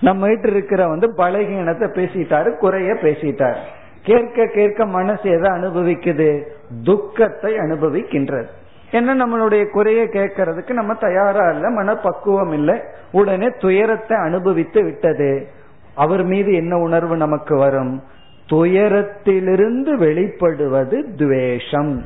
நம்ம 0.00 0.26
கிட்ட 0.26 0.48
இருக்கிற 0.48 0.88
வந்து 0.88 1.12
பலகீனத்தை 1.16 1.88
பேசிட்டாரு 1.98 2.56
குறைய 2.56 2.92
பேசிட்டாரு. 2.92 3.56
கேட்க 4.02 4.46
கேட்க 4.46 4.86
மனசு 4.86 5.30
எதை 5.30 5.50
அனுபவிக்குது? 5.50 6.46
துக்கத்தை 6.84 7.56
அனுபவிக்கின்றது. 7.56 8.46
என்ன 8.90 9.26
நம்மளுடைய 9.26 9.70
குறைய 9.70 10.04
கேட்கறதுக்கு 10.04 10.70
நம்ம 10.70 10.94
தயாரா 10.94 11.50
இல்ல 11.50 11.70
மனப்பக்குவம் 11.70 12.52
இல்லை 12.52 12.80
உடனே 13.12 13.48
துயரத்தை 13.58 14.16
அனுபவித்து 14.16 14.84
விட்டது. 14.84 15.48
அவர் 15.94 16.24
மீது 16.24 16.52
என்ன 16.52 16.78
உணர்வு 16.78 17.16
நமக்கு 17.16 17.56
வரும்? 17.56 18.02
துயரத்திலிருந்து 18.48 19.96
வெளிப்படுவது 19.96 21.14
துவேஷம். 21.14 22.04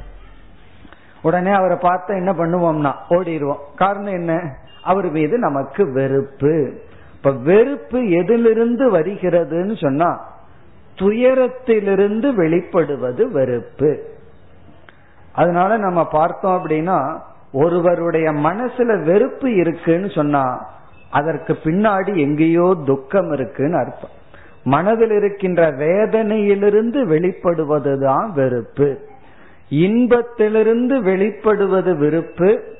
உடனே 1.22 1.50
அவரை 1.50 1.76
பார்த்தா 1.76 2.06
என்ன 2.06 2.32
பண்ணுவோம்னா 2.32 2.92
ஓடிடுவோம். 3.10 3.58
காரணம் 3.76 4.12
என்ன? 4.12 4.56
அவர் 4.82 5.10
மீது 5.10 5.38
நமக்கு 5.38 5.92
வெறுப்பு. 5.92 6.72
இப்ப 7.16 7.32
வெறுப்பு 7.32 8.08
எதிலிருந்து 8.10 8.98
வருகிறதுன்னு 8.98 9.76
சொன்னா 9.76 10.34
துயரத்திலிருந்து 10.98 12.32
வெளிப்படுவது 12.32 13.30
வெறுப்பு. 13.30 14.02
அதனால 15.32 15.76
நம்ம 15.76 16.08
பார்த்தோம் 16.08 16.64
அப்படின்னா 16.64 17.18
ஒருவருடைய 17.52 18.32
மனசுல 18.32 19.02
வெறுப்பு 19.02 19.54
இருக்குன்னு 19.54 20.10
சொன்னா 20.10 20.74
அதற்கு 21.10 21.58
பின்னாடி 21.64 22.16
எங்கேயோ 22.16 22.76
துக்கம் 22.86 23.32
இருக்குன்னு 23.32 23.76
அர்த்தம். 23.76 24.10
மனதில் 24.64 25.10
இருக்கின்ற 25.10 25.70
வேதனையிலிருந்து 25.70 27.06
வெளிப்படுவதுதான் 27.06 28.32
வெறுப்பு. 28.32 28.98
இன்பத்திலிருந்து 29.68 31.02
வெளிப்படுவது 31.02 31.96
வெறுப்பு 31.96 32.74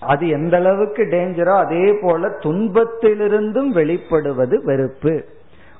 அது 0.00 0.28
எந்த 0.28 0.56
அளவுக்கு 0.56 1.02
டேஞ்சரோ 1.02 1.56
அதே 1.56 1.98
போல 2.02 2.28
துன்பத்திலிருந்தும் 2.28 3.72
வெளிப்படுவது 3.72 4.64
வெறுப்பு. 4.64 5.24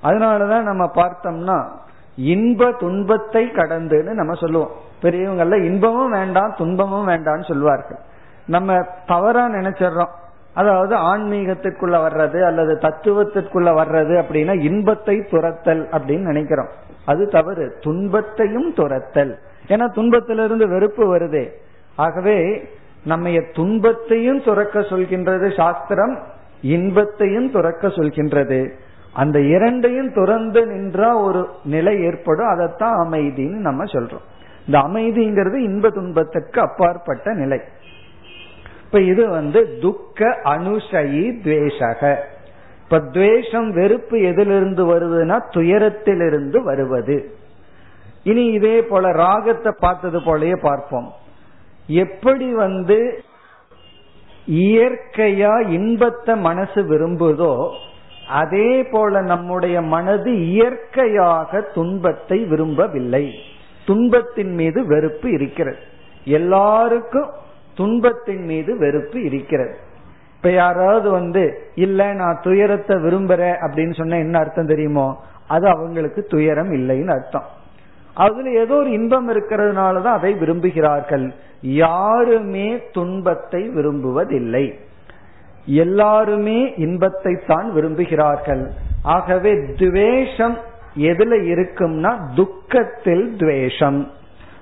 அதனாலதான் 0.02 0.62
நம்ம 0.62 0.90
பார்த்தோம்னா 0.94 1.68
இன்ப 2.16 2.72
துன்பத்தை 2.78 3.46
கடந்துன்னு 3.46 4.10
நம்ம 4.10 4.32
சொல்லுவோம். 4.32 4.70
பெரியவங்கள்ல 5.02 5.62
இன்பமும் 5.62 6.10
வேண்டாம் 6.10 6.54
துன்பமும் 6.56 7.08
வேண்டாம்னு 7.08 7.44
சொல்லுவார்கள். 7.44 7.98
நம்ம 8.46 8.86
தவறா 9.06 9.48
நினைச்சிடறோம். 9.48 10.20
அதாவது 10.54 10.96
ஆன்மீகத்திற்குள்ள 10.96 11.94
வர்றது 11.94 12.42
அல்லது 12.42 12.78
தத்துவத்திற்குள்ள 12.80 13.68
வர்றது 13.70 14.22
அப்படின்னா 14.22 14.60
இன்பத்தை 14.60 15.24
துரத்தல் 15.30 15.88
அப்படின்னு 15.92 16.18
நினைக்கிறோம். 16.18 16.68
அது 17.06 17.28
தவறு. 17.28 17.76
துன்பத்தையும் 17.80 18.74
துரத்தல். 18.74 19.38
ஏன்னா 19.66 19.92
துன்பத்திலிருந்து 19.92 20.68
வெறுப்பு 20.68 21.16
வருதே. 21.16 21.50
ஆகவே 21.96 22.68
நம்ம 23.04 23.30
துன்பத்தையும் 23.52 24.42
துறக்க 24.42 24.80
சொல்கின்றது 24.80 25.56
சாஸ்திரம் 25.56 26.18
இன்பத்தையும் 26.62 27.50
துறக்க 27.50 27.88
சொல்கின்றது. 27.88 28.70
அந்த 29.12 29.40
இரண்டையும் 29.40 30.12
துறந்து 30.12 30.66
நின்றா 30.66 31.22
ஒரு 31.22 31.48
நிலை 31.64 32.02
ஏற்படும். 32.02 32.48
அதைத்தான் 32.48 33.08
அமைதின்னு 33.08 33.56
நம்ம 33.56 33.84
சொல்றோம். 33.84 34.24
இந்த 34.66 34.78
அமைதிங்கிறது 34.78 35.54
இன்ப 35.54 35.90
துன்பத்துக்கு 35.90 36.60
அப்பாற்பட்ட 36.60 37.34
நிலை. 37.34 37.60
இப்ப 38.92 39.04
இது 39.04 39.28
வந்து 39.28 39.78
துக்க 39.80 40.40
அனுஷயி 40.44 41.20
துவேஷக. 41.44 42.16
இப்ப 42.82 42.98
துவேஷம் 43.00 43.70
வெறுப்பு 43.70 44.20
எதிலிருந்து 44.20 44.82
வருதுன்னா 44.86 45.36
துயரத்திலிருந்து 45.50 46.62
வருவது. 46.62 47.16
இனி 48.24 48.44
இதே 48.44 48.82
போல 48.82 49.12
ராகத்தை 49.12 49.72
பார்த்தது 49.78 50.20
போலயே 50.20 50.56
பார்ப்போம். 50.60 51.12
எப்படி 51.86 52.52
வந்து 52.52 53.24
இயற்கையா 54.46 55.68
இன்பத்தை 55.68 56.34
மனசு 56.36 56.82
விரும்புதோ 56.82 57.74
அதே 58.28 58.82
போல 58.82 59.20
நம்முடைய 59.20 59.80
மனது 59.80 60.46
இயற்கையாக 60.46 61.60
துன்பத்தை 61.60 62.44
விரும்பவில்லை. 62.44 63.34
துன்பத்தின் 63.84 64.54
மீது 64.54 64.86
வெறுப்பு 64.86 65.30
இருக்கிறது. 65.32 65.78
எல்லாருக்கும் 66.24 67.40
துன்பத்தின் 67.74 68.44
மீது 68.44 68.78
வெறுப்பு 68.78 69.24
இருக்கிறது. 69.24 69.76
இப்ப 70.36 70.50
யாராவது 70.50 71.10
வந்து 71.10 71.70
இல்ல 71.74 72.12
நான் 72.12 72.40
துயரத்தை 72.42 72.96
விரும்புறேன் 72.96 73.56
அப்படின்னு 73.60 73.94
சொன்ன 73.94 74.18
என்ன 74.18 74.38
அர்த்தம் 74.38 74.66
தெரியுமோ? 74.66 75.22
அது 75.48 75.68
அவங்களுக்கு 75.68 76.22
துயரம் 76.22 76.72
இல்லைன்னு 76.72 77.10
அர்த்தம். 77.10 77.46
அதுல 78.14 78.50
ஏதோ 78.50 78.74
ஒரு 78.74 78.90
இன்பம் 78.90 79.28
இருக்கிறதுனாலதான் 79.30 80.16
அதை 80.18 80.34
விரும்புகிறார்கள். 80.34 81.32
யாருமே 81.60 82.82
துன்பத்தை 82.92 83.68
விரும்புவதில்லை. 83.68 84.74
எல்லாருமே 85.66 86.74
இன்பத்தை 86.76 87.38
தான் 87.46 87.72
விரும்புகிறார்கள். 87.76 88.68
ஆகவே 89.02 89.58
துவேஷம் 89.76 90.58
எதுல 90.98 91.42
இருக்கும்னா 91.42 92.16
துக்கத்தில் 92.34 93.36
துவேஷம். 93.36 94.10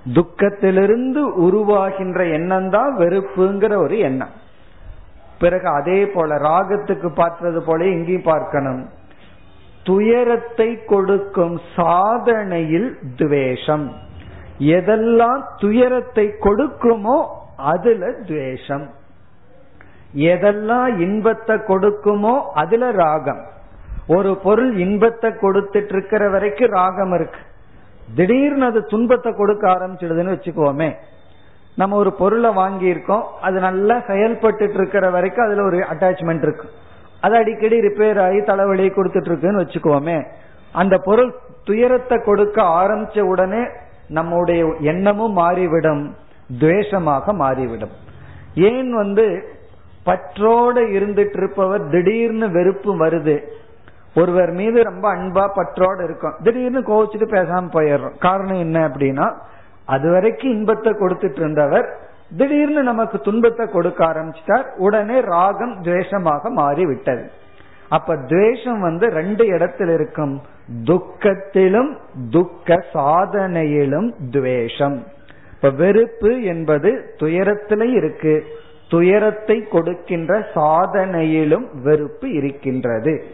துக்கத்திலிருந்து 0.07 1.23
உருவாகின்ற 1.47 2.33
எண்ணம் 2.33 2.71
தான் 2.71 2.99
வெறுப்புங்கிற 2.99 3.77
ஒரு 3.77 3.99
எண்ணம். 3.99 4.31
பிறகு 5.39 5.69
அதே 5.69 6.07
போல 6.07 6.37
ராகத்துக்கு 6.37 7.09
பார்த்தது 7.15 7.63
போல 7.63 7.85
இங்கேயும் 7.85 8.23
பார்க்கணும். 8.23 8.89
துயரத்தை 9.85 10.85
கொடுக்கும் 10.85 11.61
சாதனையில் 11.77 12.99
துவேஷம். 13.17 13.93
எதெல்லாம் 14.59 15.43
துயரத்தை 15.57 16.35
கொடுக்குமோ 16.41 17.27
அதுல 17.57 18.11
துவேஷம். 18.27 18.89
எதெல்லாம் 20.15 20.99
இன்பத்தை 20.99 21.57
கொடுக்குமோ 21.57 22.41
அதுல 22.55 22.91
ராகம். 22.91 23.43
ஒரு 24.07 24.37
பொருள் 24.37 24.77
இன்பத்தை 24.77 25.31
கொடுத்துட்டு 25.31 25.89
இருக்கிற 25.89 26.29
வரைக்கும் 26.29 26.71
ராகம் 26.71 27.13
இருக்கு. 27.13 27.41
திடீர்னு 28.15 28.65
அது 28.65 28.85
துன்பத்தை 28.85 29.33
கொடுக்க 29.33 29.65
ஆரம்பிச்சிடுதுன்னு 29.69 30.35
வச்சுக்கோமே. 30.37 30.97
நம்ம 31.77 31.97
ஒரு 31.97 32.13
பொருளை 32.13 32.51
வாங்கியிருக்கோம் 32.51 33.25
அது 33.41 33.61
நல்லா 33.61 34.01
செயல்பட்டு 34.07 34.65
இருக்கிற 34.73 35.11
வரைக்கும் 35.11 35.45
அதுல 35.45 35.65
ஒரு 35.65 35.79
அட்டாச்மெண்ட் 35.79 36.43
இருக்கு. 36.43 36.69
அது 37.21 37.37
அடிக்கடி 37.37 37.81
ரிப்பேர் 37.81 38.21
ஆகி 38.23 38.41
தலைவலி 38.41 38.89
கொடுத்துட்டு 38.89 39.31
இருக்குன்னு 39.31 39.63
வச்சுக்கோமே. 39.63 40.27
அந்த 40.73 40.99
பொருள் 40.99 41.35
துயரத்தை 41.65 42.19
கொடுக்க 42.19 42.63
ஆரம்பிச்ச 42.63 43.21
உடனே 43.21 43.63
நம்முடைய 44.09 44.75
எண்ணமும் 44.81 45.33
மாறிவிடும் 45.33 46.17
துவேஷமாக 46.61 47.33
மாறிவிடும். 47.33 47.95
ஏன் 48.55 48.93
வந்து 48.93 49.59
பற்றோடு 50.05 50.81
இருந்துட்டு 50.87 51.37
இருப்பவர் 51.37 51.89
திடீர்னு 51.89 52.51
வெறுப்பு 52.51 53.07
வருது 53.07 53.37
ஒருவர் 54.15 54.53
மீது 54.53 54.83
ரொம்ப 54.83 55.17
அன்பா 55.17 55.49
பற்றோடு 55.55 56.05
இருக்கும் 56.05 56.35
திடீர்னு 56.43 56.81
கோவிச்சுட்டு 56.81 57.29
பேசாம 57.37 57.69
போயிடுறோம். 57.73 58.19
காரணம் 58.19 58.59
என்ன 58.59 58.89
அப்படின்னா 58.89 59.35
அது 59.85 60.11
வரைக்கும் 60.11 60.51
இன்பத்தை 60.51 60.93
கொடுத்துட்டு 60.93 61.37
இருந்தவர் 61.37 61.99
திடீர்னு 62.37 62.83
நமக்கு 62.83 63.21
துன்பத்தை 63.21 63.67
கொடுக்க 63.67 64.05
ஆரம்பிச்சிட்டார். 64.05 64.67
உடனே 64.77 65.21
ராகம் 65.21 65.83
துவேஷமாக 65.83 66.51
மாறி 66.51 66.87
விட்டது 66.87 67.31
அப்ப 67.89 68.17
துவேஷம் 68.17 68.81
வந்து 68.81 69.07
ரெண்டு 69.09 69.47
இடத்தில் 69.47 69.89
இருக்கும். 69.89 70.41
துக்கத்திலும் 70.85 71.97
துக்க 72.31 72.85
சாதனையிலும் 72.95 74.13
துவேஷம். 74.31 75.05
இப்ப 75.55 75.71
வெறுப்பு 75.71 76.43
என்பது 76.43 77.15
துயரத்திலும் 77.19 77.93
இருக்கு. 77.95 78.45
துயரத்தை 78.89 79.69
கொடுக்கின்ற 79.69 80.39
சாதனையிலும் 80.55 81.67
வெறுப்பு 81.83 82.33
இருக்கின்றது. 82.33 83.25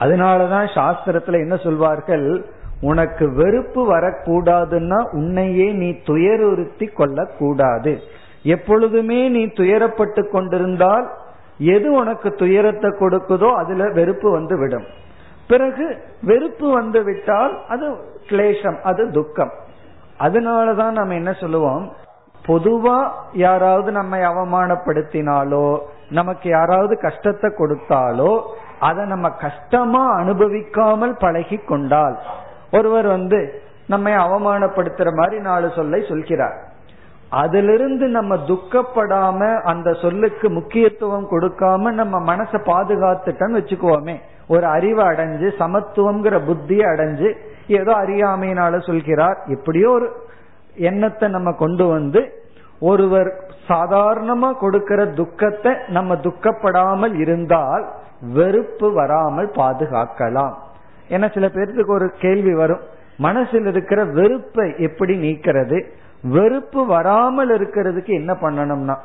அதனாலதான் 0.00 0.66
சாஸ்திரத்துல 0.74 1.32
என்ன 1.32 1.56
சொல்வார்கள்? 1.56 2.44
உனக்கு 2.80 3.32
வெறுப்பு 3.32 3.82
வரக்கூடாதுன்னா 3.92 5.10
உன்னையே 5.12 5.72
நீ 5.72 5.90
துயருறுத்தி 5.90 6.92
கொள்ளக்கூடாது. 6.92 8.00
எப்பொழுதுமே 8.42 9.28
நீ 9.28 9.46
துயரப்பட்டு 9.46 10.30
கொண்டிருந்தால் 10.30 11.06
எது 11.58 11.92
உனக்கு 11.92 12.32
துயரத்தை 12.32 12.90
கொடுக்குதோ 12.90 13.52
அதுல 13.52 13.90
வெறுப்பு 13.90 14.30
வந்து 14.30 14.58
விடும். 14.58 14.84
பிறகு 15.48 15.98
வெறுப்பு 16.22 16.72
வந்து 16.72 17.04
விட்டால் 17.04 17.66
அது 17.68 17.86
கிளேசம் 18.26 18.80
அது 18.80 19.10
துக்கம். 19.10 19.52
அதனாலதான் 20.20 20.90
நம்ம 20.90 21.14
என்ன 21.14 21.32
சொல்லுவோம்? 21.32 21.92
பொதுவா 22.46 23.08
யாராவது 23.32 23.92
நம்மை 23.92 24.20
அவமானப்படுத்தினாலோ 24.20 25.78
நமக்கு 26.10 26.48
யாராவது 26.48 26.98
கஷ்டத்தை 27.00 27.50
கொடுத்தாலோ 27.50 28.42
அதை 28.80 29.04
நம்ம 29.06 29.30
கஷ்டமா 29.30 30.20
அனுபவிக்காமல் 30.20 31.14
பழகி 31.18 31.56
கொண்டால் 31.56 32.18
ஒருவர் 32.70 33.06
வந்து 33.06 33.62
நம்மை 33.86 34.12
அவமானப்படுத்துற 34.12 35.14
மாதிரி 35.14 35.42
நாலு 35.42 35.70
சொல்லை 35.74 36.04
சொல்கிறார். 36.08 36.56
அதிலிருந்து 37.30 38.08
நம்ம 38.08 38.36
துக்கப்படாம 38.36 39.62
அந்த 39.62 39.92
சொல்லுக்கு 39.92 40.50
முக்கியத்துவம் 40.50 41.30
கொடுக்காம 41.30 41.92
நம்ம 41.92 42.34
மனசை 42.34 42.58
பாதுகாத்துட்டோம்னு 42.64 43.60
வச்சுக்குவோமே 43.60 44.16
ஒரு 44.48 44.66
அறிவை 44.66 45.04
அடைஞ்சு 45.06 45.48
சமத்துவம்ங்கிற 45.58 46.36
புத்தியை 46.44 46.86
அடைஞ்சு 46.92 47.34
ஏதோ 47.66 47.92
அறியாமையினால 47.92 48.80
சொல்கிறார். 48.86 49.38
எப்படியோ 49.46 49.90
ஒரு 49.90 50.08
எண்ணத்தை 50.74 51.28
நம்ம 51.28 51.52
கொண்டு 51.52 51.86
வந்து 51.86 52.44
ஒருவர் 52.80 53.30
சாதாரணமா 53.68 54.58
கொடுக்கிற 54.58 55.06
துக்கத்தை 55.06 55.72
நம்ம 55.88 56.14
துக்கப்படாமல் 56.14 57.14
இருந்தால் 57.14 57.86
வெறுப்பு 58.20 58.92
வராமல் 58.92 59.50
பாதுகாக்கலாம். 59.56 60.54
ஏன்னா 61.08 61.34
சில 61.34 61.46
பேர்த்துக்கு 61.46 61.86
ஒரு 61.86 62.12
கேள்வி 62.18 62.54
வரும். 62.54 62.80
மனசில் 63.16 63.66
இருக்கிற 63.66 64.04
வெறுப்பை 64.04 64.74
எப்படி 64.78 65.16
நீக்கிறது? 65.16 65.84
வெறுப்பு 66.22 66.86
வராமல் 66.86 67.58
இருக்கிறதுக்கு 67.58 68.06
என்ன 68.06 68.32
பண்ணணும்னா 68.32 68.96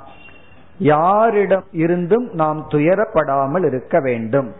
யாரிடம் 0.77 1.63
இருந்தும் 1.71 2.29
நாம் 2.33 2.67
துயரப்படாமல் 2.69 3.65
இருக்க 3.65 3.99
வேண்டும். 3.99 4.51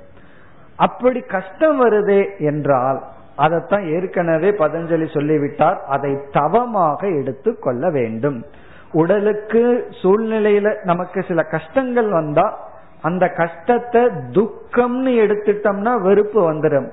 அப்படி 0.76 1.20
கஷ்டம் 1.20 1.86
வருதே 1.86 2.38
என்றால் 2.38 3.04
அதைத்தான் 3.36 3.86
ஏற்கனவே 3.86 4.49
பதஞ்சலி 4.49 5.14
சொல்லிவிட்டார். 5.14 5.82
அதை 5.86 6.18
தவமாக 6.32 7.08
எடுத்து 7.08 7.60
கொள்ள 7.60 7.89
வேண்டும். 7.89 8.45
உடலுக்கு 8.91 9.88
சூழ்நிலையில 10.04 10.84
நமக்கு 10.84 11.24
சில 11.24 11.43
கஷ்டங்கள் 11.43 12.10
வந்தா 12.10 12.70
அந்த 13.02 13.26
கஷ்டத்தை 13.28 14.02
துக்கம்னு 14.32 15.12
எடுத்துட்டோம்னா 15.24 15.93
வெறுப்பு 16.02 16.39
வந்துடும் 16.52 16.89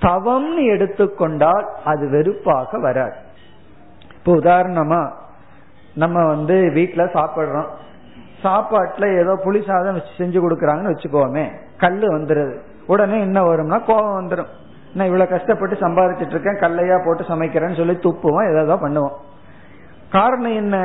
தவம்னு 0.00 0.62
எடுத்துக்கொண்டால் 0.64 1.66
அது 1.84 2.04
வெறுப்பாக 2.08 2.78
வராது. 2.78 3.16
இப்போ 4.16 4.32
உதாரணமா 4.34 5.00
நம்ம 5.94 6.26
வந்து 6.26 6.54
வீட்டுல 6.54 7.02
சாப்பிடுறோம். 7.16 7.68
சாப்பாட்டுல 8.42 9.04
ஏதோ 9.20 9.32
புளி 9.44 9.60
சாதம் 9.66 9.92
வச்சு 9.92 10.12
செஞ்சு 10.18 10.38
கொடுக்கறாங்கன்னு 10.44 10.92
வச்சுக்கோமே 10.92 11.44
கல்லு 11.78 12.06
வந்துருது. 12.16 12.54
உடனே 12.86 13.20
என்ன 13.20 13.40
வரும்னா 13.42 13.78
கோபம் 13.84 14.18
வந்துடும் 14.20 14.50
நான் 14.94 15.06
இவ்வளவு 15.06 15.30
கஷ்டப்பட்டு 15.30 15.76
சம்பாதிச்சிட்டு 15.76 16.34
இருக்கேன் 16.36 16.62
கல்லையா 16.64 16.96
போட்டு 17.04 17.24
சமைக்கிறேன்னு 17.24 17.76
சொல்லி 17.76 17.96
துப்புவோம் 18.02 18.50
ஏதோ 18.50 18.74
பண்ணுவோம். 18.74 19.14
காரணம் 20.10 20.54
என்ன? 20.54 20.76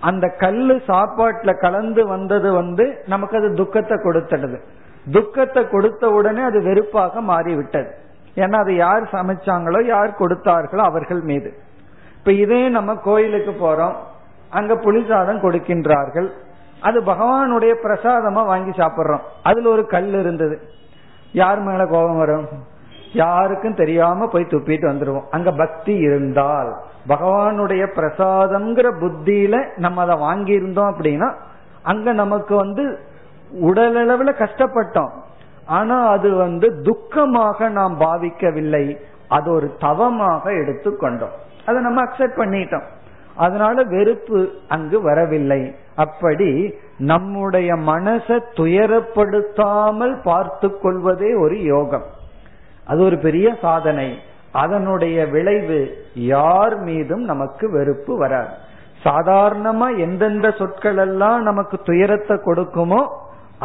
அந்த 0.00 0.28
கல்லு 0.28 0.82
சாப்பாட்டுல 0.86 1.60
கலந்து 1.60 2.06
வந்தது 2.06 2.52
வந்து 2.52 3.02
நமக்கு 3.06 3.36
அது 3.36 3.54
துக்கத்தை 3.54 3.96
கொடுத்துடுது. 3.96 4.60
துக்கத்தை 5.12 5.68
கொடுத்த 5.68 6.08
உடனே 6.08 6.42
அது 6.42 6.62
வெறுப்பாக 6.62 7.20
மாறிவிட்டது. 7.20 7.94
ஏன்னா 8.34 8.54
அது 8.54 8.76
யார் 8.76 9.02
சமைச்சாங்களோ 9.02 9.84
யார் 9.84 10.18
கொடுத்தார்களோ 10.18 10.76
அவர்கள் 10.76 11.20
மீது. 11.20 11.54
இப்ப 12.18 12.32
இதே 12.32 12.68
நம்ம 12.68 12.94
கோயிலுக்கு 12.94 13.50
போறோம். 13.50 13.92
அங்க 14.50 14.74
புளிசாதம் 14.74 15.40
கொடுக்கின்றார்கள். 15.40 16.30
அது 16.80 17.00
பகவானுடைய 17.00 17.74
பிரசாதமா 17.82 18.44
வாங்கி 18.44 18.70
சாப்பிடுறோம். 18.70 19.20
அதுல 19.42 19.68
ஒரு 19.68 19.86
கல் 19.86 20.14
இருந்தது. 20.14 20.60
யார் 21.32 21.60
மேல 21.60 21.86
கோபம் 21.86 22.18
வரும்? 22.18 22.48
யாருக்கும் 23.12 23.74
தெரியாம 23.74 24.28
போய் 24.28 24.46
துப்பிட்டு 24.48 24.88
வந்துருவோம். 24.88 25.24
அங்க 25.30 25.52
பக்தி 25.52 25.96
இருந்தால். 25.96 26.76
பகவானுடைய 27.08 27.84
பிரசாதம்ங்கிற 27.96 28.88
புத்தியில 29.00 29.68
நம்ம 29.76 30.02
அதை 30.02 30.16
வாங்கி 30.16 30.52
இருந்தோம் 30.52 30.94
அப்படின்னா 30.94 31.34
அங்க 31.82 32.12
நமக்கு 32.12 32.54
வந்து 32.56 32.98
உடலளவுல 33.62 34.30
கஷ்டப்பட்டோம். 34.42 35.10
ஆனா 35.66 36.06
அது 36.06 36.34
வந்து 36.34 36.82
துக்கமாக 36.82 37.68
நாம் 37.68 38.00
பாவிக்கவில்லை. 38.00 38.96
அது 39.28 39.50
ஒரு 39.52 39.76
தவமாக 39.80 40.50
எடுத்துக்கொண்டோம் 40.50 41.34
அதை 41.66 41.82
நம்ம 41.82 42.04
அக்செப்ட் 42.04 42.40
பண்ணிட்டோம். 42.40 42.86
அதனால 43.36 43.82
வெறுப்பு 43.82 44.50
அங்கு 44.68 45.02
வரவில்லை. 45.02 45.74
அப்படி 45.96 46.74
நம்முடைய 46.98 47.74
மனசை 47.74 48.40
துயரப்படுத்தாமல் 48.54 50.22
பார்த்து 50.22 50.78
கொள்வதே 50.78 51.34
ஒரு 51.34 51.62
யோகம். 51.62 52.06
அது 52.86 53.00
ஒரு 53.02 53.18
பெரிய 53.18 53.56
சாதனை. 53.60 54.18
அதனுடைய 54.62 55.18
விளைவு 55.34 55.80
யார் 56.26 56.74
மீதும் 56.88 57.24
நமக்கு 57.30 57.64
வெறுப்பு 57.76 58.12
வராது. 58.22 58.52
சாதாரணமா 59.04 59.88
எந்தெந்த 60.04 60.48
சொற்கள் 60.60 61.00
எல்லாம் 61.06 61.40
நமக்கு 61.48 61.76
துயரத்தை 61.88 62.36
கொடுக்குமோ 62.46 63.00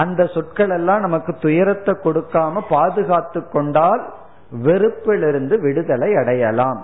அந்த 0.04 0.22
சொற்கள் 0.34 0.74
எல்லாம் 0.78 1.04
நமக்கு 1.06 1.32
துயரத்தை 1.46 1.94
கொடுக்காம 2.04 2.64
பாதுகாத்து 2.70 3.40
கொண்டால் 3.50 4.04
வெறுப்பிலிருந்து 4.66 5.56
விடுதலை 5.66 6.10
அடையலாம். 6.22 6.82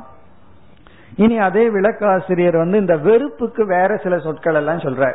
இனி 1.23 1.37
அதே 1.47 1.63
விளக்காசிரியர் 1.75 2.57
வந்து 2.61 2.77
இந்த 2.83 2.95
வெறுப்புக்கு 3.07 3.63
வேற 3.75 3.91
சில 4.03 4.15
சொற்கள் 4.25 4.57
எல்லாம் 4.61 4.83
சொல்ற 4.85 5.05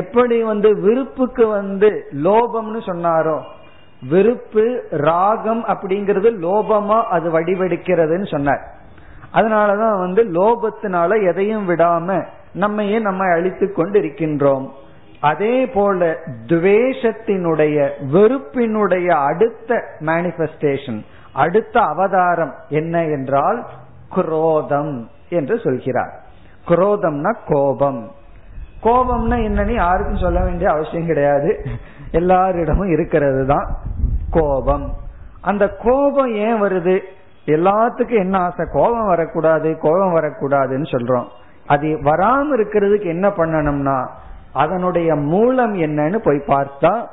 எப்படி 0.00 0.36
வந்து 0.50 0.68
விருப்புக்கு 0.84 1.44
வந்து 1.58 1.90
லோபம்னு 2.26 2.80
சொன்னாரோ 2.90 3.36
வெறுப்பு 4.08 4.84
ராகம் 4.90 5.64
அப்படிங்கிறது 5.64 6.28
லோபமா 6.42 7.02
அது 7.02 7.40
வடிவெடுக்கிறதுன்னு 7.40 8.30
சொன்னார். 8.30 8.70
அதனாலதான் 9.34 9.98
வந்து 9.98 10.24
லோபத்தினால 10.24 11.28
எதையும் 11.28 11.68
விடாம 11.68 12.26
நம்மையே 12.52 12.98
நம்ம 12.98 13.24
அழித்து 13.32 13.72
கொண்டு 13.72 14.00
இருக்கின்றோம் 14.00 14.68
அதே 15.20 15.66
போல 15.66 16.16
துவேஷத்தினுடைய 16.46 17.90
வெறுப்பினுடைய 18.12 19.08
அடுத்த 19.08 19.82
மேனிபெஸ்டேஷன் 20.00 21.00
அடுத்த 21.32 21.80
அவதாரம் 21.80 22.54
என்ன 22.68 23.04
என்றால் 23.04 23.66
குரோதம் 24.08 25.08
என்று 25.28 25.58
சொல்கிறார். 25.58 26.20
குரோதம்னா 26.68 27.34
கோபம். 27.48 28.10
கோபம்னா 28.82 29.36
என்னன்னு 29.46 29.74
யாருக்கும் 29.74 30.16
சொல்ல 30.16 30.40
வேண்டிய 30.40 30.70
அவசியம் 30.70 31.06
கிடையாது. 31.06 31.66
எல்லாரிடமும் 32.12 32.90
இருக்கிறது 32.90 33.46
தான் 33.46 33.76
கோபம். 34.30 34.92
அந்த 35.40 35.68
கோபம் 35.68 36.34
ஏன் 36.34 36.62
வருது? 36.62 37.00
எல்லாத்துக்கும் 37.46 38.18
என்ன 38.18 38.38
ஆசை? 38.38 38.66
கோபம் 38.72 39.06
வரக்கூடாது 39.06 39.78
கோபம் 39.78 40.16
வரக்கூடாதுன்னு 40.16 40.86
சொல்றோம். 40.90 41.26
அது 41.66 41.86
வராம 41.86 42.44
இருக்கிறதுக்கு 42.56 43.04
என்ன 43.04 43.28
பண்ணணும்னா 43.28 44.08
அதனுடைய 44.52 45.14
மூலம் 45.14 45.74
என்னன்னு 45.74 46.16
போய் 46.16 46.42
பார்த்தா 46.46 47.08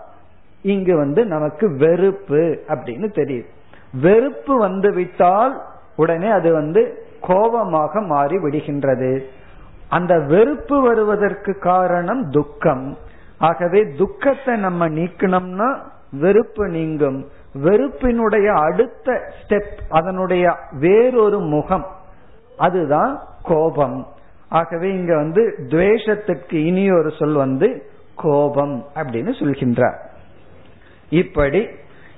இங்கு 0.62 0.98
வந்து 0.98 1.26
நமக்கு 1.26 1.76
வெறுப்பு 1.76 2.64
அப்படின்னு 2.68 3.08
தெரியுது. 3.20 3.46
வெறுப்பு 4.02 4.58
வந்து 4.58 4.94
விட்டால் 4.94 5.62
உடனே 5.96 6.30
அது 6.30 6.54
வந்து 6.54 7.04
கோபமாக 7.22 8.02
மாறி 8.02 8.38
விடுகின்றது. 8.38 9.24
அந்த 9.90 10.20
வெறுப்பு 10.20 10.82
வருவதற்கு 10.82 11.60
காரணம் 11.60 12.30
துக்கம். 12.30 12.98
ஆகவே 13.40 13.86
துக்கத்தை 13.98 14.56
நம்ம 14.56 14.90
நீக்கணும்னா 14.90 15.78
வெறுப்பு 16.12 16.68
நீங்கும். 16.68 17.28
வெறுப்பினுடைய 17.64 18.48
அடுத்த 18.48 19.34
ஸ்டெப் 19.40 19.80
அதனுடைய 19.90 20.56
வேறொரு 20.72 21.40
முகம். 21.40 21.86
அதுதான் 22.58 23.20
கோபம். 23.44 24.08
ஆகவே 24.50 24.90
இங்க 24.90 25.16
வந்து 25.16 25.56
துவேஷத்துக்கு 25.68 26.54
இனி 26.54 26.92
ஒரு 26.92 27.12
சொல் 27.20 27.34
வந்து 27.34 27.90
கோபம் 28.16 28.86
அப்படின்னு 28.96 29.32
சொல்கின்றார். 29.40 29.98
இப்படி 31.10 31.68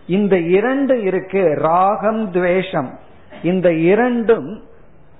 இந்த 0.08 0.38
இரண்டு 0.38 1.02
இருக்கு 1.02 1.56
ராகம் 1.56 2.32
துவேஷம். 2.32 2.98
இந்த 3.44 3.74
இரண்டும் 3.74 4.64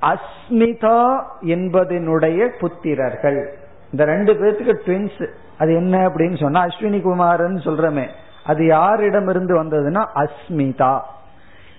அஸ்மிதா 0.02 1.24
என்பதனுடைய 1.42 2.52
புத்திரர்கள். 2.60 3.48
இந்த 3.92 4.06
ரெண்டு 4.06 4.34
பேர்த்துக்கு 4.34 4.80
ட்வின்ஸ் 4.86 5.28
அது 5.62 5.76
என்ன 5.76 5.98
அப்படின்னு 6.08 6.42
சொன்னா 6.42 6.64
அஸ்வினி 6.64 7.02
குமாரன் 7.02 7.62
சொல்றமே 7.64 8.08
அது 8.46 8.64
யாரிடமிருந்து 8.64 9.54
வந்ததுன்னா 9.64 10.06
அஸ்மிதா. 10.16 11.00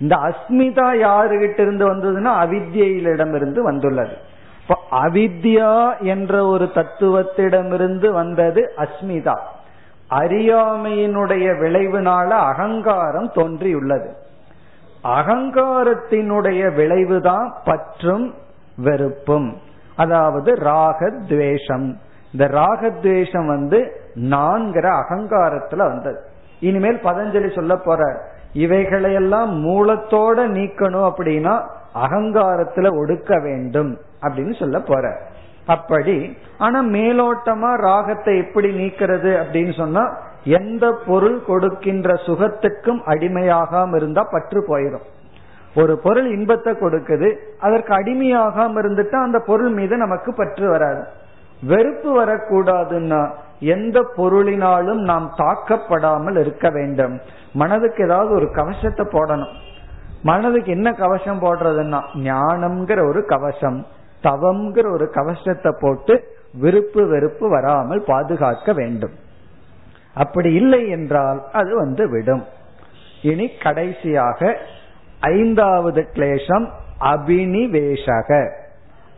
இந்த 0.00 0.16
அஸ்மிதா 0.16 0.88
யாருகிட்ட 1.06 1.60
இருந்து 1.60 1.94
வந்ததுன்னா 1.94 2.32
அவித்யிலிடமிருந்து 2.44 3.58
வந்துள்ளது. 3.58 4.16
அவித்யா 4.90 6.00
என்ற 6.00 6.46
ஒரு 6.46 6.70
தத்துவத்திடமிருந்து 6.74 8.12
வந்தது 8.12 8.72
அஸ்மிதா. 8.76 9.38
அறியாமையினுடைய 10.10 11.46
விளைவுனால 11.60 12.28
அகங்காரம் 12.28 13.30
தோன்றியுள்ளது. 13.34 14.12
அகங்காரத்தினுடைய 15.04 16.74
விளைவுதான் 16.74 17.52
பற்றும் 17.64 18.34
வெறுப்பும். 18.76 19.56
அதாவது 19.96 20.52
ராகத்வேஷம். 20.54 21.96
இந்த 22.32 22.44
ராகத்வேஷம் 22.58 23.46
வந்து 23.46 23.78
நான்கிற 24.14 24.86
அகங்காரத்துல 25.02 25.76
வந்தது. 25.76 26.20
இனிமேல் 26.60 27.00
பதஞ்சலி 27.04 27.54
சொல்ல 27.54 27.76
போற 27.76 28.02
இவைகளையெல்லாம் 28.52 29.50
மூலத்தோட 29.66 30.38
நீக்கணும் 30.56 31.06
அப்படின்னா 31.10 31.54
அகங்காரத்துல 31.94 32.90
ஒடுக்க 33.00 33.42
வேண்டும் 33.42 33.92
அப்படின்னு 34.22 34.58
சொல்ல 34.58 34.80
போற. 34.80 35.04
அப்படி 35.66 36.36
ஆனா 36.58 36.78
மேலோட்டமா 36.82 37.70
ராகத்தை 37.80 38.38
எப்படி 38.38 38.68
நீக்கிறது 38.76 39.30
அப்படின்னு 39.42 39.74
சொன்னா 39.76 40.04
எந்த 40.44 40.84
பொருள் 41.06 41.44
கொடுக்கின்ற 41.44 42.14
சுகத்துக்கும் 42.26 43.00
அடிமையாகாம 43.06 43.96
இருந்தா 43.96 44.22
பற்று 44.32 44.60
போயிடும் 44.68 45.04
ஒரு 45.74 45.98
பொருள் 45.98 46.26
இன்பத்தை 46.26 46.72
கொடுக்குது 46.72 47.28
அதற்கு 47.60 47.92
அடிமையாகாம 47.94 48.80
இருந்துட்டா 48.82 49.18
அந்த 49.22 49.38
பொருள் 49.46 49.72
மீது 49.72 49.96
நமக்கு 49.96 50.32
பற்று 50.34 50.68
வராது. 50.68 51.02
வெறுப்பு 51.62 52.24
வரக்கூடாதுன்னா 52.24 53.30
எந்த 53.60 54.12
பொருளினாலும் 54.16 55.00
நாம் 55.00 55.34
தாக்கப்படாமல் 55.36 56.38
இருக்க 56.38 56.70
வேண்டும். 56.70 57.20
மனதுக்கு 57.52 58.04
ஏதாவது 58.04 58.34
ஒரு 58.34 58.50
கவசத்தை 58.50 59.06
போடணும். 59.06 59.52
மனதுக்கு 60.22 60.70
என்ன 60.70 60.92
கவசம் 60.92 61.42
போடுறதுன்னா 61.42 62.00
ஞானம்ங்கிற 62.14 63.08
ஒரு 63.08 63.24
கவசம் 63.24 63.86
தவம்ங்கிற 64.22 64.92
ஒரு 64.92 65.10
கவசத்தை 65.10 65.72
போட்டு 65.80 66.14
விருப்பு 66.52 67.06
வெறுப்பு 67.06 67.48
வராமல் 67.48 68.02
பாதுகாக்க 68.02 68.72
வேண்டும். 68.72 69.10
அப்படி 70.14 70.52
இல்லை 70.52 70.88
என்றால் 70.88 71.42
அது 71.52 71.76
வந்து 71.76 72.08
விடும். 72.08 72.44
இனி 73.22 73.46
கடைசியாக 73.48 74.58
ஐந்தாவது 75.20 76.08
கிளேசம் 76.14 76.66
அபினிவேஷக. 77.00 78.61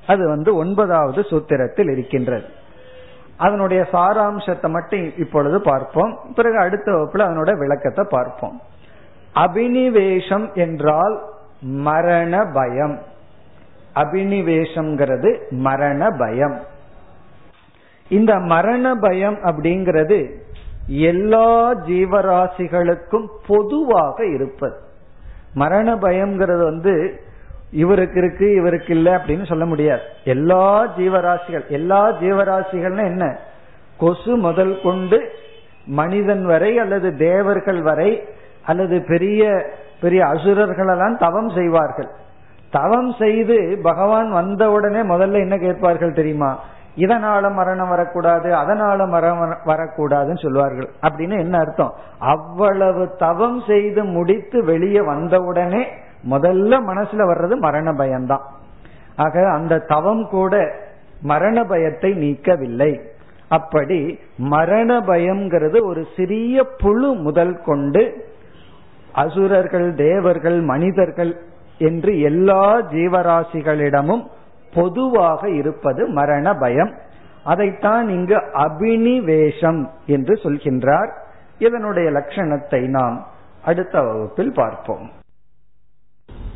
அது 0.07 0.29
வந்து 0.29 0.57
ஒன்பதாவது 0.57 1.21
சூத்திரத்தில் 1.21 1.91
இருக்கின்றது. 1.91 2.45
அதனுடைய 3.37 3.87
சாராம்சத்தை 3.93 4.69
மட்டும் 4.69 5.13
இப்பொழுது 5.19 5.61
பார்ப்போம். 5.61 6.19
பிறகு 6.35 6.59
அடுத்த 6.59 6.93
வகுப்புல 6.93 7.17
அதனோட 7.17 7.59
விளக்கத்தை 7.59 8.05
பார்ப்போம். 8.11 8.61
அபினிவேஷம் 9.35 10.53
என்றால் 10.55 11.23
மரண 11.61 12.45
பயம். 12.53 13.03
அபினிவேஷம்ங்கிறது 13.95 15.51
மரண 15.51 16.11
பயம். 16.11 16.61
இந்த 18.09 18.39
மரண 18.39 18.95
பயம் 18.95 19.37
அப்படிங்கிறது 19.37 20.33
எல்லா 20.87 21.75
ஜீவராசிகளுக்கும் 21.75 23.27
பொதுவாக 23.47 24.27
இருப்பது. 24.27 24.77
மரண 25.55 25.95
பயம்ங்கிறது 25.95 26.63
வந்து 26.63 27.24
இவருக்கு 27.75 28.19
இருக்கு 28.19 28.55
இவருக்கு 28.55 28.95
இல்லை 28.95 29.13
அப்படின்னு 29.13 29.47
சொல்ல 29.47 29.65
முடியாது. 29.67 30.01
எல்லா 30.25 30.67
ஜீவராசிகள் 30.97 31.67
எல்லா 31.69 32.01
ஜீவராசிகள்னா 32.09 33.05
என்ன? 33.05 33.39
கொசு 33.99 34.37
முதல் 34.37 34.81
கொண்டு 34.83 35.19
மனிதன் 35.87 36.45
வரை 36.47 36.79
அல்லது 36.79 37.17
தேவர்கள் 37.17 37.83
வரை 37.83 38.11
அல்லது 38.65 39.05
பெரிய 39.09 39.43
பெரிய 40.01 40.25
அசுரர்களெல்லாம் 40.25 41.19
தவம் 41.19 41.51
செய்வார்கள். 41.51 42.11
தவம் 42.71 43.13
செய்து 43.13 43.79
பகவான் 43.83 44.31
வந்த 44.31 44.71
உடனே 44.71 45.01
முதல்ல 45.01 45.33
என்ன 45.33 45.59
கேட்பார்கள் 45.59 46.13
தெரியுமா? 46.13 46.59
இதனால 46.97 47.53
மரணம் 47.53 47.89
வரக்கூடாது 47.89 48.55
அதனால 48.55 49.07
மரணம் 49.07 49.59
வரக்கூடாதுன்னு 49.67 50.43
சொல்லுவார்கள் 50.43 50.89
அப்படின்னு 51.03 51.39
என்ன 51.39 51.59
அர்த்தம்? 51.59 51.93
அவ்வளவு 52.19 53.15
தவம் 53.19 53.61
செய்து 53.67 54.05
முடித்து 54.05 54.65
வெளியே 54.65 55.01
வந்தவுடனே 55.01 55.89
முதல்ல 56.31 56.79
மனசுல 56.91 57.25
வர்றது 57.31 57.57
மரண 57.57 57.93
பயம்தான். 57.93 58.45
ஆக 59.17 59.51
அந்த 59.51 59.79
தவம் 59.79 60.29
கூட 60.29 60.71
மரண 61.23 61.65
பயத்தை 61.65 62.13
நீக்கவில்லை. 62.13 63.01
அப்படி 63.49 64.19
மரண 64.37 65.01
பயம்ங்கிறது 65.01 65.83
ஒரு 65.83 66.07
சிறிய 66.17 66.65
புழு 66.65 67.15
முதல் 67.15 67.63
கொண்டு 67.63 68.33
அசுரர்கள் 69.13 69.95
தேவர்கள் 69.95 70.61
மனிதர்கள் 70.61 71.33
என்று 71.79 72.21
எல்லா 72.21 72.81
ஜீவராசிகளிடமும் 72.81 74.25
பொதுவாக 74.75 75.51
இருப்பது 75.51 76.07
மரண 76.07 76.55
பயம். 76.55 76.93
அதைத்தான் 77.45 78.09
இங்கு 78.09 78.37
அபினிவேஷம் 78.37 79.87
என்று 80.07 80.35
சொல்கின்றார். 80.35 81.11
இதனுடைய 81.59 82.11
லட்சணத்தை 82.11 82.81
நாம் 82.89 83.27
அடுத்த 83.65 84.03
வகுப்பில் 84.03 84.53
பார்ப்போம். 84.53 85.11